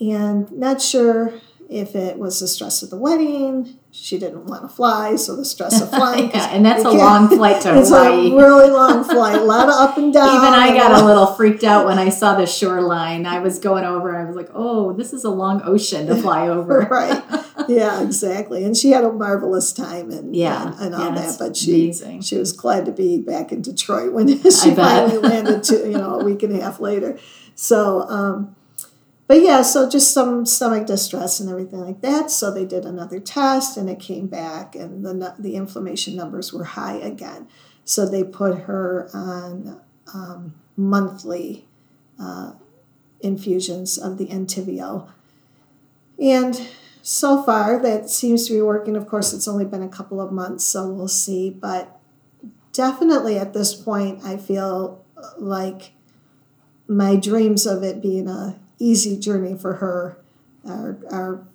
And 0.00 0.50
not 0.52 0.80
sure 0.80 1.34
if 1.68 1.94
it 1.94 2.18
was 2.18 2.40
the 2.40 2.48
stress 2.48 2.82
of 2.82 2.90
the 2.90 2.96
wedding. 2.96 3.78
She 3.90 4.18
didn't 4.18 4.46
want 4.46 4.62
to 4.62 4.68
fly, 4.68 5.16
so 5.16 5.36
the 5.36 5.44
stress 5.44 5.80
of 5.80 5.90
flying. 5.98 6.30
yeah, 6.30 6.50
and 6.50 6.64
that's 6.64 6.84
a 6.84 6.90
long 6.90 7.28
flight 7.28 7.60
to 7.62 7.78
it's 7.78 7.88
Hawaii. 7.90 8.26
It's 8.26 8.32
a 8.32 8.36
really 8.36 8.70
long 8.70 9.04
flight, 9.04 9.36
a 9.36 9.44
lot 9.44 9.68
of 9.68 9.74
up 9.74 9.98
and 9.98 10.12
down. 10.14 10.28
Even 10.28 10.54
I 10.54 10.70
got 10.76 11.02
a 11.02 11.04
little 11.04 11.26
freaked 11.26 11.64
out 11.64 11.86
when 11.86 11.98
I 11.98 12.08
saw 12.08 12.36
the 12.36 12.46
shoreline. 12.46 13.26
I 13.26 13.40
was 13.40 13.58
going 13.58 13.84
over, 13.84 14.16
I 14.16 14.24
was 14.24 14.36
like, 14.36 14.50
oh, 14.54 14.92
this 14.92 15.12
is 15.12 15.24
a 15.24 15.30
long 15.30 15.60
ocean 15.64 16.06
to 16.06 16.16
fly 16.16 16.48
over. 16.48 16.80
right. 16.90 17.22
Yeah, 17.68 18.02
exactly. 18.02 18.64
And 18.64 18.76
she 18.76 18.90
had 18.90 19.04
a 19.04 19.12
marvelous 19.12 19.72
time 19.72 20.10
and 20.10 20.34
yeah, 20.34 20.72
and, 20.72 20.80
and 20.80 20.94
all 20.94 21.14
yeah, 21.14 21.22
that. 21.22 21.38
But 21.38 21.56
she 21.56 21.84
amazing. 21.84 22.20
she 22.22 22.36
was 22.36 22.52
glad 22.52 22.86
to 22.86 22.92
be 22.92 23.18
back 23.18 23.52
in 23.52 23.62
Detroit 23.62 24.12
when 24.12 24.28
she 24.42 24.74
finally 24.74 25.18
landed. 25.18 25.62
To 25.64 25.76
you 25.88 25.98
know 25.98 26.20
a 26.20 26.24
week 26.24 26.42
and 26.42 26.56
a 26.56 26.62
half 26.62 26.80
later. 26.80 27.18
So. 27.54 28.02
um 28.02 28.54
but 29.26 29.42
yeah, 29.42 29.60
so 29.60 29.86
just 29.86 30.14
some 30.14 30.46
stomach 30.46 30.86
distress 30.86 31.38
and 31.38 31.50
everything 31.50 31.80
like 31.80 32.00
that. 32.00 32.30
So 32.30 32.50
they 32.50 32.64
did 32.64 32.86
another 32.86 33.20
test 33.20 33.76
and 33.76 33.90
it 33.90 34.00
came 34.00 34.26
back, 34.26 34.74
and 34.74 35.04
the, 35.04 35.34
the 35.38 35.54
inflammation 35.54 36.16
numbers 36.16 36.50
were 36.50 36.64
high 36.64 36.94
again. 36.94 37.46
So 37.84 38.06
they 38.06 38.24
put 38.24 38.60
her 38.60 39.10
on 39.12 39.82
um, 40.14 40.54
monthly 40.78 41.66
uh, 42.18 42.52
infusions 43.20 43.98
of 43.98 44.16
the 44.16 44.26
Entyvio. 44.26 45.08
And 46.18 46.68
so 47.08 47.42
far, 47.42 47.80
that 47.80 48.10
seems 48.10 48.46
to 48.46 48.52
be 48.52 48.60
working. 48.60 48.94
Of 48.94 49.06
course, 49.06 49.32
it's 49.32 49.48
only 49.48 49.64
been 49.64 49.82
a 49.82 49.88
couple 49.88 50.20
of 50.20 50.30
months, 50.30 50.62
so 50.62 50.90
we'll 50.90 51.08
see. 51.08 51.48
But 51.48 51.98
definitely 52.74 53.38
at 53.38 53.54
this 53.54 53.74
point, 53.74 54.22
I 54.24 54.36
feel 54.36 55.02
like 55.38 55.92
my 56.86 57.16
dreams 57.16 57.64
of 57.64 57.82
it 57.82 58.02
being 58.02 58.28
a 58.28 58.58
easy 58.78 59.18
journey 59.18 59.56
for 59.56 59.76
her 59.76 60.18
are 60.68 60.98
are 61.10 61.46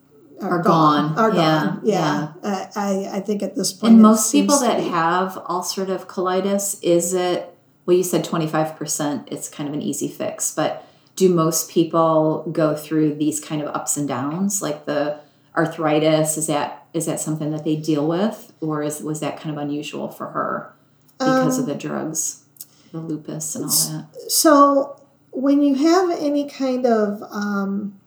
are, 0.41 0.49
are 0.57 0.63
gone. 0.63 1.13
gone. 1.13 1.19
Are 1.19 1.35
yeah, 1.35 1.63
gone. 1.65 1.81
Yeah. 1.83 2.33
yeah. 2.43 2.49
Uh, 2.49 2.65
I 2.75 3.09
I 3.17 3.19
think 3.19 3.43
at 3.43 3.55
this 3.55 3.73
point. 3.73 3.93
And 3.93 4.01
most 4.01 4.31
people 4.31 4.57
that 4.57 4.79
have 4.79 5.33
ulcerative 5.47 6.07
colitis, 6.07 6.79
is 6.81 7.13
it? 7.13 7.55
Well, 7.85 7.95
you 7.95 8.03
said 8.03 8.23
twenty 8.23 8.47
five 8.47 8.75
percent. 8.75 9.27
It's 9.31 9.49
kind 9.49 9.69
of 9.69 9.75
an 9.75 9.83
easy 9.83 10.07
fix, 10.07 10.51
but 10.51 10.87
do 11.15 11.29
most 11.29 11.69
people 11.69 12.49
go 12.51 12.75
through 12.75 13.13
these 13.13 13.39
kind 13.39 13.61
of 13.61 13.67
ups 13.67 13.97
and 13.97 14.07
downs, 14.07 14.63
like 14.63 14.85
the 14.85 15.21
arthritis? 15.55 16.37
Is 16.37 16.47
that 16.47 16.85
is 16.93 17.05
that 17.05 17.19
something 17.19 17.51
that 17.51 17.63
they 17.63 17.75
deal 17.75 18.07
with, 18.07 18.53
or 18.61 18.83
is 18.83 19.01
was 19.01 19.19
that 19.19 19.39
kind 19.39 19.55
of 19.55 19.61
unusual 19.61 20.09
for 20.09 20.27
her 20.27 20.73
because 21.19 21.57
um, 21.57 21.61
of 21.61 21.65
the 21.67 21.75
drugs, 21.75 22.43
the 22.91 22.99
lupus, 22.99 23.55
and 23.55 23.65
all 23.65 23.69
that? 23.69 24.31
So 24.31 25.01
when 25.31 25.63
you 25.63 25.75
have 25.75 26.11
any 26.11 26.47
kind 26.47 26.85
of 26.85 27.23
um, 27.31 27.99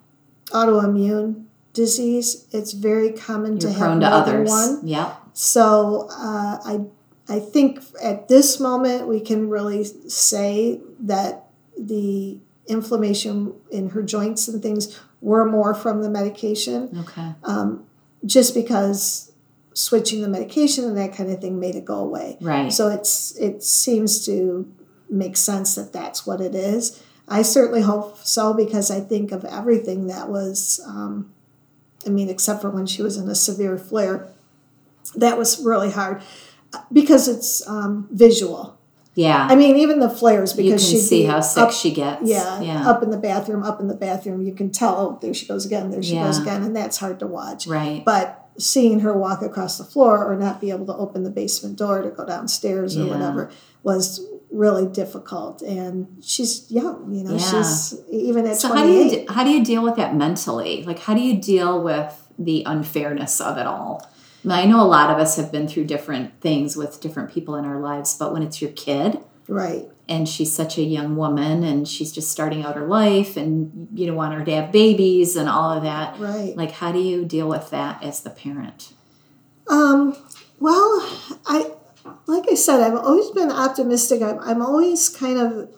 autoimmune 0.51 1.45
disease, 1.73 2.47
it's 2.53 2.73
very 2.73 3.13
common 3.13 3.61
You're 3.61 3.73
to 3.73 3.79
have 3.79 4.01
than 4.01 4.05
others. 4.05 4.49
one. 4.49 4.81
Yeah. 4.85 5.15
So 5.33 6.09
uh, 6.11 6.59
I 6.65 6.81
I 7.29 7.41
think 7.41 7.81
at 8.03 8.29
this 8.29 8.61
moment 8.61 9.09
we 9.09 9.21
can 9.21 9.49
really 9.49 9.85
say 9.85 10.81
that 11.01 11.45
the 11.79 12.39
inflammation 12.67 13.55
in 13.71 13.91
her 13.91 14.03
joints 14.03 14.49
and 14.49 14.63
things 14.63 14.99
were 15.21 15.45
more 15.45 15.75
from 15.75 16.03
the 16.03 16.11
medication. 16.11 16.91
Okay. 17.01 17.33
Um, 17.45 17.87
just 18.25 18.55
because 18.55 19.33
switching 19.75 20.23
the 20.23 20.29
medication 20.29 20.85
and 20.85 20.97
that 20.97 21.15
kind 21.15 21.31
of 21.31 21.41
thing 21.41 21.61
made 21.61 21.75
it 21.75 21.85
go 21.85 21.99
away. 21.99 22.39
Right. 22.41 22.73
So 22.73 22.89
it's 22.89 23.37
it 23.37 23.63
seems 23.63 24.25
to 24.27 24.73
make 25.11 25.37
sense 25.37 25.75
that 25.75 25.93
that's 25.93 26.27
what 26.27 26.41
it 26.41 26.55
is. 26.55 27.03
I 27.29 27.43
certainly 27.43 27.83
hope 27.83 28.19
so 28.19 28.55
because 28.55 28.91
I 28.91 29.01
think 29.01 29.33
of 29.33 29.45
everything 29.45 30.07
that 30.07 30.29
was, 30.29 30.81
um, 30.87 31.33
I 32.07 32.11
mean, 32.11 32.29
except 32.29 32.63
for 32.63 32.71
when 32.71 32.87
she 32.87 33.03
was 33.03 33.17
in 33.17 33.29
a 33.29 33.35
severe 33.35 33.77
flare, 33.77 34.29
that 35.15 35.37
was 35.37 35.63
really 35.63 35.91
hard 35.91 36.23
because 36.93 37.29
it's 37.29 37.67
um, 37.69 38.09
visual. 38.11 38.76
Yeah. 39.17 39.49
I 39.51 39.57
mean, 39.57 39.77
even 39.77 39.99
the 39.99 40.11
flares 40.11 40.53
because 40.53 40.93
you 40.93 40.99
can 40.99 41.07
see 41.07 41.25
how 41.25 41.41
sick 41.41 41.63
up, 41.65 41.73
she 41.73 41.91
gets. 41.91 42.29
Yeah, 42.29 42.61
yeah, 42.61 42.89
Up 42.89 43.03
in 43.03 43.11
the 43.11 43.17
bathroom, 43.17 43.63
up 43.63 43.81
in 43.81 43.89
the 43.89 43.95
bathroom, 43.95 44.43
you 44.43 44.55
can 44.55 44.71
tell. 44.71 44.95
Oh, 44.99 45.19
there 45.23 45.33
she 45.33 45.47
goes 45.47 45.65
again. 45.65 45.91
There 45.91 46.03
she 46.03 46.15
yeah. 46.15 46.25
goes 46.25 46.39
again, 46.39 46.63
and 46.63 46.77
that's 46.77 46.99
hard 46.99 47.19
to 47.21 47.27
watch. 47.27 47.67
Right. 47.67 48.05
But 48.05 48.47
seeing 48.59 49.01
her 49.01 49.17
walk 49.17 49.41
across 49.41 49.79
the 49.79 49.85
floor 49.85 50.25
or 50.25 50.37
not 50.37 50.61
be 50.61 50.71
able 50.71 50.87
to 50.87 50.95
open 50.95 51.23
the 51.25 51.31
basement 51.31 51.79
door 51.79 52.03
to 52.03 52.11
go 52.11 52.27
downstairs 52.27 52.97
or 52.97 53.05
yeah. 53.05 53.13
whatever 53.13 53.51
was 53.83 54.27
really 54.51 54.87
difficult 54.87 55.61
and 55.63 56.07
she's 56.23 56.71
young 56.71 57.13
you 57.13 57.23
know 57.23 57.33
yeah. 57.33 57.63
she's 57.63 57.95
even 58.11 58.47
at 58.47 58.57
so 58.57 58.69
28. 58.69 58.79
how 58.79 58.87
do 58.87 58.93
you 58.93 59.27
how 59.29 59.45
do 59.45 59.51
you 59.51 59.65
deal 59.65 59.83
with 59.83 59.97
that 59.97 60.15
mentally 60.15 60.83
like 60.85 61.01
how 61.01 61.13
do 61.13 61.21
you 61.21 61.39
deal 61.39 61.83
with 61.83 62.33
the 62.39 62.63
unfairness 62.65 63.41
of 63.41 63.59
it 63.59 63.67
all 63.67 64.09
I 64.55 64.67
know 64.67 64.81
a 64.81 64.87
lot 64.87 65.11
of 65.11 65.19
us 65.19 65.37
have 65.37 65.51
been 65.51 65.69
through 65.69 65.85
different 65.85 66.41
things 66.41 66.77
with 66.77 67.01
different 67.01 67.33
people 67.33 67.57
in 67.57 67.65
our 67.65 67.81
lives 67.81 68.17
but 68.17 68.33
when 68.33 68.43
it's 68.43 68.61
your 68.61 68.71
kid 68.73 69.19
right. 69.49 69.89
and 70.09 70.29
she's 70.29 70.53
such 70.53 70.79
a 70.79 70.83
young 70.83 71.17
woman 71.17 71.65
and 71.65 71.89
she's 71.89 72.13
just 72.13 72.31
starting 72.31 72.63
out 72.63 72.77
her 72.77 72.87
life 72.87 73.37
and 73.37 73.89
you 73.95 74.07
don't 74.07 74.17
want 74.17 74.35
her 74.35 74.45
to 74.45 74.53
have 74.53 74.73
babies 74.73 75.37
and 75.37 75.49
all 75.49 75.71
of 75.71 75.83
that 75.83 76.19
right. 76.19 76.57
like 76.57 76.73
how 76.73 76.93
do 76.93 77.01
you 77.01 77.25
deal 77.25 77.49
with 77.49 77.71
that 77.71 78.03
as 78.03 78.21
the 78.21 78.31
parent? 78.31 78.93
Um 79.69 80.17
well 80.61 81.21
i 81.47 81.73
like 82.27 82.45
I 82.51 82.55
said, 82.55 82.81
I've 82.81 82.99
always 82.99 83.31
been 83.31 83.51
optimistic. 83.51 84.23
I'm, 84.23 84.39
I'm 84.41 84.63
always 84.63 85.09
kind 85.09 85.39
of 85.39 85.71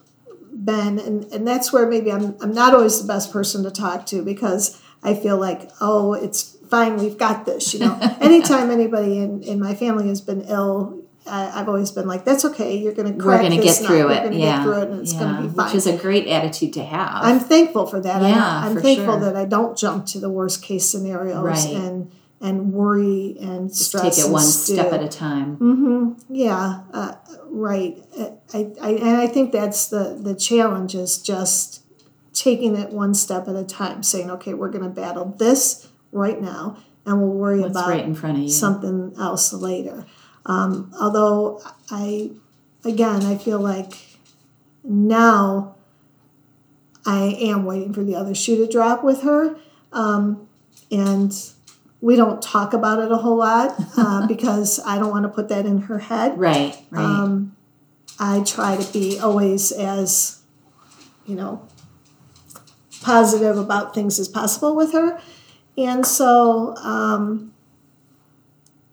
been, 0.52 0.98
and, 0.98 1.24
and 1.24 1.46
that's 1.46 1.72
where 1.72 1.86
maybe 1.86 2.10
I'm, 2.10 2.36
I'm 2.40 2.52
not 2.52 2.74
always 2.74 3.00
the 3.00 3.06
best 3.06 3.32
person 3.32 3.62
to 3.64 3.70
talk 3.70 4.06
to 4.06 4.22
because 4.22 4.80
I 5.02 5.14
feel 5.14 5.38
like, 5.38 5.70
oh, 5.80 6.14
it's 6.14 6.56
fine, 6.70 6.96
we've 6.96 7.18
got 7.18 7.46
this. 7.46 7.74
You 7.74 7.80
know, 7.80 7.98
anytime 8.20 8.70
anybody 8.70 9.18
in, 9.18 9.42
in 9.42 9.60
my 9.60 9.74
family 9.74 10.08
has 10.08 10.20
been 10.20 10.42
ill, 10.42 11.02
I, 11.26 11.44
have 11.46 11.68
always 11.68 11.90
been 11.90 12.06
like, 12.06 12.24
that's 12.24 12.44
okay. 12.46 12.76
You're 12.76 12.94
going 12.94 13.12
to 13.12 13.22
crack 13.22 13.42
We're 13.42 13.48
going 13.48 13.60
to 13.60 13.64
get 13.64 13.76
through 13.76 14.10
it. 14.10 14.32
yeah. 14.34 14.62
through 14.62 14.82
it, 14.82 14.88
and 14.90 15.00
it's 15.00 15.12
yeah. 15.12 15.20
going 15.20 15.36
to 15.36 15.42
be 15.42 15.54
fine. 15.54 15.66
Which 15.66 15.74
is 15.74 15.86
a 15.86 15.96
great 15.96 16.26
attitude 16.26 16.72
to 16.74 16.84
have. 16.84 17.22
I'm 17.22 17.40
thankful 17.40 17.86
for 17.86 18.00
that. 18.00 18.22
Yeah, 18.22 18.60
I'm, 18.64 18.76
I'm 18.76 18.82
thankful 18.82 19.14
sure. 19.14 19.20
that 19.20 19.36
I 19.36 19.44
don't 19.44 19.76
jump 19.76 20.06
to 20.06 20.20
the 20.20 20.30
worst 20.30 20.62
case 20.62 20.88
scenarios 20.88 21.44
right. 21.44 21.74
and 21.74 22.12
and 22.40 22.72
worry 22.72 23.36
and 23.40 23.68
Just 23.68 23.86
stress. 23.86 24.16
Take 24.16 24.26
it 24.26 24.30
one 24.30 24.44
step 24.44 24.92
at 24.92 25.02
a 25.02 25.08
time. 25.08 25.56
Mm-hmm. 25.56 26.34
Yeah, 26.34 26.82
uh, 26.92 27.14
right. 27.46 27.98
I, 28.54 28.70
I, 28.80 28.90
and 28.90 29.16
I 29.16 29.26
think 29.26 29.52
that's 29.52 29.88
the 29.88 30.18
the 30.20 30.34
challenge 30.34 30.94
is 30.94 31.18
just 31.18 31.84
taking 32.32 32.76
it 32.76 32.90
one 32.90 33.14
step 33.14 33.48
at 33.48 33.56
a 33.56 33.64
time, 33.64 34.02
saying, 34.02 34.30
okay, 34.30 34.54
we're 34.54 34.70
going 34.70 34.84
to 34.84 34.90
battle 34.90 35.34
this 35.38 35.88
right 36.12 36.40
now, 36.40 36.78
and 37.06 37.20
we'll 37.20 37.30
worry 37.30 37.60
What's 37.60 37.72
about 37.72 37.88
right 37.88 38.04
in 38.04 38.14
front 38.14 38.38
of 38.38 38.42
you. 38.44 38.50
something 38.50 39.14
else 39.18 39.52
later. 39.52 40.06
Um, 40.46 40.92
although 41.00 41.62
I, 41.90 42.30
again, 42.84 43.22
I 43.22 43.36
feel 43.36 43.60
like 43.60 43.94
now 44.82 45.74
I 47.04 47.36
am 47.40 47.64
waiting 47.64 47.92
for 47.92 48.02
the 48.02 48.14
other 48.14 48.34
shoe 48.34 48.56
to 48.64 48.70
drop 48.70 49.04
with 49.04 49.22
her, 49.22 49.56
um, 49.92 50.48
and 50.90 51.32
we 52.00 52.16
don't 52.16 52.40
talk 52.40 52.72
about 52.72 52.98
it 53.00 53.10
a 53.10 53.16
whole 53.16 53.36
lot 53.36 53.74
uh, 53.96 54.26
because 54.28 54.80
I 54.86 54.98
don't 54.98 55.10
want 55.10 55.24
to 55.24 55.28
put 55.28 55.48
that 55.48 55.66
in 55.66 55.82
her 55.82 55.98
head. 55.98 56.38
Right, 56.38 56.76
right. 56.90 57.04
Um, 57.04 57.56
I 58.18 58.42
try 58.42 58.76
to 58.76 58.92
be 58.92 59.18
always 59.18 59.70
as, 59.72 60.40
you 61.26 61.36
know, 61.36 61.66
positive 63.00 63.56
about 63.56 63.94
things 63.94 64.18
as 64.18 64.28
possible 64.28 64.74
with 64.74 64.92
her. 64.92 65.20
And 65.78 66.04
so, 66.04 66.74
um, 66.76 67.52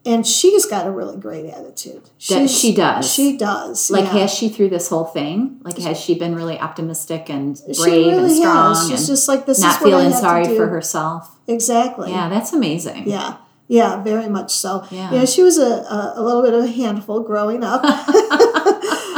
and 0.06 0.26
she's 0.26 0.68
got 0.68 0.86
a 0.86 0.92
really 0.92 1.18
great 1.18 1.48
attitude. 1.50 2.04
She's- 2.20 2.52
she 2.52 2.76
does. 2.76 3.12
She 3.12 3.38
does. 3.38 3.90
like, 3.90 4.04
yeah. 4.04 4.20
has 4.20 4.32
she 4.32 4.50
through 4.50 4.70
this 4.70 4.88
whole 4.90 5.06
thing? 5.06 5.60
Like, 5.64 5.80
has 5.80 6.00
she 6.00 6.14
been 6.14 6.36
really 6.36 6.60
optimistic 6.60 7.28
and 7.28 7.60
brave 7.78 8.06
really 8.06 8.18
and 8.18 8.32
strong 8.32 8.76
has. 8.76 8.90
She's 8.90 9.00
and 9.00 9.08
just 9.08 9.28
like 9.28 9.48
this 9.48 9.60
not 9.60 9.76
is 9.78 9.82
what 9.82 9.88
I 9.88 9.90
feeling 9.90 10.06
have 10.12 10.14
to 10.14 10.20
sorry 10.20 10.56
for 10.56 10.68
herself? 10.68 11.36
Exactly. 11.48 12.12
Yeah, 12.12 12.30
that's 12.30 12.54
amazing. 12.54 13.10
Yeah. 13.10 13.38
Yeah, 13.68 14.04
very 14.04 14.30
much 14.30 14.54
so. 14.54 14.86
Yeah. 14.92 15.12
Yeah, 15.12 15.26
she 15.26 15.42
was 15.42 15.58
a, 15.58 15.64
a, 15.66 16.14
a 16.18 16.22
little 16.22 16.44
bit 16.44 16.54
of 16.54 16.66
a 16.66 16.68
handful 16.68 17.22
growing 17.22 17.64
up. 17.64 17.82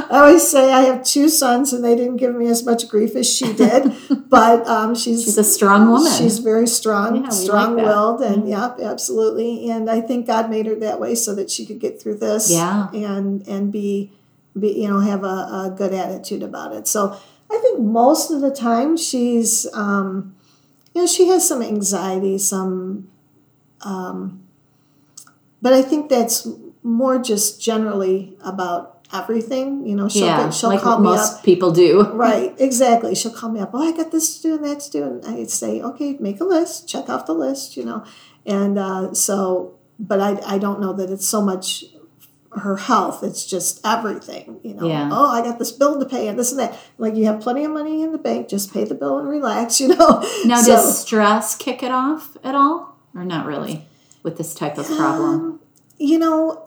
I 0.11 0.19
always 0.19 0.47
say 0.47 0.71
I 0.71 0.81
have 0.81 1.03
two 1.03 1.29
sons 1.29 1.73
and 1.73 1.83
they 1.83 1.95
didn't 1.95 2.17
give 2.17 2.35
me 2.35 2.47
as 2.47 2.65
much 2.65 2.87
grief 2.87 3.15
as 3.15 3.27
she 3.31 3.53
did, 3.53 3.93
but 4.29 4.65
um, 4.67 4.95
she's 4.95 5.23
She's 5.23 5.37
a 5.37 5.43
strong 5.43 5.89
woman. 5.89 6.11
She's 6.11 6.39
very 6.39 6.67
strong, 6.67 7.23
Yeah, 7.23 7.29
strong-willed. 7.29 8.21
Mm-hmm. 8.21 8.33
and 8.33 8.49
yep, 8.49 8.79
absolutely. 8.79 9.69
And 9.69 9.89
I 9.89 10.01
think 10.01 10.27
God 10.27 10.49
made 10.49 10.65
her 10.65 10.75
that 10.75 10.99
way 10.99 11.15
so 11.15 11.33
that 11.35 11.49
she 11.49 11.65
could 11.65 11.79
get 11.79 12.01
through 12.01 12.17
this, 12.17 12.51
Yeah. 12.51 12.89
and 12.93 13.47
and 13.47 13.71
be, 13.71 14.11
be 14.57 14.69
you 14.81 14.87
know, 14.87 14.99
have 14.99 15.23
a, 15.23 15.27
a 15.27 15.73
good 15.77 15.93
attitude 15.93 16.43
about 16.43 16.73
it. 16.73 16.87
So 16.87 17.17
I 17.51 17.57
think 17.59 17.79
most 17.79 18.29
of 18.31 18.41
the 18.41 18.51
time 18.51 18.97
she's, 18.97 19.67
um, 19.73 20.35
you 20.93 21.01
know, 21.01 21.07
she 21.07 21.27
has 21.29 21.47
some 21.47 21.61
anxiety, 21.61 22.37
some, 22.37 23.07
um, 23.81 24.43
but 25.61 25.73
I 25.73 25.81
think 25.81 26.09
that's 26.09 26.47
more 26.83 27.19
just 27.19 27.61
generally 27.61 28.35
about 28.41 28.96
everything. 29.13 29.85
You 29.85 29.95
know, 29.95 30.09
she'll 30.09 30.25
yeah, 30.25 30.43
get, 30.45 30.53
she'll 30.53 30.69
like 30.69 30.81
call 30.81 30.99
me 30.99 31.05
most 31.05 31.37
up. 31.39 31.43
people 31.43 31.71
do. 31.71 32.03
Right, 32.13 32.53
exactly. 32.59 33.15
She'll 33.15 33.31
call 33.33 33.49
me 33.51 33.59
up. 33.59 33.71
Oh, 33.73 33.81
I 33.87 33.95
got 33.95 34.11
this 34.11 34.37
to 34.37 34.41
do 34.41 34.55
and 34.55 34.65
that 34.65 34.79
to 34.81 34.91
do, 34.91 35.03
and 35.03 35.25
I'd 35.25 35.49
say, 35.49 35.81
okay, 35.81 36.17
make 36.19 36.39
a 36.41 36.43
list, 36.45 36.87
check 36.87 37.09
off 37.09 37.25
the 37.25 37.33
list, 37.33 37.77
you 37.77 37.85
know. 37.85 38.03
And 38.45 38.77
uh, 38.79 39.13
so, 39.13 39.77
but 39.99 40.19
I, 40.19 40.39
I 40.45 40.57
don't 40.57 40.79
know 40.79 40.93
that 40.93 41.09
it's 41.09 41.27
so 41.27 41.41
much 41.41 41.85
her 42.53 42.77
health; 42.77 43.23
it's 43.23 43.45
just 43.45 43.79
everything, 43.85 44.59
you 44.63 44.73
know. 44.73 44.87
Yeah. 44.87 45.09
Oh, 45.11 45.27
I 45.29 45.41
got 45.41 45.59
this 45.59 45.71
bill 45.71 45.99
to 45.99 46.05
pay 46.05 46.27
and 46.27 46.39
this 46.39 46.51
and 46.51 46.59
that. 46.59 46.77
Like 46.97 47.15
you 47.15 47.25
have 47.25 47.39
plenty 47.41 47.63
of 47.65 47.71
money 47.71 48.01
in 48.01 48.11
the 48.13 48.17
bank, 48.17 48.47
just 48.47 48.73
pay 48.73 48.83
the 48.83 48.95
bill 48.95 49.19
and 49.19 49.27
relax, 49.29 49.79
you 49.81 49.89
know. 49.89 50.23
Now, 50.45 50.61
So- 50.61 50.71
does 50.71 51.01
stress 51.01 51.55
kick 51.55 51.83
it 51.83 51.91
off 51.91 52.35
at 52.43 52.55
all, 52.55 52.97
or 53.13 53.23
not 53.25 53.45
really, 53.45 53.85
with 54.23 54.37
this 54.37 54.53
type 54.55 54.77
of 54.77 54.87
problem? 54.87 55.35
Um, 55.35 55.59
you 55.99 56.17
know, 56.19 56.66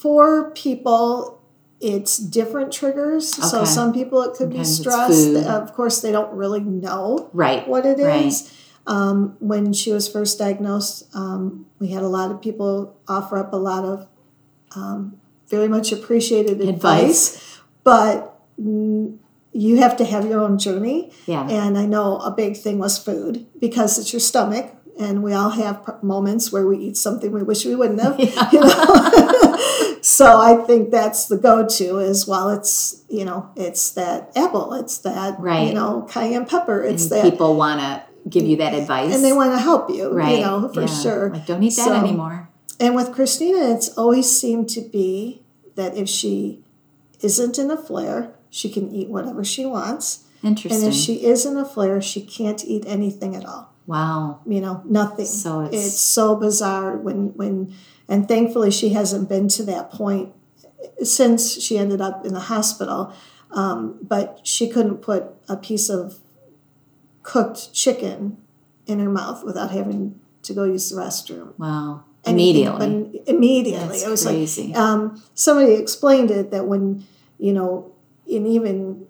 for 0.00 0.50
people, 0.52 1.42
it's 1.78 2.16
different 2.16 2.72
triggers. 2.72 3.28
So 3.28 3.64
some 3.64 3.92
people 3.92 4.22
it 4.22 4.30
could 4.34 4.48
Sometimes 4.48 4.78
be 4.78 4.82
stress. 4.82 5.46
Of 5.46 5.74
course, 5.74 6.00
they 6.00 6.10
don't 6.10 6.32
really 6.32 6.60
know 6.60 7.28
right. 7.34 7.68
what 7.68 7.84
it 7.84 7.98
is. 7.98 8.06
Right. 8.06 8.56
Um, 8.86 9.36
when 9.40 9.74
she 9.74 9.92
was 9.92 10.08
first 10.08 10.38
diagnosed, 10.38 11.14
um, 11.14 11.66
we 11.78 11.88
had 11.88 12.02
a 12.02 12.08
lot 12.08 12.30
of 12.30 12.40
people 12.40 12.96
offer 13.06 13.36
up 13.36 13.52
a 13.52 13.56
lot 13.56 13.84
of 13.84 14.08
um, 14.74 15.20
very 15.48 15.68
much 15.68 15.92
appreciated 15.92 16.62
advice, 16.62 17.34
Advice. 17.34 17.60
but 17.84 18.40
mm, 18.58 19.18
you 19.52 19.76
have 19.78 19.96
to 19.98 20.04
have 20.04 20.24
your 20.24 20.40
own 20.40 20.58
journey. 20.58 21.12
Yeah. 21.26 21.46
And 21.48 21.76
I 21.76 21.84
know 21.84 22.18
a 22.20 22.30
big 22.30 22.56
thing 22.56 22.78
was 22.78 22.98
food 22.98 23.46
because 23.60 23.98
it's 23.98 24.12
your 24.14 24.20
stomach, 24.20 24.74
and 24.98 25.22
we 25.22 25.32
all 25.32 25.50
have 25.50 25.84
p- 25.86 25.92
moments 26.02 26.50
where 26.52 26.66
we 26.66 26.78
eat 26.78 26.96
something 26.96 27.30
we 27.32 27.42
wish 27.42 27.64
we 27.64 27.74
wouldn't 27.74 28.00
have. 28.00 28.18
You 28.52 28.60
know? 28.60 29.56
so 30.02 30.38
I 30.40 30.56
think 30.66 30.90
that's 30.90 31.26
the 31.26 31.36
go-to 31.36 31.98
is 31.98 32.26
well, 32.26 32.50
it's 32.50 33.04
you 33.08 33.24
know, 33.24 33.50
it's 33.56 33.90
that 33.92 34.32
apple, 34.36 34.72
it's 34.74 34.98
that 34.98 35.38
Right. 35.40 35.68
you 35.68 35.74
know 35.74 36.06
cayenne 36.10 36.46
pepper, 36.46 36.82
it's 36.82 37.04
and 37.04 37.12
that 37.12 37.30
people 37.30 37.56
want 37.56 37.80
to 37.80 38.02
give 38.28 38.44
you 38.44 38.56
that 38.58 38.74
advice, 38.74 39.14
and 39.14 39.24
they 39.24 39.32
want 39.32 39.52
to 39.52 39.58
help 39.58 39.90
you, 39.90 40.10
right? 40.12 40.38
you 40.38 40.44
know, 40.44 40.68
for 40.72 40.82
yeah. 40.82 40.86
sure. 41.02 41.30
Like, 41.30 41.46
don't 41.46 41.62
eat 41.62 41.76
that 41.76 41.84
So- 41.86 41.94
anymore. 41.94 42.48
And 42.78 42.94
with 42.94 43.12
Christina, 43.12 43.74
it's 43.74 43.90
always 43.98 44.30
seemed 44.30 44.70
to 44.70 44.80
be 44.80 45.42
that 45.74 45.96
if 45.96 46.08
she 46.08 46.62
isn't 47.20 47.58
in 47.58 47.70
a 47.70 47.76
flare, 47.76 48.32
she 48.48 48.70
can 48.70 48.90
eat 48.90 49.08
whatever 49.10 49.44
she 49.44 49.66
wants. 49.66 50.24
Interesting. 50.42 50.84
and 50.84 50.88
if 50.94 50.98
she 50.98 51.22
is 51.26 51.44
in 51.44 51.58
a 51.58 51.64
flare, 51.66 52.00
she 52.00 52.22
can't 52.22 52.64
eat 52.64 52.84
anything 52.86 53.36
at 53.36 53.44
all. 53.44 53.69
Wow. 53.86 54.40
You 54.46 54.60
know, 54.60 54.82
nothing. 54.84 55.26
So 55.26 55.62
it's- 55.62 55.86
it's 55.86 56.00
so 56.00 56.36
bizarre 56.36 56.96
when 56.96 57.32
when 57.36 57.72
and 58.08 58.26
thankfully 58.28 58.70
she 58.70 58.90
hasn't 58.90 59.28
been 59.28 59.48
to 59.48 59.62
that 59.64 59.90
point 59.90 60.32
since 61.02 61.60
she 61.60 61.78
ended 61.78 62.00
up 62.00 62.24
in 62.26 62.32
the 62.34 62.40
hospital. 62.40 63.12
Um, 63.52 63.98
but 64.02 64.40
she 64.44 64.68
couldn't 64.68 64.98
put 64.98 65.24
a 65.48 65.56
piece 65.56 65.88
of 65.88 66.20
cooked 67.22 67.72
chicken 67.72 68.36
in 68.86 68.98
her 69.00 69.10
mouth 69.10 69.44
without 69.44 69.70
having 69.70 70.18
to 70.42 70.54
go 70.54 70.64
use 70.64 70.90
the 70.90 70.96
restroom. 71.00 71.52
Wow. 71.58 72.04
Immediately. 72.24 73.12
but 73.14 73.28
immediately. 73.28 73.88
That's 73.88 74.02
it 74.04 74.10
was 74.10 74.24
crazy. 74.24 74.68
like 74.68 74.76
um, 74.76 75.22
somebody 75.34 75.72
explained 75.72 76.30
it 76.30 76.50
that 76.50 76.66
when 76.66 77.04
you 77.38 77.52
know, 77.52 77.92
and 78.30 78.46
even 78.46 79.06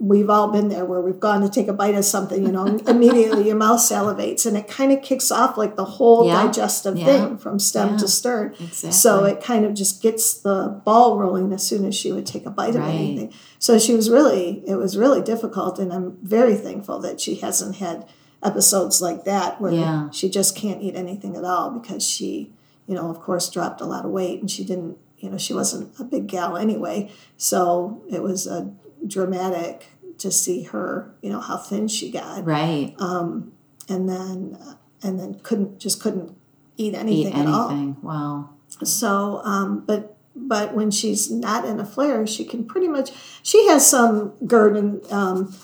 we've 0.00 0.30
all 0.30 0.48
been 0.52 0.68
there 0.68 0.84
where 0.84 1.00
we've 1.00 1.18
gone 1.18 1.40
to 1.40 1.48
take 1.48 1.66
a 1.66 1.72
bite 1.72 1.94
of 1.96 2.04
something, 2.04 2.46
you 2.46 2.52
know, 2.52 2.66
immediately 2.86 3.46
your 3.48 3.56
mouth 3.56 3.80
salivates 3.80 4.46
and 4.46 4.56
it 4.56 4.68
kind 4.68 4.92
of 4.92 5.02
kicks 5.02 5.32
off 5.32 5.56
like 5.56 5.74
the 5.74 5.84
whole 5.84 6.24
Yeah. 6.24 6.44
digestive 6.44 6.96
Yeah. 6.96 7.06
thing 7.06 7.36
from 7.38 7.58
stem 7.58 7.90
Yeah. 7.90 7.96
to 7.96 8.08
stern. 8.08 8.54
exactly. 8.60 8.92
So 8.92 9.24
it 9.24 9.42
kind 9.42 9.64
of 9.64 9.74
just 9.74 10.00
gets 10.00 10.34
the 10.34 10.80
ball 10.84 11.18
rolling 11.18 11.52
as 11.52 11.64
soon 11.64 11.84
as 11.84 11.96
she 11.96 12.12
would 12.12 12.26
take 12.26 12.46
a 12.46 12.50
bite 12.50 12.76
of 12.76 12.82
anything. 12.82 13.32
So 13.58 13.76
she 13.76 13.94
was 13.94 14.08
really, 14.08 14.62
it 14.66 14.76
was 14.76 14.96
really 14.96 15.20
difficult, 15.20 15.80
and 15.80 15.92
I'm 15.92 16.16
very 16.22 16.54
thankful 16.54 17.00
that 17.00 17.20
she 17.20 17.34
hasn't 17.36 17.76
had 17.76 18.06
episodes 18.40 19.02
like 19.02 19.24
that 19.24 19.60
where 19.60 20.08
she 20.12 20.30
just 20.30 20.54
can't 20.54 20.80
eat 20.80 20.94
anything 20.94 21.34
at 21.34 21.42
all 21.44 21.70
because 21.70 22.06
she, 22.06 22.52
you 22.86 22.94
know, 22.94 23.10
of 23.10 23.20
course, 23.20 23.50
dropped 23.50 23.80
a 23.80 23.84
lot 23.84 24.04
of 24.04 24.12
weight, 24.12 24.40
and 24.40 24.48
she 24.48 24.62
didn't, 24.64 24.96
you 25.18 25.28
know, 25.28 25.38
she 25.38 25.52
wasn't 25.54 25.92
a 25.98 26.04
big 26.04 26.28
gal 26.28 26.56
anyway. 26.56 27.10
So 27.36 28.00
it 28.08 28.22
was 28.22 28.46
a 28.46 28.70
dramatic 29.08 29.86
to 30.18 30.30
see 30.30 30.64
her, 30.64 31.10
you 31.22 31.30
know, 31.30 31.40
how 31.40 31.56
thin 31.56 31.88
she 31.88 32.10
got, 32.10 32.44
right. 32.44 32.94
um, 32.98 33.52
and 33.88 34.08
then 34.08 34.58
and 35.02 35.18
then 35.18 35.38
couldn't 35.42 35.78
just 35.78 36.00
couldn't 36.02 36.36
eat 36.76 36.92
eat 36.92 36.96
anything 36.96 37.34
at 37.34 37.46
all. 37.46 37.70
anything. 37.70 37.96
Wow. 38.02 38.50
So, 38.84 39.40
um, 39.44 39.84
but 39.86 40.16
but 40.34 40.74
when 40.74 40.90
she's 40.90 41.30
not 41.30 41.64
in 41.64 41.80
a 41.80 41.84
flare, 41.84 42.26
she 42.26 42.44
can 42.44 42.64
pretty 42.64 42.88
much. 42.88 43.10
She 43.42 43.66
has 43.68 43.88
some 43.88 44.32
GERD 44.46 44.76
and 44.76 45.12
um, 45.12 45.54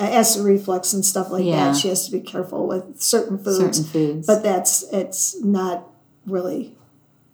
acid 0.00 0.44
reflux 0.44 0.92
and 0.92 1.04
stuff 1.04 1.30
like 1.30 1.44
Yeah. 1.44 1.66
that. 1.72 1.76
She 1.76 1.88
has 1.88 2.04
to 2.06 2.12
be 2.12 2.20
careful 2.20 2.66
with 2.66 3.00
certain 3.00 3.38
foods, 3.38 3.58
Certain 3.78 3.84
foods. 3.84 4.26
but 4.26 4.42
that's 4.42 4.82
it's 4.92 5.40
not 5.42 5.86
really 6.26 6.74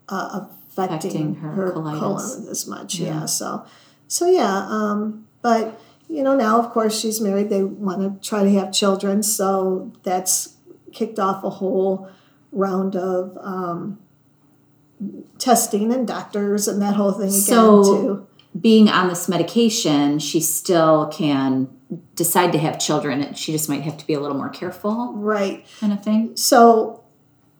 uh, 0.08 0.46
affecting, 0.68 0.96
Affecting 0.98 1.34
her 1.36 1.50
her, 1.52 1.70
colon 1.72 2.48
as 2.48 2.66
much. 2.66 2.96
Yeah. 2.96 3.20
Yeah. 3.20 3.26
So, 3.26 3.64
so 4.08 4.28
yeah. 4.28 4.66
Um, 4.68 5.26
but 5.42 5.80
you 6.08 6.22
know, 6.24 6.34
now 6.34 6.58
of 6.58 6.70
course 6.70 6.98
she's 6.98 7.20
married. 7.20 7.50
They 7.50 7.62
want 7.62 8.00
to 8.22 8.28
try 8.28 8.42
to 8.42 8.50
have 8.58 8.72
children, 8.72 9.22
so 9.22 9.92
that's 10.02 10.56
kicked 10.92 11.18
off 11.18 11.44
a 11.44 11.50
whole 11.50 12.08
round 12.52 12.96
of 12.96 13.38
um, 13.40 13.98
testing 15.38 15.92
and 15.92 16.06
doctors 16.06 16.68
and 16.68 16.80
that 16.82 16.94
whole 16.94 17.12
thing 17.12 17.28
again 17.28 17.32
So- 17.32 17.82
too. 17.84 18.26
Being 18.60 18.88
on 18.88 19.06
this 19.08 19.28
medication, 19.28 20.18
she 20.18 20.40
still 20.40 21.06
can 21.06 21.68
decide 22.16 22.50
to 22.50 22.58
have 22.58 22.80
children. 22.80 23.32
She 23.34 23.52
just 23.52 23.68
might 23.68 23.82
have 23.82 23.96
to 23.98 24.06
be 24.06 24.12
a 24.12 24.18
little 24.20 24.36
more 24.36 24.48
careful, 24.48 25.12
Right. 25.14 25.64
kind 25.78 25.92
of 25.92 26.02
thing. 26.02 26.32
So, 26.34 27.02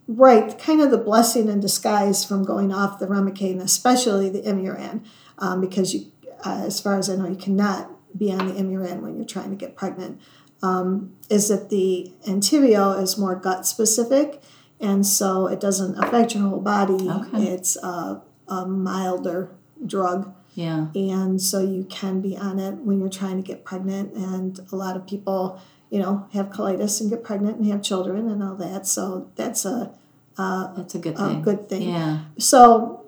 right, 0.09 0.59
kind 0.59 0.81
of 0.81 0.91
the 0.91 0.99
blessing 0.99 1.49
in 1.49 1.61
disguise 1.61 2.25
from 2.25 2.43
going 2.45 2.73
off 2.75 2.99
the 2.99 3.07
Remicade, 3.07 3.61
especially 3.61 4.29
the 4.31 4.41
Imuran, 4.43 5.03
um, 5.39 5.61
because 5.61 5.95
you, 5.95 6.07
uh, 6.45 6.63
as 6.67 6.81
far 6.81 6.99
as 6.99 7.09
I 7.11 7.17
know, 7.17 7.29
you 7.29 7.37
cannot 7.37 7.91
be 8.17 8.33
on 8.33 8.49
the 8.49 8.55
Imuran 8.55 9.01
when 9.01 9.17
you're 9.17 9.25
trying 9.25 9.51
to 9.51 9.57
get 9.57 9.77
pregnant. 9.77 10.21
Um, 10.63 11.17
is 11.31 11.49
that 11.49 11.71
the 11.71 12.13
Entyvio 12.27 13.01
is 13.03 13.17
more 13.17 13.35
gut 13.35 13.67
specific, 13.67 14.43
and 14.81 15.07
so 15.07 15.47
it 15.47 15.61
doesn't 15.61 15.97
affect 16.03 16.35
your 16.35 16.45
whole 16.49 16.61
body. 16.61 17.09
Okay. 17.09 17.45
It's 17.49 17.77
a, 17.83 18.23
a 18.49 18.67
milder 18.67 19.51
drug. 19.87 20.35
Yeah. 20.55 20.89
and 20.95 21.41
so 21.41 21.61
you 21.63 21.85
can 21.85 22.21
be 22.21 22.37
on 22.37 22.59
it 22.59 22.73
when 22.79 22.99
you're 22.99 23.09
trying 23.09 23.37
to 23.37 23.43
get 23.43 23.65
pregnant 23.65 24.13
and 24.15 24.59
a 24.73 24.77
lot 24.77 24.97
of 24.97 25.07
people 25.07 25.61
you 25.91 26.01
know 26.01 26.27
have 26.33 26.51
colitis 26.51 27.01
and 27.01 27.09
get 27.09 27.23
pregnant 27.23 27.59
and 27.59 27.67
have 27.71 27.83
children 27.83 28.29
and 28.29 28.43
all 28.43 28.57
that 28.57 28.85
so 28.87 29.31
that's 29.37 29.65
a, 29.65 29.93
That's 30.37 30.97
a 30.97 30.99
good 30.99 31.15
a 31.15 31.19
thing. 31.29 31.43
good 31.43 31.69
thing 31.69 31.83
Yeah. 31.91 32.23
so 32.37 33.00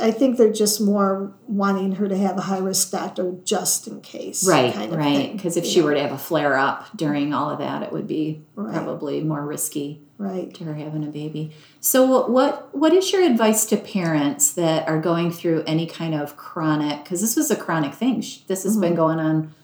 i 0.00 0.10
think 0.10 0.36
they're 0.36 0.52
just 0.52 0.80
more 0.80 1.32
wanting 1.46 1.92
her 1.96 2.08
to 2.08 2.16
have 2.16 2.38
a 2.38 2.42
high 2.42 2.58
risk 2.58 2.90
doctor 2.90 3.34
just 3.44 3.86
in 3.86 4.00
case 4.00 4.46
Right, 4.46 4.72
kind 4.72 4.92
of 4.92 4.98
right. 4.98 5.32
Because 5.32 5.56
if 5.56 5.64
she 5.64 5.80
know. 5.80 5.86
were 5.86 5.94
to 5.94 6.00
have 6.00 6.12
a 6.12 6.18
flare 6.18 6.56
up 6.56 6.88
during 6.96 7.32
all 7.32 7.50
of 7.50 7.58
that, 7.58 7.82
it 7.82 7.92
would 7.92 8.06
be 8.06 8.42
Right. 8.54 8.74
probably 8.74 9.22
more 9.22 9.44
risky. 9.44 10.00
right. 10.18 10.52
to 10.54 10.64
her 10.64 10.74
having 10.74 11.04
a 11.04 11.08
baby. 11.08 11.52
So 11.80 12.26
what 12.28 12.74
what 12.74 12.92
is 12.92 13.12
your 13.12 13.22
advice 13.22 13.66
to 13.66 13.76
parents 13.76 14.52
that 14.54 14.88
are 14.88 15.00
going 15.00 15.30
through 15.30 15.64
any 15.66 15.86
kind 15.86 16.14
of 16.14 16.36
chronic 16.36 17.04
because 17.04 17.20
this 17.20 17.36
was 17.36 17.50
a 17.50 17.56
chronic 17.56 17.94
thing. 17.94 18.22
This 18.46 18.62
has 18.62 18.76
been 18.76 18.90
mm-hmm. 18.90 18.96
going 18.96 19.18
on 19.18 19.54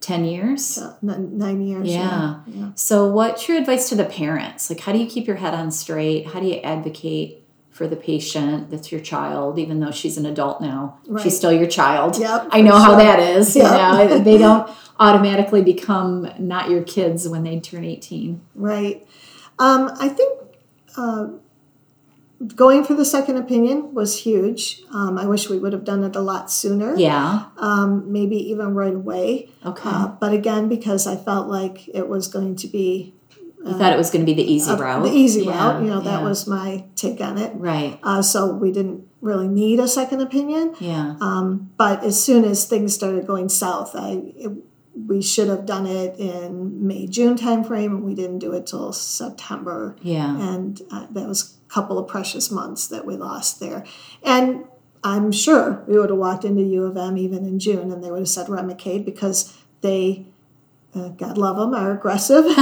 10 0.00 0.24
years. 0.24 0.78
Uh, 0.78 0.94
so, 1.00 1.18
nine 1.18 1.60
years. 1.66 1.88
Yeah. 1.88 2.40
yeah. 2.46 2.70
So 2.74 3.08
what's 3.08 3.48
your 3.48 3.58
advice 3.58 3.88
to 3.88 3.94
the 3.94 4.04
parents? 4.04 4.70
Like 4.70 4.80
how 4.80 4.92
do 4.92 4.98
you 4.98 5.06
keep 5.06 5.26
your 5.26 5.36
head 5.36 5.54
on 5.54 5.70
straight? 5.70 6.26
How 6.28 6.40
do 6.40 6.46
you 6.46 6.56
advocate 6.60 7.42
for 7.76 7.86
the 7.86 7.96
patient 7.96 8.70
that's 8.70 8.90
your 8.90 9.00
child 9.02 9.58
even 9.58 9.80
though 9.80 9.90
she's 9.90 10.16
an 10.16 10.24
adult 10.24 10.60
now? 10.62 10.98
Right. 11.06 11.22
She's 11.22 11.36
still 11.36 11.52
your 11.52 11.66
child. 11.66 12.18
Yep, 12.18 12.48
I 12.50 12.62
know 12.62 12.72
for 12.72 12.78
how 12.78 12.90
sure. 12.90 12.96
that 12.98 13.20
is. 13.20 13.54
You 13.54 13.62
know, 13.64 14.18
they 14.20 14.38
don't 14.46 14.70
automatically 14.98 15.62
become 15.62 16.32
not 16.38 16.70
your 16.70 16.82
kids 16.82 17.28
when 17.28 17.42
they 17.42 17.60
turn 17.60 17.84
18. 17.84 18.40
Right. 18.54 19.06
Um, 19.58 19.90
I 20.00 20.08
think 20.08 20.40
uh, 20.96 21.28
going 22.54 22.84
for 22.84 22.94
the 22.94 23.04
second 23.04 23.36
opinion 23.36 23.92
was 23.94 24.22
huge. 24.22 24.82
Um, 24.90 25.18
I 25.18 25.26
wish 25.26 25.48
we 25.48 25.58
would 25.58 25.72
have 25.72 25.84
done 25.84 26.02
it 26.04 26.16
a 26.16 26.20
lot 26.20 26.50
sooner. 26.50 26.94
Yeah. 26.96 27.46
Um, 27.58 28.10
maybe 28.10 28.36
even 28.50 28.74
right 28.74 28.94
away. 28.94 29.50
Okay. 29.64 29.88
Uh, 29.88 30.08
but 30.08 30.32
again, 30.32 30.68
because 30.68 31.06
I 31.06 31.16
felt 31.16 31.48
like 31.48 31.88
it 31.88 32.08
was 32.08 32.28
going 32.28 32.56
to 32.56 32.68
be 32.68 33.14
you 33.66 33.78
thought 33.78 33.92
it 33.92 33.96
was 33.98 34.10
going 34.10 34.24
to 34.24 34.26
be 34.26 34.34
the 34.34 34.50
easy 34.52 34.70
uh, 34.70 34.76
route. 34.76 35.02
the 35.04 35.10
easy 35.12 35.42
Yeah, 35.44 35.72
route, 35.72 35.82
you 35.82 35.88
know, 35.88 36.00
that 36.00 36.20
yeah. 36.20 36.28
was 36.28 36.46
my 36.46 36.84
take 36.94 37.20
on 37.20 37.38
it. 37.38 37.52
right. 37.56 37.98
Uh, 38.02 38.22
so 38.22 38.52
we 38.52 38.72
didn't 38.72 39.06
really 39.20 39.48
need 39.48 39.80
a 39.80 39.88
second 39.88 40.20
opinion. 40.20 40.74
Yeah. 40.80 41.16
Um, 41.20 41.70
but 41.76 42.04
as 42.04 42.22
soon 42.22 42.44
as 42.44 42.64
things 42.66 42.94
started 42.94 43.26
going 43.26 43.48
south, 43.48 43.96
I 43.96 44.22
it, 44.36 44.52
we 45.06 45.20
should 45.20 45.48
have 45.48 45.66
done 45.66 45.86
it 45.86 46.18
in 46.18 46.86
May 46.86 47.06
June 47.06 47.36
timeframe, 47.36 47.86
and 47.86 48.04
we 48.04 48.14
didn't 48.14 48.38
do 48.38 48.52
it 48.52 48.66
till 48.66 48.92
September, 48.94 49.94
Yeah. 50.00 50.34
and 50.54 50.80
uh, 50.90 51.06
that 51.10 51.28
was 51.28 51.58
a 51.68 51.72
couple 51.72 51.98
of 51.98 52.08
precious 52.08 52.50
months 52.50 52.88
that 52.88 53.04
we 53.04 53.14
lost 53.16 53.60
there. 53.60 53.84
And 54.22 54.64
I'm 55.04 55.30
sure 55.32 55.84
we 55.86 55.98
would 55.98 56.08
have 56.10 56.18
walked 56.18 56.44
into 56.46 56.62
U 56.62 56.84
of 56.84 56.96
M 56.96 57.18
even 57.18 57.44
in 57.44 57.58
June, 57.58 57.92
and 57.92 58.02
they 58.02 58.10
would 58.10 58.20
have 58.20 58.28
said 58.28 58.46
Remicade 58.46 59.04
because 59.04 59.56
they. 59.82 60.26
Uh, 60.94 61.08
God 61.08 61.36
love 61.36 61.58
them, 61.58 61.74
are 61.74 61.92
aggressive, 61.92 62.46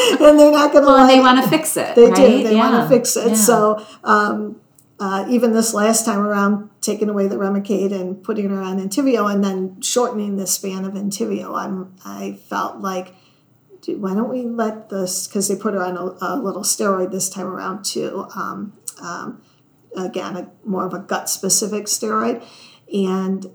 and 0.20 0.38
they're 0.38 0.50
not 0.50 0.72
going 0.72 0.84
to. 0.84 0.90
Well, 0.90 0.98
and 0.98 1.10
they 1.10 1.20
want 1.20 1.42
to 1.42 1.48
fix 1.48 1.76
it. 1.76 1.94
They 1.94 2.06
right? 2.06 2.16
do. 2.16 2.42
They 2.42 2.56
want 2.56 2.82
to 2.82 2.88
fix 2.94 3.16
it. 3.16 3.28
Yeah. 3.28 3.34
So 3.34 3.86
um, 4.04 4.60
uh, 4.98 5.26
even 5.28 5.52
this 5.52 5.74
last 5.74 6.04
time 6.04 6.20
around, 6.20 6.70
taking 6.80 7.08
away 7.08 7.26
the 7.26 7.36
Remicade 7.36 7.92
and 7.92 8.22
putting 8.22 8.50
her 8.50 8.60
on 8.60 8.78
Entyvio, 8.78 9.32
and 9.32 9.42
then 9.42 9.80
shortening 9.80 10.36
the 10.36 10.46
span 10.46 10.84
of 10.84 10.94
Entyvio, 10.94 11.56
I'm 11.56 11.94
I 12.04 12.38
felt 12.48 12.80
like, 12.80 13.14
dude, 13.82 14.00
why 14.00 14.14
don't 14.14 14.28
we 14.28 14.42
let 14.42 14.90
this? 14.90 15.26
Because 15.26 15.48
they 15.48 15.56
put 15.56 15.74
her 15.74 15.82
on 15.82 15.96
a, 15.96 16.16
a 16.20 16.36
little 16.36 16.62
steroid 16.62 17.12
this 17.12 17.30
time 17.30 17.46
around 17.46 17.84
too. 17.84 18.26
Um, 18.34 18.74
um, 19.02 19.42
again, 19.96 20.36
a, 20.36 20.50
more 20.64 20.86
of 20.86 20.92
a 20.92 20.98
gut 20.98 21.28
specific 21.28 21.86
steroid, 21.86 22.44
and 22.92 23.46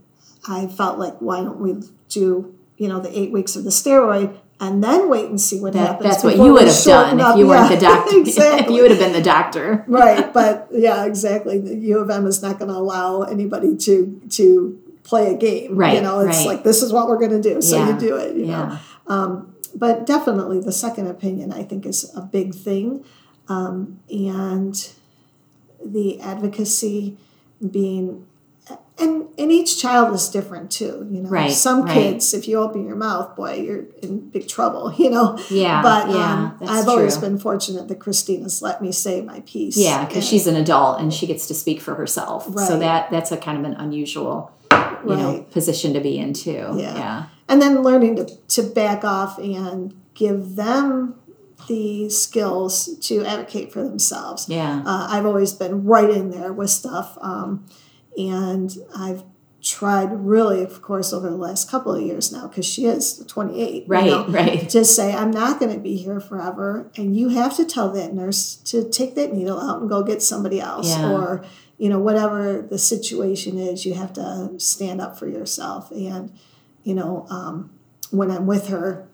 I 0.48 0.68
felt 0.68 1.00
like 1.00 1.20
why 1.20 1.42
don't 1.42 1.60
we 1.60 1.76
do 2.10 2.56
you 2.78 2.88
know 2.88 3.00
the 3.00 3.18
eight 3.18 3.32
weeks 3.32 3.56
of 3.56 3.64
the 3.64 3.70
steroid 3.70 4.38
and 4.60 4.82
then 4.84 5.10
wait 5.10 5.26
and 5.30 5.40
see 5.40 5.60
what 5.60 5.74
That, 5.74 5.88
happens. 5.88 6.10
that's 6.10 6.24
what 6.24 6.38
you 6.38 6.54
would 6.54 6.68
have 6.68 6.84
done 6.84 7.20
if 7.20 7.38
you 7.38 7.46
weren't 7.48 7.70
Yeah, 7.70 7.76
the 7.76 7.82
doctor. 7.82 8.18
exactly 8.18 8.64
if 8.66 8.70
you 8.72 8.82
would 8.84 8.92
have 8.92 9.00
been 9.00 9.14
the 9.14 9.22
doctor. 9.22 9.84
right 9.88 10.32
but 10.40 10.68
yeah 10.72 11.06
exactly 11.06 11.60
the 11.60 11.76
u 11.76 12.00
of 12.00 12.10
m 12.10 12.26
is 12.26 12.42
not 12.42 12.58
going 12.60 12.70
to 12.72 12.78
allow 12.78 13.22
anybody 13.24 13.76
to 13.78 14.22
to 14.30 14.80
play 15.04 15.34
a 15.34 15.38
game 15.38 15.76
Right. 15.76 15.96
you 15.96 16.02
know 16.02 16.20
it's 16.22 16.38
right. 16.40 16.48
like 16.48 16.64
this 16.64 16.82
is 16.82 16.92
what 16.94 17.08
we're 17.08 17.20
going 17.20 17.42
to 17.42 17.42
do 17.54 17.62
so 17.62 17.78
Yeah, 17.78 17.94
you 17.94 18.00
do 18.00 18.16
it 18.18 18.36
you 18.38 18.46
know 18.48 18.78
um, 19.08 19.54
but 19.76 20.06
definitely 20.06 20.60
the 20.62 20.72
second 20.72 21.08
opinion 21.08 21.52
i 21.52 21.62
think 21.64 21.86
is 21.86 22.12
a 22.16 22.22
big 22.22 22.56
thing 22.56 23.04
um, 23.50 24.00
and 24.10 24.90
the 25.84 26.20
advocacy 26.22 27.18
being 27.72 28.26
and 28.98 29.28
and 29.38 29.52
each 29.52 29.82
child 29.82 30.14
is 30.16 30.30
different 30.30 30.72
too 30.72 31.08
you 31.12 31.22
know 31.22 31.30
Right, 31.30 31.52
some 31.52 31.84
right. 31.84 31.94
kids 31.94 32.34
if 32.34 32.48
you 32.48 32.58
open 32.60 32.86
your 32.88 32.96
mouth 32.96 33.36
boy 33.36 33.56
you're 33.56 33.86
in 34.02 34.30
big 34.30 34.48
trouble 34.48 34.94
you 34.98 35.10
know 35.10 35.38
Yeah. 35.50 35.82
but 35.82 36.10
yeah. 36.10 36.34
um, 36.34 36.58
i've 36.68 36.86
true. 36.86 36.94
always 36.94 37.18
been 37.18 37.38
fortunate 37.38 37.88
that 37.90 38.00
christina's 38.00 38.62
let 38.62 38.82
me 38.82 38.92
say 38.92 39.22
my 39.22 39.42
piece 39.42 39.78
Yeah, 39.78 40.06
because 40.06 40.26
she's 40.28 40.48
an 40.48 40.56
adult 40.56 41.00
and 41.02 41.14
she 41.14 41.28
gets 41.28 41.48
to 41.48 41.54
speak 41.54 41.82
for 41.82 41.96
herself. 41.96 42.46
right. 42.50 42.68
So 42.68 42.80
that 42.80 43.12
that's 43.12 43.32
a 43.32 43.38
kind 43.38 43.58
of 43.58 43.66
an 43.66 43.74
unusual, 43.74 44.52
you 44.72 45.16
know, 45.16 45.46
position 45.52 45.94
to 45.94 46.00
be 46.00 46.18
in 46.18 46.34
too. 46.34 46.68
Yeah. 46.78 46.96
Yeah. 46.96 47.26
and 47.50 47.62
then 47.62 47.84
learning 47.84 48.16
to, 48.18 48.26
to 48.56 48.64
back 48.64 49.04
off 49.04 49.38
and 49.38 49.94
give 50.14 50.56
them 50.56 51.16
the 51.68 52.10
skills 52.10 52.98
to 53.00 53.26
advocate 53.26 53.72
for 53.74 53.84
themselves. 53.84 54.48
Yeah. 54.48 54.82
Uh, 54.86 55.08
I've 55.10 55.26
always 55.26 55.52
been 55.54 55.84
right 55.84 56.10
in 56.10 56.30
there 56.30 56.54
with 56.54 56.70
stuff, 56.70 57.18
um, 57.22 57.66
and 58.18 58.76
I've 58.96 59.24
tried 59.62 60.10
really, 60.14 60.62
of 60.62 60.82
course, 60.84 61.12
over 61.12 61.28
the 61.28 61.36
last 61.36 61.72
couple 61.72 61.96
of 61.96 62.02
years 62.02 62.32
now, 62.32 62.48
because 62.48 62.66
she 62.68 62.86
is 62.86 63.18
28. 63.28 63.74
you 63.84 63.84
Right, 63.88 64.06
know, 64.06 64.28
right. 64.28 64.70
To 64.70 64.86
say, 64.86 65.14
I'm 65.14 65.32
not 65.32 65.60
going 65.60 65.74
to 65.74 65.80
be 65.80 65.96
here 65.96 66.20
forever, 66.20 66.92
and 66.96 67.18
you 67.18 67.30
have 67.30 67.56
to 67.58 67.66
tell 67.66 67.92
that 67.94 68.14
nurse 68.14 68.56
to 68.66 68.88
take 68.88 69.16
that 69.16 69.34
needle 69.34 69.60
out 69.60 69.82
and 69.82 69.90
go 69.90 70.04
get 70.04 70.22
somebody 70.22 70.60
else, 70.62 70.90
Yeah. 70.90 71.12
or 71.12 71.44
you 71.78 71.90
know, 71.90 72.00
whatever 72.00 72.62
the 72.62 72.78
situation 72.78 73.58
is, 73.58 73.86
you 73.86 73.96
have 73.96 74.14
to 74.14 74.52
stand 74.60 75.02
up 75.02 75.18
for 75.20 75.28
yourself. 75.28 75.92
And 75.92 76.32
you 76.84 76.94
know, 76.94 77.26
um, 77.30 77.72
when 78.12 78.30
I'm 78.32 78.46
with 78.46 78.68
her, 78.68 79.08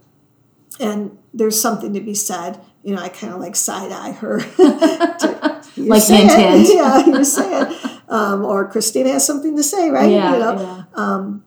and 0.79 1.17
there's 1.33 1.59
something 1.59 1.93
to 1.93 2.01
be 2.01 2.13
said. 2.13 2.59
You 2.83 2.95
know, 2.95 3.01
I 3.01 3.09
kind 3.09 3.31
of 3.33 3.39
like 3.39 3.55
side 3.55 3.91
eye 3.91 4.11
her, 4.11 4.39
You 5.75 5.85
Like 5.85 6.03
hint, 6.03 6.31
hint. 6.31 6.67
yeah, 6.73 7.05
you 7.05 7.23
say 7.23 7.61
it. 7.61 7.77
Um, 8.11 8.45
or 8.45 8.69
Christina 8.69 9.09
has 9.13 9.25
something 9.25 9.55
to 9.55 9.63
say, 9.63 9.89
right? 9.89 10.11
Yeah. 10.11 10.33
you 10.33 10.39
know, 10.39 10.61
yeah. 10.61 10.83
um, 10.93 11.43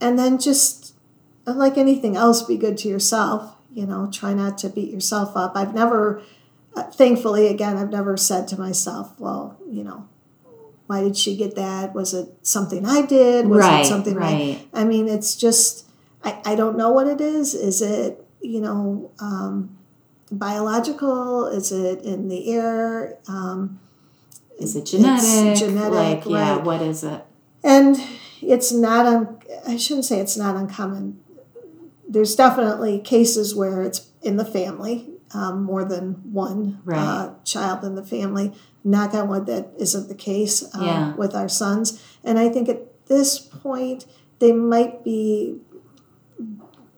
and 0.00 0.18
then 0.18 0.38
just 0.38 0.94
like 1.46 1.76
anything 1.78 2.16
else, 2.16 2.42
be 2.42 2.56
good 2.56 2.78
to 2.78 2.88
yourself. 2.88 3.54
You 3.70 3.86
know, 3.86 4.08
try 4.10 4.32
not 4.34 4.56
to 4.58 4.68
beat 4.70 4.90
yourself 4.90 5.36
up. 5.36 5.52
I've 5.56 5.74
never, 5.74 6.22
uh, 6.74 6.84
thankfully, 6.84 7.48
again, 7.48 7.76
I've 7.76 7.90
never 7.90 8.16
said 8.16 8.48
to 8.48 8.58
myself, 8.58 9.12
"Well, 9.18 9.58
you 9.70 9.84
know, 9.84 10.08
why 10.86 11.02
did 11.02 11.16
she 11.16 11.36
get 11.36 11.54
that? 11.56 11.94
Was 11.94 12.14
it 12.14 12.28
something 12.42 12.86
I 12.86 13.02
did? 13.04 13.46
Was 13.46 13.60
Right, 13.60 13.84
it 13.84 13.86
something 13.88 14.14
right. 14.14 14.66
I 14.72 14.84
mean, 14.84 15.06
it's 15.08 15.36
just 15.36 15.86
I, 16.24 16.40
I 16.46 16.54
don't 16.54 16.76
know 16.78 16.90
what 16.90 17.06
it 17.06 17.20
is. 17.20 17.54
Is 17.54 17.82
it 17.82 18.24
you 18.40 18.60
know 18.60 19.10
um, 19.20 19.76
biological? 20.30 21.46
Is 21.46 21.72
it 21.72 22.02
in 22.02 22.28
the 22.28 22.52
air? 22.52 23.18
Um, 23.28 23.80
Is 24.58 24.76
it 24.76 24.86
genetic? 24.86 25.58
genetic, 25.58 25.92
Like, 25.92 26.24
yeah, 26.26 26.56
right. 26.56 26.64
what 26.64 26.82
is 26.82 27.02
it? 27.04 27.24
and 27.62 27.96
it's 28.42 28.72
not 28.72 29.06
un, 29.06 29.38
I 29.66 29.76
shouldn't 29.76 30.04
say 30.04 30.20
it's 30.20 30.36
not 30.36 30.54
uncommon. 30.56 31.18
There's 32.08 32.36
definitely 32.36 32.98
cases 33.00 33.54
where 33.54 33.82
it's 33.82 34.08
in 34.22 34.36
the 34.36 34.44
family, 34.44 35.08
um, 35.32 35.64
more 35.64 35.84
than 35.84 36.20
one 36.32 36.80
Right. 36.84 36.98
uh, 36.98 37.30
child 37.44 37.82
in 37.84 37.94
the 37.94 38.04
family. 38.04 38.52
Knock 38.84 39.14
on 39.14 39.28
wood, 39.28 39.46
that 39.46 39.70
isn't 39.78 40.08
the 40.08 40.14
case 40.14 40.62
um, 40.74 40.82
Yeah. 40.84 41.14
with 41.16 41.34
our 41.34 41.48
sons. 41.48 41.98
And 42.22 42.38
I 42.38 42.50
think 42.50 42.68
at 42.68 43.06
this 43.06 43.38
point, 43.38 44.04
they 44.40 44.52
might 44.52 45.02
be 45.02 45.56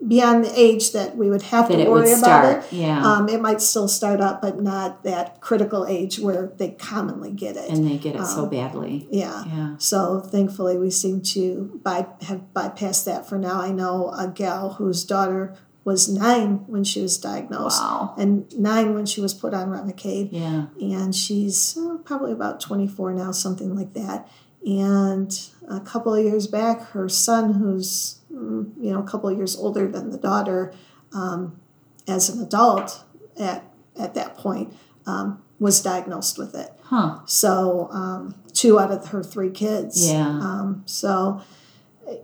beyond 0.07 0.45
the 0.45 0.53
age 0.59 0.93
that 0.93 1.17
we 1.17 1.29
would 1.31 1.43
have 1.43 1.69
That 1.69 1.77
to 1.85 1.91
worry 1.91 2.09
about 2.13 2.19
start. 2.19 2.65
it. 2.65 2.73
Yeah. 2.73 3.05
Um, 3.05 3.29
it 3.29 3.41
might 3.41 3.61
still 3.61 3.89
start 3.89 4.21
up, 4.21 4.41
but 4.41 4.61
not 4.61 5.03
that 5.05 5.41
critical 5.41 5.85
age 5.87 6.19
where 6.19 6.53
they 6.59 6.71
commonly 6.71 7.33
get 7.33 7.57
it. 7.57 7.71
and 7.71 7.89
they 7.89 7.97
get 7.99 8.15
it 8.15 8.21
um, 8.21 8.27
so 8.27 8.47
badly. 8.47 9.09
yeah. 9.11 9.45
Yeah. 9.47 9.75
So 9.79 10.21
thankfully, 10.21 10.77
we 10.79 10.91
seem 10.91 11.21
to 11.23 11.81
by, 11.83 12.07
have 12.23 12.43
bypassed 12.55 13.05
that 13.05 13.29
for 13.29 13.39
now. 13.39 13.61
I 13.61 13.73
know 13.73 14.11
a 14.11 14.29
gal 14.29 14.75
whose 14.75 15.05
daughter 15.05 15.55
was 15.85 16.09
nine 16.09 16.65
when 16.67 16.83
she 16.83 17.01
was 17.01 17.17
diagnosed, 17.17 17.81
Wow. 17.81 18.15
and 18.19 18.45
nine 18.59 18.95
when 18.95 19.07
she 19.07 19.21
was 19.21 19.33
put 19.33 19.55
on 19.55 19.69
Remicade, 19.69 20.31
Yeah. 20.33 20.67
and 20.81 21.15
she's 21.15 21.79
uh, 21.79 21.99
probably 22.05 22.33
about 22.33 22.61
twenty 22.61 22.89
four 22.89 23.13
now, 23.13 23.31
something 23.31 23.77
like 23.77 23.93
that. 23.95 24.29
And 24.67 25.31
a 25.69 25.79
couple 25.79 26.13
of 26.13 26.25
years 26.25 26.49
back, 26.49 26.81
her 26.91 27.09
son, 27.09 27.55
who's 27.55 28.17
you 28.37 28.93
know 28.93 29.01
a 29.01 29.07
couple 29.07 29.29
of 29.29 29.37
years 29.37 29.57
older 29.57 29.89
than 29.89 30.11
the 30.11 30.19
daughter, 30.19 30.75
um, 31.13 31.61
as 32.07 32.29
an 32.29 32.43
adult 32.43 33.05
at 33.39 33.65
at 33.99 34.15
that 34.15 34.37
point, 34.37 34.75
um, 35.07 35.43
was 35.59 35.83
diagnosed 35.83 36.39
with 36.39 36.55
it. 36.55 36.71
Huh. 36.83 37.21
So 37.27 37.89
um, 37.91 38.35
two 38.53 38.79
out 38.79 38.91
of 38.91 39.09
her 39.09 39.23
three 39.23 39.51
kids. 39.51 40.11
Yeah. 40.11 40.29
Um, 40.29 40.83
so 40.87 41.43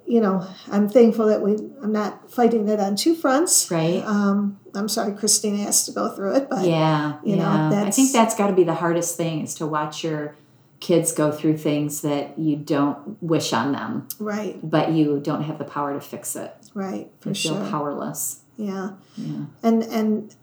you 0.06 0.20
know, 0.20 0.46
I'm 0.70 0.88
thankful 0.88 1.26
that 1.26 1.42
we. 1.42 1.54
I'm 1.82 1.92
not 1.92 2.30
fighting 2.30 2.68
it 2.68 2.78
on 2.78 2.94
two 2.94 3.14
fronts. 3.14 3.70
Right. 3.70 4.02
Um, 4.04 4.60
I'm 4.74 4.88
sorry, 4.88 5.14
Christina 5.14 5.58
has 5.58 5.84
to 5.86 5.92
go 5.92 6.14
through 6.14 6.36
it, 6.36 6.48
but 6.48 6.66
yeah. 6.66 7.18
you 7.24 7.36
know, 7.36 7.42
yeah. 7.42 7.84
I 7.84 7.90
think 7.90 8.12
that's 8.12 8.36
got 8.36 8.46
to 8.46 8.52
be 8.52 8.64
the 8.64 8.74
hardest 8.74 9.16
thing 9.16 9.42
is 9.42 9.54
to 9.56 9.66
watch 9.66 10.04
your 10.04 10.36
kids 10.82 11.12
go 11.12 11.30
through 11.30 11.56
things 11.56 12.00
that 12.02 12.36
you 12.36 12.56
don't 12.56 12.98
wish 13.22 13.52
on 13.52 13.70
them, 13.72 14.08
right, 14.18 14.58
but 14.68 14.90
you 14.90 15.20
don't 15.22 15.42
have 15.44 15.58
the 15.58 15.64
power 15.64 15.94
to 15.94 16.00
fix 16.00 16.34
it. 16.34 16.52
right, 16.74 17.08
for 17.20 17.28
You 17.30 17.34
feel 17.36 17.70
powerless. 17.70 18.40
Yeah, 18.56 18.90
Yeah. 19.16 19.44
and 19.62 19.82
and 19.84 20.34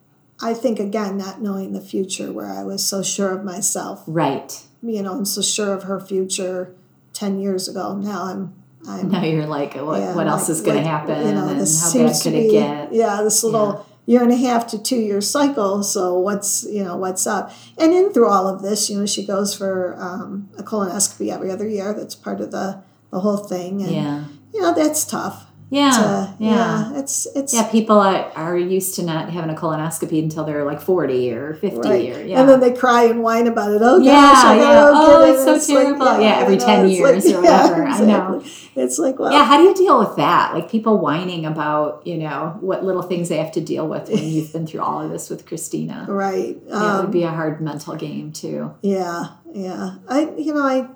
I 0.41 0.53
think 0.53 0.79
again, 0.79 1.17
not 1.17 1.41
knowing 1.41 1.73
the 1.73 1.81
future, 1.81 2.31
where 2.31 2.51
I 2.51 2.63
was 2.63 2.81
so 2.83 3.03
sure 3.03 3.31
of 3.37 3.43
myself, 3.43 4.03
Right. 4.07 4.49
you 4.81 5.01
know, 5.03 5.11
I'm 5.13 5.25
so 5.25 5.41
sure 5.41 5.73
of 5.73 5.83
her 5.83 5.99
future 5.99 6.73
ten 7.11 7.39
years 7.39 7.67
ago. 7.67 7.95
Now 7.97 8.23
I'm, 8.23 8.53
I'm 8.87 9.09
Now 9.11 9.23
you're 9.25 9.45
like, 9.45 9.75
what, 9.75 9.99
yeah, 9.99 10.15
what 10.15 10.27
else 10.27 10.43
like- 10.43 10.51
is 10.51 10.61
going 10.61 10.77
like, 10.77 10.85
to 10.85 10.89
happen? 10.89 11.27
You 11.27 11.33
know, 11.33 11.47
and 11.49 11.59
this 11.59 11.81
how 11.81 11.89
seems 11.89 12.11
bad 12.11 12.17
to 12.23 12.23
could 12.31 12.39
it 12.39 12.43
be, 12.47 12.51
get? 12.51 12.93
Yeah, 12.93 13.21
this 13.23 13.43
little 13.43 13.85
year 14.09 14.23
and 14.23 14.31
a 14.31 14.35
half 14.35 14.65
to 14.65 14.81
two 14.81 14.95
year 14.95 15.21
cycle. 15.21 15.83
So 15.83 16.17
what's 16.17 16.63
you 16.63 16.83
know 16.83 16.97
what's 16.97 17.27
up? 17.27 17.51
And 17.77 17.93
in 17.93 18.11
through 18.11 18.27
all 18.27 18.47
of 18.47 18.63
this, 18.63 18.89
you 18.89 18.97
know, 18.99 19.05
she 19.05 19.23
goes 19.23 19.55
for 19.55 19.95
um, 19.99 20.49
a 20.57 20.63
colonoscopy 20.63 21.31
every 21.31 21.51
other 21.51 21.67
year. 21.67 21.93
That's 21.93 22.15
part 22.15 22.41
of 22.41 22.49
the 22.49 22.81
the 23.11 23.19
whole 23.19 23.37
thing. 23.37 23.83
And 23.83 23.91
Yeah. 23.91 24.23
you 24.51 24.61
know 24.61 24.73
that's 24.73 25.05
tough. 25.05 25.45
Yeah. 25.71 25.91
to- 25.91 26.43
yeah. 26.43 26.93
it's 26.95 27.27
it's 27.35 27.53
Yeah, 27.53 27.67
people 27.69 27.99
are, 27.99 28.31
are 28.35 28.57
used 28.57 28.95
to 28.95 29.03
not 29.03 29.29
having 29.29 29.51
a 29.51 29.53
colonoscopy 29.59 30.21
until 30.23 30.43
they're 30.43 30.63
like 30.65 30.81
40 30.81 31.31
or 31.33 31.53
50 31.53 31.77
Right. 31.87 32.15
or, 32.15 32.25
yeah. 32.25 32.39
And 32.39 32.49
then 32.49 32.59
they 32.59 32.73
cry 32.73 33.03
and 33.03 33.21
whine 33.21 33.45
about 33.45 33.71
it. 33.71 33.81
Oh 33.83 33.99
Yeah, 33.99 34.11
gosh, 34.13 34.45
I 34.45 34.55
yeah. 34.57 34.91
Oh, 34.91 35.23
it's 35.31 35.41
it. 35.41 35.43
so 35.45 35.77
And 35.77 35.85
like, 35.85 35.99
terrible. 35.99 36.21
Yeah, 36.23 36.39
every 36.39 36.53
you 36.55 36.59
know, 36.59 36.65
10 36.65 36.85
it's 36.87 36.97
years 36.97 37.25
or 37.25 37.29
yeah, 37.43 37.63
whatever. 37.63 37.83
I 37.87 37.99
know. 38.01 38.43
It's 38.75 38.97
like, 38.97 39.19
well, 39.19 39.31
yeah, 39.31 39.43
how 39.45 39.57
do 39.57 39.63
you 39.63 39.75
deal 39.75 39.99
with 39.99 40.15
that? 40.15 40.53
Like 40.55 40.71
people 40.71 40.97
whining 40.97 41.45
about, 41.45 42.01
you 42.07 42.17
know, 42.17 42.57
what 42.61 42.83
little 42.83 43.03
things 43.03 43.29
they 43.29 43.37
have 43.37 43.51
to 43.51 43.61
deal 43.61 43.87
with 43.87 44.09
when 44.09 44.23
you've 44.33 44.51
been 44.51 44.65
through 44.65 44.81
all 44.81 45.01
of 45.03 45.11
this 45.11 45.29
with 45.29 45.45
Christina. 45.45 46.05
right. 46.09 46.57
Yeah, 46.65 46.73
it 46.73 46.73
Um, 46.95 47.01
would 47.03 47.11
be 47.11 47.23
a 47.23 47.29
hard 47.29 47.61
mental 47.61 47.95
game 47.95 48.31
too. 48.31 48.73
Yeah, 48.81 49.25
yeah. 49.53 49.95
I 50.09 50.31
you 50.35 50.53
know, 50.53 50.63
I 50.63 50.87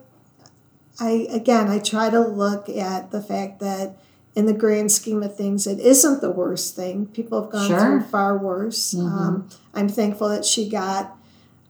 I 0.99 1.27
again 1.29 1.67
I 1.69 1.79
try 1.79 2.09
to 2.09 2.19
look 2.19 2.69
at 2.69 3.11
the 3.11 3.21
fact 3.21 3.59
that 3.59 3.97
in 4.35 4.45
the 4.47 4.53
grand 4.53 4.91
scheme 4.91 5.21
of 5.21 5.35
things 5.35 5.67
it 5.67 5.79
isn't 5.79 6.21
the 6.21 6.31
worst 6.31 6.75
thing. 6.75 7.05
People 7.07 7.41
have 7.41 7.51
gone 7.51 7.67
Sure. 7.67 7.79
through 7.79 8.01
far 8.01 8.37
worse. 8.37 8.95
Um, 8.95 9.47
I'm 9.73 9.87
thankful 9.89 10.29
that 10.29 10.43
she 10.45 10.67
got 10.69 11.15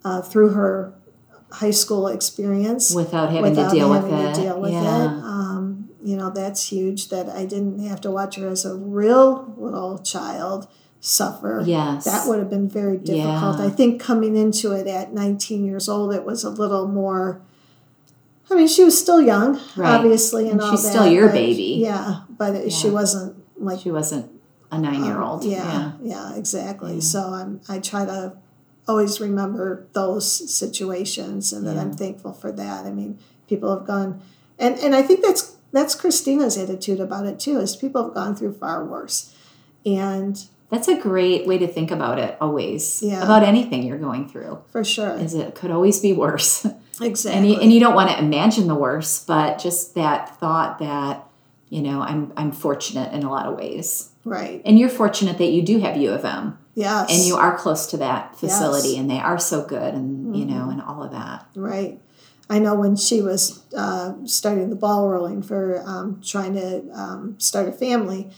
uh, 0.05 0.21
through 0.21 0.49
her 0.49 0.93
high 1.51 1.71
school 1.71 2.07
experience 2.07 2.95
Without 2.95 3.29
having 3.29 3.51
without 3.51 3.69
to 3.69 3.75
deal 3.75 3.93
having 3.93 4.11
with 4.11 4.25
it. 4.29 4.35
to 4.35 4.41
deal 4.41 4.59
with 4.61 4.71
yeah. 4.73 5.03
it. 5.03 5.07
Um, 5.07 5.89
you 6.03 6.17
know, 6.17 6.29
that's 6.29 6.69
huge 6.71 7.09
that 7.09 7.29
I 7.29 7.45
didn't 7.45 7.79
have 7.87 8.01
to 8.01 8.11
watch 8.11 8.35
her 8.37 8.47
as 8.49 8.65
a 8.65 8.75
real 8.75 9.53
little 9.57 9.99
child 9.99 10.67
suffer. 10.99 11.61
Yes. 11.65 12.05
That 12.05 12.27
would 12.27 12.39
have 12.39 12.49
been 12.49 12.67
very 12.69 12.97
difficult. 12.97 13.59
Yeah. 13.59 13.65
I 13.65 13.69
think 13.69 14.01
coming 14.01 14.35
into 14.35 14.71
it 14.71 14.87
at 14.87 15.13
19 15.13 15.63
years 15.65 15.87
old, 15.87 16.13
it 16.13 16.25
was 16.25 16.43
a 16.43 16.49
little 16.49 16.87
more. 16.87 17.41
I 18.51 18.55
mean, 18.55 18.67
she 18.67 18.83
was 18.83 18.97
still 18.99 19.21
young, 19.21 19.59
Right. 19.75 19.95
obviously, 19.95 20.43
and, 20.43 20.53
And 20.53 20.61
all 20.61 20.71
she's 20.71 20.83
that. 20.83 20.89
still 20.91 21.07
your 21.07 21.29
baby. 21.29 21.77
Yeah, 21.81 22.21
but 22.29 22.55
it, 22.55 22.71
she 22.71 22.89
wasn't 22.89 23.35
like 23.57 23.79
She 23.79 23.91
wasn't 23.91 24.29
a 24.71 24.77
nine 24.77 25.03
year 25.05 25.21
old. 25.21 25.43
um, 25.43 25.49
yeah, 25.49 25.91
yeah, 26.03 26.35
exactly. 26.35 26.95
Yeah. 26.95 26.99
So 27.01 27.19
I'm 27.33 27.61
I 27.69 27.79
try 27.79 28.05
to 28.05 28.33
always 28.87 29.21
remember 29.21 29.87
those 29.93 30.27
situations 30.53 31.53
and 31.53 31.65
that 31.67 31.77
I'm 31.77 31.93
thankful 31.93 32.33
for 32.33 32.51
that. 32.51 32.85
I 32.85 32.91
mean, 32.91 33.17
people 33.47 33.69
have 33.75 33.87
gone 33.87 34.21
and 34.59 34.77
and 34.79 34.93
I 34.95 35.01
think 35.01 35.23
that's 35.23 35.55
that's 35.71 35.95
Christina's 35.95 36.57
attitude 36.57 36.99
about 36.99 37.25
it 37.25 37.39
too, 37.39 37.59
is 37.59 37.75
people 37.75 38.03
have 38.03 38.13
gone 38.13 38.35
through 38.35 38.53
far 38.53 38.83
worse. 38.85 39.33
And 39.85 40.43
That's 40.73 40.87
a 40.87 40.99
great 40.99 41.45
way 41.47 41.57
to 41.59 41.67
think 41.67 41.91
about 41.91 42.17
it 42.19 42.35
always. 42.41 43.01
Yeah. 43.03 43.23
About 43.23 43.43
anything 43.43 43.83
you're 43.83 43.97
going 44.09 44.27
through. 44.27 44.53
for 44.73 44.83
sure. 44.83 45.15
Is 45.17 45.33
it 45.35 45.53
could 45.55 45.71
always 45.71 45.99
be 45.99 46.13
worse. 46.13 46.65
Exactly. 47.01 47.31
and 47.37 47.49
you, 47.49 47.55
and 47.61 47.71
you 47.73 47.79
don't 47.79 47.95
want 47.95 48.09
to 48.11 48.17
imagine 48.19 48.67
the 48.67 48.75
worst, 48.75 49.27
but 49.27 49.59
just 49.59 49.95
that 49.95 50.39
thought 50.39 50.79
that, 50.79 51.25
you 51.69 51.81
know, 51.81 52.01
I'm 52.01 52.33
I'm 52.37 52.51
fortunate 52.51 53.13
in 53.13 53.23
a 53.23 53.29
lot 53.31 53.45
of 53.47 53.55
ways. 53.57 54.09
right. 54.25 54.61
And 54.65 54.77
you're 54.79 54.89
fortunate 54.89 55.37
that 55.37 55.51
you 55.55 55.61
do 55.61 55.79
have 55.79 55.95
U 55.97 56.11
of 56.11 56.23
M 56.25 56.57
Yes. 56.75 57.11
and 57.11 57.21
you 57.27 57.35
are 57.35 57.55
close 57.57 57.85
to 57.91 57.97
that 57.97 58.35
facility 58.39 58.89
Yes. 58.89 58.97
Mm-hmm. 58.97 59.01
and 59.01 59.09
they 59.11 59.19
are 59.19 59.39
so 59.39 59.63
good 59.75 59.93
and 59.93 60.35
you 60.37 60.45
know 60.45 60.69
and 60.71 60.81
all 60.81 61.03
of 61.03 61.11
that. 61.11 61.45
Right. 61.55 61.99
I 62.49 62.59
know 62.59 62.75
when 62.75 62.95
she 62.95 63.21
was 63.21 63.63
uh, 63.75 64.13
starting 64.25 64.69
the 64.69 64.75
ball 64.75 65.07
rolling 65.09 65.41
for 65.43 65.81
um, 65.85 66.19
trying 66.23 66.53
to 66.55 66.69
um, 66.93 67.35
start 67.39 67.67
a 67.69 67.71
family, 67.71 68.29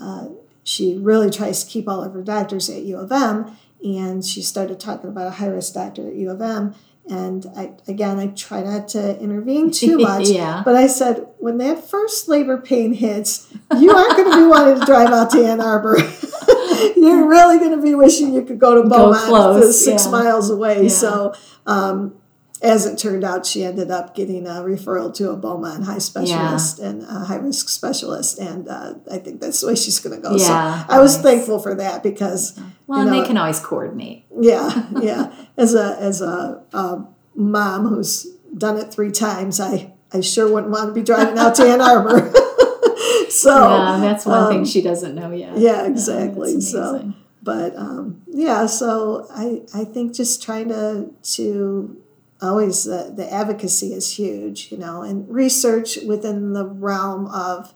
uh, 0.00 0.26
she 0.66 0.98
really 0.98 1.30
tries 1.30 1.62
to 1.62 1.70
keep 1.70 1.88
all 1.88 2.02
of 2.02 2.12
her 2.12 2.22
doctors 2.22 2.68
at 2.68 2.82
U 2.82 2.98
of 2.98 3.12
M, 3.12 3.56
and 3.84 4.24
she 4.24 4.42
started 4.42 4.80
talking 4.80 5.08
about 5.08 5.28
a 5.28 5.30
high 5.30 5.46
risk 5.46 5.74
doctor 5.74 6.08
at 6.08 6.16
U 6.16 6.28
of 6.28 6.42
M. 6.42 6.74
And 7.08 7.46
I, 7.56 7.70
again, 7.86 8.18
I 8.18 8.26
try 8.26 8.64
not 8.64 8.88
to 8.88 9.16
intervene 9.20 9.70
too 9.70 9.96
much. 10.00 10.28
Yeah. 10.28 10.62
But 10.64 10.74
I 10.74 10.88
said, 10.88 11.24
when 11.38 11.58
that 11.58 11.88
first 11.88 12.26
labor 12.26 12.58
pain 12.58 12.92
hits, 12.92 13.54
you 13.78 13.92
aren't 13.92 14.16
going 14.16 14.32
to 14.32 14.36
be 14.38 14.46
wanting 14.46 14.80
to 14.80 14.84
drive 14.84 15.10
out 15.10 15.30
to 15.30 15.46
Ann 15.46 15.60
Arbor. 15.60 15.98
You're 16.96 17.28
really 17.28 17.58
going 17.58 17.76
to 17.76 17.80
be 17.80 17.94
wishing 17.94 18.34
you 18.34 18.42
could 18.42 18.58
go 18.58 18.82
to 18.82 18.88
Go 18.88 19.12
Beaumont, 19.12 19.24
close, 19.24 19.84
six 19.84 20.06
yeah. 20.06 20.10
miles 20.10 20.50
away. 20.50 20.82
Yeah. 20.82 20.88
So, 20.88 21.34
um, 21.64 22.16
as 22.62 22.86
it 22.86 22.98
turned 22.98 23.24
out, 23.24 23.44
she 23.46 23.64
ended 23.64 23.90
up 23.90 24.14
getting 24.14 24.46
a 24.46 24.62
referral 24.62 25.12
to 25.14 25.30
a 25.30 25.36
Beaumont 25.36 25.84
high 25.84 25.98
specialist 25.98 26.78
and 26.78 27.02
a 27.02 27.24
high 27.24 27.36
risk 27.36 27.68
specialist, 27.68 28.38
and 28.38 28.68
uh, 28.68 28.94
I 29.10 29.18
think 29.18 29.40
that's 29.40 29.60
the 29.60 29.68
way 29.68 29.74
she's 29.74 29.98
going 29.98 30.16
to 30.20 30.22
go. 30.22 30.34
Yeah, 30.36 30.86
so 30.86 30.92
I 30.92 30.98
was 31.00 31.16
nice. 31.16 31.24
thankful 31.24 31.58
for 31.58 31.74
that 31.74 32.02
because, 32.02 32.58
Well, 32.86 33.00
you 33.00 33.08
and 33.08 33.14
they 33.14 33.26
can 33.26 33.36
always 33.36 33.60
coordinate. 33.60 34.24
yeah, 34.40 34.86
yeah. 35.00 35.32
As 35.56 35.74
a 35.74 35.96
as 36.00 36.20
a, 36.20 36.62
a 36.72 37.06
mom 37.34 37.86
who's 37.88 38.26
done 38.56 38.78
it 38.78 38.92
three 38.92 39.10
times, 39.12 39.60
I 39.60 39.92
I 40.12 40.20
sure 40.20 40.50
wouldn't 40.50 40.72
want 40.72 40.88
to 40.88 40.94
be 40.94 41.02
driving 41.02 41.38
out 41.38 41.54
to 41.56 41.62
Ann 41.64 41.80
Arbor. 41.80 42.32
so 43.28 43.50
yeah, 43.50 43.98
that's 44.00 44.24
one 44.24 44.48
thing 44.48 44.58
um, 44.60 44.64
she 44.64 44.80
doesn't 44.80 45.14
know 45.14 45.30
yet. 45.30 45.58
yeah, 45.58 45.86
exactly. 45.86 46.60
so 46.60 47.12
but 47.42 47.76
um, 47.76 48.22
yeah 48.26 48.66
so 48.66 49.26
i 49.30 49.62
i 49.72 49.84
think 49.84 50.12
just 50.14 50.42
trying 50.42 50.68
to 50.68 51.12
to 51.22 51.96
always 52.42 52.84
the, 52.84 53.12
the 53.16 53.32
advocacy 53.32 53.92
is 53.92 54.16
huge 54.16 54.70
you 54.70 54.78
know 54.78 55.02
and 55.02 55.28
research 55.28 55.96
within 56.06 56.52
the 56.52 56.66
realm 56.66 57.26
of 57.28 57.74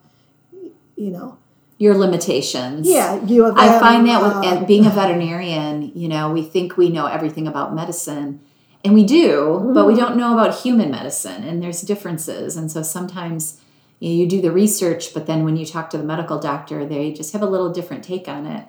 you 0.96 1.10
know 1.10 1.38
your 1.78 1.96
limitations. 1.96 2.86
yeah 2.86 3.24
you 3.24 3.44
have 3.44 3.56
I 3.56 3.78
find 3.80 4.06
that 4.06 4.22
with 4.22 4.32
uh, 4.32 4.64
being 4.66 4.84
a 4.84 4.90
veterinarian, 4.90 5.92
you 5.94 6.08
know, 6.08 6.30
we 6.30 6.42
think 6.42 6.76
we 6.76 6.90
know 6.90 7.06
everything 7.06 7.48
about 7.48 7.74
medicine, 7.74 8.40
and 8.84 8.92
we 8.92 9.04
do, 9.04 9.70
but 9.72 9.86
we 9.86 9.94
don't 9.94 10.16
know 10.18 10.34
about 10.34 10.60
human 10.60 10.90
medicine, 10.90 11.42
and 11.42 11.62
there's 11.62 11.80
differences. 11.80 12.56
And 12.56 12.70
so 12.70 12.82
sometimes 12.82 13.62
you, 13.98 14.10
know, 14.10 14.14
you 14.14 14.26
do 14.26 14.42
the 14.42 14.52
research, 14.52 15.14
but 15.14 15.26
then 15.26 15.42
when 15.42 15.56
you 15.56 15.64
talk 15.64 15.88
to 15.90 15.98
the 15.98 16.04
medical 16.04 16.38
doctor, 16.38 16.84
they 16.84 17.12
just 17.12 17.32
have 17.32 17.40
a 17.40 17.46
little 17.46 17.72
different 17.72 18.04
take 18.04 18.28
on 18.28 18.46
it. 18.46 18.66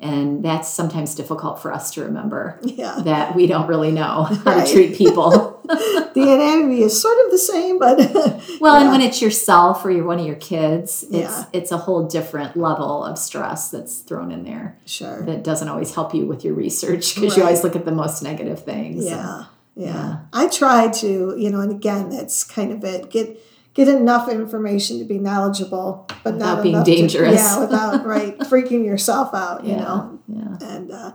And 0.00 0.44
that's 0.44 0.68
sometimes 0.68 1.14
difficult 1.14 1.62
for 1.62 1.72
us 1.72 1.90
to 1.92 2.02
remember 2.04 2.58
yeah 2.62 3.00
that 3.04 3.34
we 3.34 3.46
don't 3.46 3.66
really 3.68 3.90
know 3.92 4.24
how 4.24 4.56
Right. 4.56 4.66
to 4.66 4.72
treat 4.72 4.96
people. 4.96 5.62
the 5.64 6.22
anatomy 6.22 6.82
is 6.82 7.00
sort 7.00 7.16
of 7.24 7.30
the 7.30 7.38
same 7.38 7.78
but 7.78 7.98
Well, 8.60 8.74
and 8.76 8.90
when 8.90 9.00
it's 9.00 9.22
yourself 9.22 9.82
or 9.84 9.90
you're 9.90 10.04
one 10.04 10.18
of 10.18 10.26
your 10.26 10.36
kids, 10.36 11.04
it's 11.04 11.12
Yeah. 11.12 11.44
it's 11.54 11.72
a 11.72 11.78
whole 11.78 12.06
different 12.06 12.54
level 12.56 13.02
of 13.04 13.18
stress 13.18 13.70
that's 13.70 13.98
thrown 14.00 14.30
in 14.30 14.44
there 14.44 14.76
sure 14.84 15.22
that 15.22 15.42
doesn't 15.42 15.68
always 15.68 15.94
help 15.94 16.14
you 16.14 16.26
with 16.26 16.44
your 16.44 16.54
research 16.54 17.14
because 17.14 17.36
you 17.36 17.42
always 17.42 17.64
look 17.64 17.76
at 17.76 17.84
the 17.86 17.92
most 17.92 18.22
negative 18.22 18.62
things. 18.64 19.04
Yeah, 19.06 19.44
yeah. 19.76 19.86
Yeah. 19.86 20.16
I 20.32 20.48
try 20.48 20.88
to, 20.88 21.34
you 21.38 21.50
know, 21.50 21.60
and 21.60 21.72
again, 21.72 22.10
that's 22.10 22.44
kind 22.44 22.70
of 22.72 22.84
it. 22.84 23.10
Get 23.10 23.40
get 23.74 23.88
enough 23.88 24.28
information 24.28 24.98
to 25.00 25.04
be 25.04 25.18
knowledgeable, 25.18 26.06
but 26.22 26.34
Without 26.34 26.54
not 26.56 26.62
being 26.62 26.74
enough 26.74 26.86
to- 26.86 26.94
dangerous. 26.96 27.34
yeah, 27.34 27.60
without 27.60 28.06
right 28.06 28.38
freaking 28.50 28.84
yourself 28.84 29.34
out. 29.34 29.64
You 29.64 29.72
Yeah, 29.72 29.78
know, 29.80 30.18
yeah. 30.28 30.56
and 30.68 30.90
uh, 30.90 31.12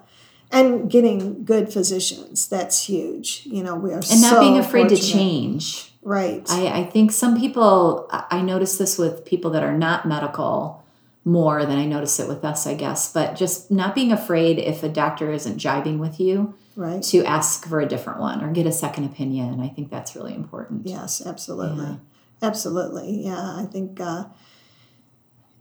and 0.52 0.90
getting 0.90 1.44
good 1.46 1.72
physicians. 1.72 2.48
That's 2.48 2.84
huge. 2.86 3.44
You 3.46 3.64
know, 3.64 3.76
we 3.76 3.92
are 3.92 4.00
And 4.12 4.22
not 4.22 4.34
so 4.34 4.40
being 4.40 4.58
afraid 4.58 4.90
to 4.90 4.98
change. 4.98 5.92
Right. 6.02 6.44
I, 6.50 6.80
I 6.80 6.84
think 6.86 7.12
some 7.12 7.38
people, 7.40 8.08
I 8.12 8.26
I 8.32 8.42
notice 8.42 8.78
this 8.78 8.98
with 8.98 9.26
people 9.26 9.52
that 9.52 9.64
are 9.64 9.78
not 9.78 10.08
medical 10.08 10.84
more 11.26 11.66
than 11.66 11.78
I 11.78 11.86
notice 11.86 12.20
it 12.20 12.28
with 12.28 12.44
us, 12.46 12.66
I 12.66 12.74
guess, 12.74 13.12
but 13.14 13.36
just 13.36 13.70
not 13.70 13.94
being 13.94 14.12
afraid 14.12 14.58
if 14.58 14.82
a 14.84 14.90
doctor 14.90 15.32
isn't 15.32 15.58
jiving 15.58 16.00
with 16.00 16.20
you 16.20 16.56
right. 16.78 17.04
to 17.04 17.24
ask 17.26 17.68
for 17.68 17.82
a 17.82 17.86
different 17.86 18.20
one 18.22 18.42
or 18.44 18.52
get 18.52 18.66
a 18.66 18.72
second 18.72 19.04
opinion. 19.04 19.60
I 19.60 19.68
think 19.68 19.92
that's 19.92 20.16
really 20.16 20.34
important. 20.34 20.88
Yes, 20.88 21.22
absolutely. 21.24 21.84
Yeah. 21.86 21.96
Absolutely. 22.42 23.26
Yeah, 23.26 23.38
I 23.58 23.66
think 23.72 24.00
uh, 24.00 24.26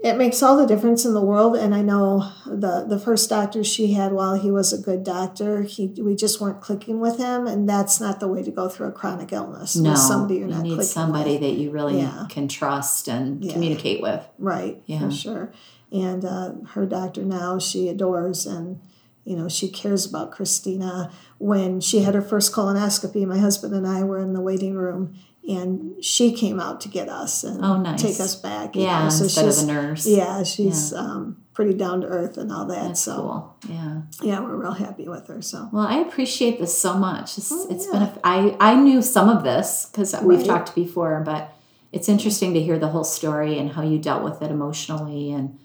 it 0.01 0.17
makes 0.17 0.43
all 0.45 0.57
the 0.57 0.67
difference 0.67 1.05
in 1.05 1.13
the 1.13 1.21
world. 1.21 1.57
And 1.57 1.75
I 1.75 1.83
know 1.83 2.31
the 2.47 2.85
the 2.89 2.99
first 3.01 3.29
doctor 3.29 3.65
she 3.65 3.95
had, 3.95 4.13
while 4.13 4.35
he 4.37 4.51
was 4.51 4.73
a 4.73 4.79
good 4.79 5.03
doctor, 5.03 5.63
he 5.63 5.89
we 6.01 6.15
just 6.15 6.41
weren't 6.41 6.61
clicking 6.61 7.01
with 7.01 7.19
him, 7.19 7.47
and 7.49 7.69
that's 7.69 8.01
not 8.01 8.21
the 8.21 8.29
way 8.29 8.43
to 8.45 8.51
go 8.53 8.69
through 8.69 8.89
a 8.89 8.93
chronic 8.93 9.33
illness. 9.33 9.75
No, 9.75 9.91
with 9.91 9.99
somebody 9.99 10.37
you're 10.37 10.49
you 10.49 10.55
not 10.55 10.63
need 10.63 10.83
somebody 10.85 11.33
with. 11.33 11.41
that 11.41 11.53
you 11.55 11.71
really 11.73 11.99
Yeah. 11.99 12.27
can 12.29 12.47
trust 12.47 13.09
and 13.09 13.45
Yeah. 13.45 13.53
communicate 13.53 14.01
with. 14.01 14.23
right 14.39 14.81
Yeah. 14.87 15.01
for 15.01 15.11
sure. 15.11 15.53
And 15.91 16.25
uh, 16.25 16.53
her 16.75 16.87
doctor 16.87 17.25
now 17.25 17.59
she 17.59 17.89
adores 17.89 18.47
and. 18.47 18.81
You 19.25 19.37
know, 19.37 19.47
she 19.47 19.69
cares 19.69 20.07
about 20.07 20.31
Christina. 20.31 21.11
When 21.37 21.81
she 21.83 22.01
had 22.01 22.15
her 22.15 22.23
first 22.23 22.51
colonoscopy, 22.51 23.27
my 23.27 23.37
husband 23.37 23.75
and 23.75 23.87
I 23.87 24.03
were 24.03 24.19
in 24.21 24.33
the 24.33 24.41
waiting 24.41 24.75
room, 24.75 25.17
and 25.49 26.05
she 26.05 26.33
came 26.33 26.61
out 26.61 26.81
to 26.83 26.89
get 26.89 27.09
us 27.09 27.43
and 27.43 27.65
Oh, 27.65 27.79
nice. 27.79 28.03
take 28.03 28.21
us 28.21 28.37
back. 28.37 28.77
Yeah, 28.77 29.05
know. 29.05 29.09
so 29.11 29.25
instead 29.25 29.47
of 29.47 29.55
she's 29.55 29.63
a 29.63 29.67
nurse. 29.67 30.07
yeah, 30.07 30.43
she's 30.45 30.93
Um, 30.93 31.39
pretty 31.55 31.75
down 31.75 32.03
to 32.03 32.07
earth 32.07 32.37
and 32.37 32.53
all 32.53 32.67
that. 32.67 32.85
That's 32.89 33.01
so 33.03 33.17
cool. 33.17 33.57
Yeah. 33.75 34.03
yeah, 34.23 34.41
we're 34.41 34.55
real 34.57 34.73
happy 34.73 35.09
with 35.09 35.27
her. 35.29 35.41
So 35.43 35.69
Well, 35.73 35.87
I 35.87 35.97
appreciate 35.99 36.61
this 36.61 36.77
so 36.79 36.95
much. 36.95 37.39
It's, 37.39 37.51
it's 37.51 37.87
Oh, 37.89 37.93
been 37.93 38.03
yeah. 38.03 38.15
a, 38.15 38.21
I, 38.23 38.57
I 38.73 38.75
knew 38.77 39.01
some 39.03 39.29
of 39.29 39.43
this 39.43 39.87
because 39.91 40.15
we've 40.23 40.45
talked 40.47 40.75
before, 40.75 41.21
but 41.25 41.53
it's 41.93 42.09
interesting 42.09 42.53
to 42.55 42.61
hear 42.63 42.79
the 42.79 42.89
whole 42.89 43.03
story 43.05 43.59
and 43.59 43.73
how 43.73 43.83
you 43.83 43.99
dealt 43.99 44.23
with 44.23 44.43
it 44.43 44.51
emotionally 44.51 45.33
and 45.33 45.59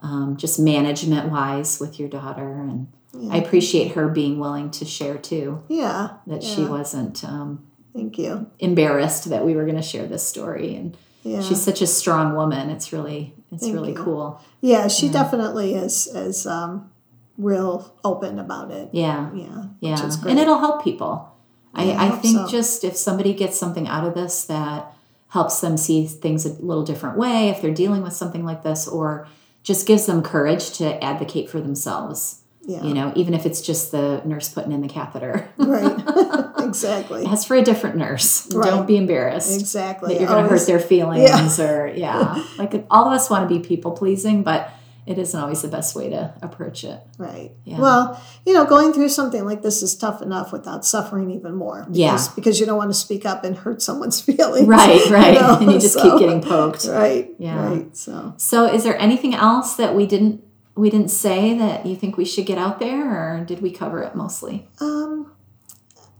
um, 0.00 0.36
just 0.38 0.58
management 0.60 1.30
wise 1.30 1.80
with 1.80 1.98
your 1.98 2.08
daughter. 2.08 2.52
And 2.52 2.86
I 3.32 3.38
appreciate 3.38 3.92
her 3.92 4.08
being 4.08 4.38
willing 4.38 4.70
to 4.72 4.84
share 4.84 5.18
too 5.18 5.62
yeah, 5.68 6.10
that 6.26 6.42
she 6.42 6.64
wasn't 6.64 7.24
um, 7.24 7.66
Thank 7.94 8.18
you. 8.18 8.46
embarrassed 8.58 9.28
that 9.30 9.44
we 9.44 9.54
were 9.54 9.64
going 9.64 9.76
to 9.76 9.82
share 9.82 10.06
this 10.06 10.26
story. 10.26 10.74
And 10.74 10.96
Yeah, 11.22 11.40
she's 11.42 11.62
such 11.62 11.80
a 11.80 11.86
strong 11.86 12.34
woman. 12.34 12.70
It's 12.70 12.92
really, 12.92 13.32
it's 13.52 13.62
Thank 13.62 13.74
really 13.74 13.92
you. 13.92 14.02
cool. 14.02 14.40
yeah, 14.60 14.88
she 14.88 15.08
definitely 15.08 15.74
is 15.74 16.06
is 16.08 16.46
um, 16.46 16.90
real 17.38 17.94
open 18.04 18.38
about 18.38 18.70
it. 18.70 18.88
Yeah. 18.92 19.30
Yeah, 19.34 19.64
Yeah, 19.80 19.92
which 19.92 20.04
is 20.04 20.16
great. 20.16 20.32
and 20.32 20.40
it'll 20.40 20.58
help 20.58 20.82
people. 20.84 21.30
Yeah, 21.76 21.82
I 21.82 22.06
I, 22.06 22.08
I 22.08 22.10
think 22.18 22.36
so. 22.38 22.48
just 22.48 22.84
if 22.84 22.96
somebody 22.96 23.32
gets 23.34 23.58
something 23.58 23.88
out 23.88 24.06
of 24.06 24.14
this 24.14 24.44
that 24.46 24.92
helps 25.28 25.60
them 25.60 25.76
see 25.76 26.06
things 26.06 26.46
a 26.46 26.50
little 26.62 26.84
different 26.84 27.16
way, 27.18 27.48
if 27.48 27.60
they're 27.60 27.74
dealing 27.74 28.02
with 28.02 28.12
something 28.12 28.44
like 28.44 28.62
this, 28.62 28.86
or 28.86 29.26
just 29.64 29.86
gives 29.86 30.06
them 30.06 30.22
courage 30.22 30.70
to 30.78 31.02
advocate 31.02 31.48
for 31.50 31.60
themselves. 31.60 32.42
yeah, 32.66 32.82
You 32.84 32.94
know, 32.94 33.12
even 33.16 33.34
if 33.34 33.44
it's 33.46 33.60
just 33.60 33.90
the 33.90 34.22
nurse 34.24 34.48
putting 34.48 34.70
in 34.72 34.80
the 34.82 34.88
catheter. 34.88 35.48
right, 35.56 35.96
exactly, 36.74 37.24
Ask 37.26 37.46
for 37.46 37.56
a 37.56 37.62
different 37.62 37.96
nurse. 37.96 38.52
Right. 38.54 38.68
Don't 38.70 38.86
be 38.86 38.96
embarrassed 38.96 39.60
exactly. 39.60 40.14
that 40.14 40.20
you're 40.20 40.28
going 40.28 40.44
to 40.44 40.48
hurt 40.50 40.66
their 40.66 40.80
feelings, 40.80 41.58
or 41.60 41.92
yeah, 41.94 42.44
like 42.58 42.86
all 42.90 43.06
of 43.06 43.12
us 43.12 43.30
want 43.30 43.48
to 43.48 43.58
be 43.58 43.66
people 43.66 43.92
pleasing, 43.92 44.42
but 44.42 44.70
it 45.06 45.18
isn't 45.18 45.38
always 45.38 45.60
the 45.60 45.68
best 45.68 45.94
way 45.94 46.08
to 46.10 46.34
approach 46.40 46.82
it. 46.82 46.98
Right. 47.18 47.52
Yeah. 47.64 47.78
Well, 47.78 48.22
you 48.46 48.54
know, 48.54 48.64
going 48.64 48.92
through 48.94 49.10
something 49.10 49.44
like 49.44 49.60
this 49.60 49.82
is 49.82 49.94
tough 49.94 50.22
enough 50.22 50.50
without 50.50 50.84
suffering 50.84 51.30
even 51.30 51.54
more. 51.54 51.86
Yeah. 51.90 52.12
Because, 52.12 52.28
because 52.30 52.60
you 52.60 52.64
don't 52.66 52.78
want 52.78 52.90
to 52.90 52.94
speak 52.98 53.26
up 53.26 53.44
and 53.44 53.54
hurt 53.56 53.82
someone's 53.82 54.20
feelings. 54.28 54.66
Right, 54.66 55.04
right, 55.10 55.34
know, 55.34 55.58
and 55.60 55.72
you 55.72 55.78
just 55.78 55.94
so- 55.94 56.02
keep 56.02 56.20
getting 56.20 56.40
poked. 56.40 56.86
Right. 56.86 57.30
Yeah. 57.38 57.68
Right. 57.68 57.96
So 57.96 58.32
So, 58.38 58.64
is 58.72 58.82
there 58.84 58.98
anything 58.98 59.34
else 59.34 59.76
that 59.76 59.94
we 59.94 60.06
didn't 60.06 60.42
we 60.76 60.90
didn't 60.90 61.10
say 61.10 61.56
that 61.56 61.86
you 61.86 61.94
think 61.94 62.16
we 62.16 62.24
should 62.24 62.46
get 62.46 62.58
out 62.58 62.80
there, 62.80 63.38
or 63.38 63.44
did 63.44 63.62
we 63.62 63.70
cover 63.70 64.02
it 64.02 64.16
mostly? 64.16 64.68
um 64.80 65.30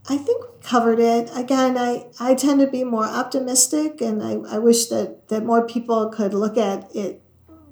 I 0.07 0.17
think 0.17 0.43
we 0.43 0.49
covered 0.61 0.99
it. 0.99 1.29
Again, 1.35 1.77
I, 1.77 2.05
I 2.19 2.35
tend 2.35 2.59
to 2.59 2.67
be 2.67 2.83
more 2.83 3.05
optimistic 3.05 4.01
and 4.01 4.21
I, 4.21 4.33
I 4.55 4.57
wish 4.59 4.85
that, 4.87 5.27
that 5.29 5.43
more 5.43 5.65
people 5.65 6.09
could 6.09 6.33
look 6.33 6.57
at 6.57 6.95
it 6.95 7.21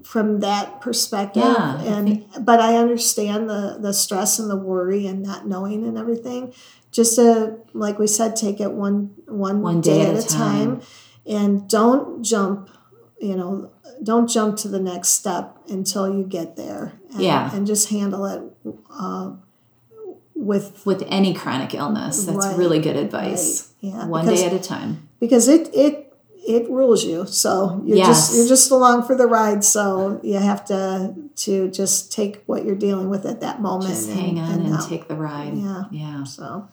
from 0.03 0.39
that 0.41 0.81
perspective. 0.81 1.43
Yeah, 1.43 1.77
I 1.79 1.83
and 1.85 2.25
but 2.41 2.59
I 2.59 2.75
understand 2.75 3.49
the, 3.49 3.77
the 3.79 3.93
stress 3.93 4.37
and 4.39 4.49
the 4.49 4.57
worry 4.57 5.07
and 5.07 5.23
not 5.23 5.47
knowing 5.47 5.85
and 5.85 5.97
everything. 5.97 6.53
Just 6.91 7.15
to 7.15 7.57
like 7.73 7.97
we 7.99 8.07
said, 8.07 8.35
take 8.35 8.59
it 8.59 8.71
one 8.73 9.11
one, 9.27 9.61
One 9.61 9.81
day, 9.81 10.03
day 10.03 10.11
at 10.11 10.25
a 10.25 10.27
time. 10.27 10.81
and 11.25 11.69
don't 11.69 12.21
jump, 12.23 12.69
you 13.19 13.35
know, 13.35 13.71
don't 14.03 14.27
jump 14.29 14.57
to 14.57 14.67
the 14.67 14.79
next 14.79 15.09
step 15.09 15.57
until 15.69 16.13
you 16.13 16.23
get 16.25 16.55
there. 16.57 16.93
And, 17.13 17.21
Yeah. 17.21 17.49
And 17.55 17.65
just 17.65 17.89
handle 17.89 18.25
it 18.25 18.41
uh, 18.91 19.31
with 20.43 20.85
With 20.85 21.03
any 21.07 21.33
chronic 21.33 21.73
illness, 21.73 22.25
that's 22.25 22.37
Right, 22.45 22.57
really 22.57 22.79
good 22.79 22.95
advice. 22.97 23.69
right, 23.83 23.93
yeah, 23.93 24.05
One 24.07 24.25
because- 24.25 24.39
day 24.41 24.45
at 24.47 24.53
a 24.53 24.59
time. 24.59 25.07
because 25.19 25.47
it 25.47 25.69
it 25.73 25.99
it 26.45 26.69
rules 26.69 27.05
you. 27.05 27.25
So 27.25 27.81
you're 27.85 27.97
Yes. 27.97 28.07
just 28.07 28.35
you're 28.37 28.47
just 28.47 28.69
along 28.71 29.03
for 29.03 29.15
the 29.15 29.27
ride. 29.27 29.63
So 29.63 30.19
you 30.23 30.39
have 30.39 30.65
to 30.65 31.13
to 31.45 31.69
just 31.69 32.11
take 32.11 32.43
what 32.47 32.65
you're 32.65 32.75
dealing 32.87 33.09
with 33.09 33.25
at 33.25 33.39
that 33.41 33.61
moment. 33.61 33.89
Just 33.91 34.09
and, 34.09 34.19
hang 34.19 34.39
on 34.39 34.51
and, 34.51 34.69
now. 34.71 34.79
take 34.79 35.07
the 35.07 35.15
ride. 35.15 35.53
Yeah. 35.55 35.83
Yeah. 35.91 36.23
So 36.25 36.65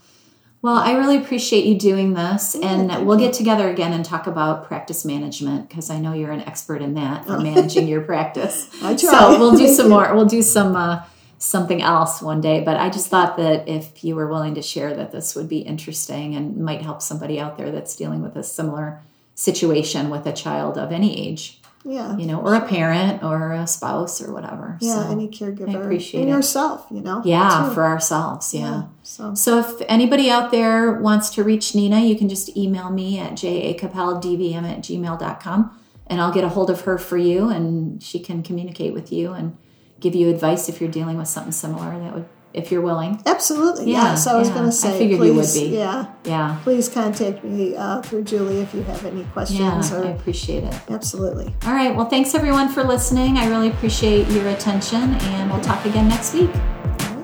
Well, 0.63 0.77
I 0.77 0.93
really 0.93 1.17
appreciate 1.17 1.65
you 1.65 1.79
doing 1.79 2.13
this, 2.13 2.55
and 2.55 3.07
we'll 3.07 3.19
you. 3.19 3.27
get 3.27 3.33
together 3.33 3.71
again 3.71 3.95
and 3.95 4.05
talk 4.05 4.27
about 4.27 4.67
practice 4.67 5.07
management 5.07 5.69
because 5.71 5.89
I 5.89 5.99
know 5.99 6.13
you're 6.13 6.33
an 6.33 6.43
expert 6.43 6.83
in 6.83 6.93
that 6.95 7.25
for 7.27 7.39
managing 7.41 7.89
your 7.89 8.03
practice. 8.03 8.67
I 8.83 8.95
try. 8.95 9.11
So 9.11 9.39
we'll 9.39 9.53
do 9.53 9.65
Thank 9.65 9.77
some 9.79 9.87
you. 9.87 9.91
more. 9.97 10.15
We'll 10.15 10.27
do 10.39 10.43
some 10.43 10.77
uh, 10.77 11.01
something 11.41 11.81
else 11.81 12.21
one 12.21 12.41
day. 12.41 12.61
But 12.61 12.77
I 12.77 12.91
just 12.91 13.09
thought 13.09 13.39
that 13.39 13.67
if 13.67 14.05
you 14.05 14.15
were 14.15 14.29
willing 14.29 14.55
to 14.55 14.63
share 14.63 14.95
that 14.95 15.11
this 15.11 15.35
would 15.35 15.49
be 15.49 15.61
interesting 15.61 16.35
and 16.37 16.59
might 16.59 16.83
help 16.83 17.01
somebody 17.01 17.41
out 17.41 17.57
there 17.57 17.73
that's 17.73 17.97
dealing 17.97 18.23
with 18.23 18.37
a 18.37 18.45
similar 18.45 19.01
situation 19.35 20.11
with 20.11 20.27
a 20.27 20.33
child 20.35 20.77
of 20.77 20.93
any 20.93 21.19
age, 21.19 21.59
yeah. 21.83 22.15
you 22.19 22.27
know, 22.27 22.43
or 22.43 22.55
a 22.55 22.69
parent 22.69 23.23
or 23.23 23.53
a 23.53 23.67
spouse 23.67 24.21
or 24.21 24.35
whatever. 24.35 24.77
Yeah, 24.83 25.03
So, 25.03 25.11
any 25.11 25.29
caregiver. 25.29 25.75
I 25.75 25.81
appreciate 25.81 26.21
and 26.21 26.29
it. 26.29 26.35
yourself, 26.35 26.87
you 26.91 27.01
know. 27.01 27.23
yeah, 27.25 27.65
too. 27.69 27.75
for 27.75 27.85
ourselves. 27.87 28.53
yeah. 28.53 28.89
So 29.03 29.35
So 29.35 29.61
if 29.61 29.81
anybody 29.89 30.29
out 30.29 30.51
there 30.51 30.93
wants 30.93 31.31
to 31.31 31.43
reach 31.43 31.75
Nina, 31.75 32.01
you 32.01 32.17
can 32.17 32.29
just 32.29 32.55
email 32.55 32.91
me 32.91 33.19
at 33.19 33.33
jacapeldvm 33.33 34.63
at 34.65 34.81
gmail.com 34.81 35.81
and 36.07 36.21
I'll 36.21 36.33
get 36.33 36.45
a 36.45 36.51
hold 36.51 36.69
of 36.69 36.83
her 36.83 36.99
for 36.99 37.17
you 37.17 37.49
and 37.49 38.03
she 38.03 38.19
can 38.21 38.43
communicate 38.43 38.93
with 38.93 39.11
you 39.11 39.33
and 39.33 39.57
give 40.01 40.15
you 40.15 40.29
advice 40.29 40.69
if 40.69 40.81
you're 40.81 40.91
dealing 40.91 41.19
with 41.19 41.29
something 41.29 41.53
similar. 41.53 41.99
That 41.99 42.15
would, 42.15 42.29
if 42.53 42.73
you're 42.73 42.81
willing. 42.81 43.23
absolutely. 43.27 43.93
Yeah, 43.93 44.11
yes, 44.11 44.27
I 44.27 44.37
was 44.37 44.49
yeah. 44.49 44.55
going 44.55 44.67
to 44.67 44.73
say. 44.73 44.95
I 44.95 44.99
figured 44.99 45.21
you 45.21 45.35
would 45.35 45.45
please, 45.45 45.61
be. 45.61 45.67
Yeah. 45.69 46.13
Yeah. 46.25 46.59
Please 46.65 46.89
contact 46.89 47.45
me 47.45 47.77
uh, 47.77 48.03
through 48.03 48.25
Julie 48.25 48.61
if 48.61 48.75
you 48.75 48.83
have 48.83 49.05
any 49.05 49.23
questions. 49.25 49.61
Yeah. 49.61 49.75
questions. 49.75 50.05
I 50.05 50.09
appreciate 50.11 50.65
it. 50.65 50.75
absolutely. 50.91 51.55
All 51.65 51.73
right. 51.73 51.95
Well, 51.95 52.09
thanks 52.09 52.35
everyone 52.35 52.69
for 52.69 52.83
listening. 52.83 53.37
I 53.37 53.47
really 53.49 53.69
appreciate 53.69 54.29
your 54.31 54.49
attention 54.49 55.15
and 55.15 55.51
we'll 55.51 55.61
talk 55.61 55.85
again 55.85 56.09
next 56.09 56.35
week. 56.35 56.53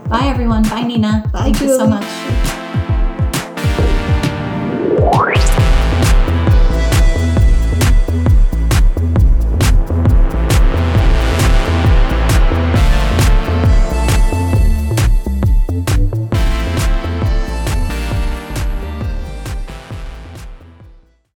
Bye, 0.08 0.26
everyone. 0.26 0.62
Bye, 0.62 0.82
Nina. 0.82 1.28
Bye, 1.32 1.42
Thank 1.42 1.60
you 1.60 1.76
so 1.76 1.88
much. 1.88 2.65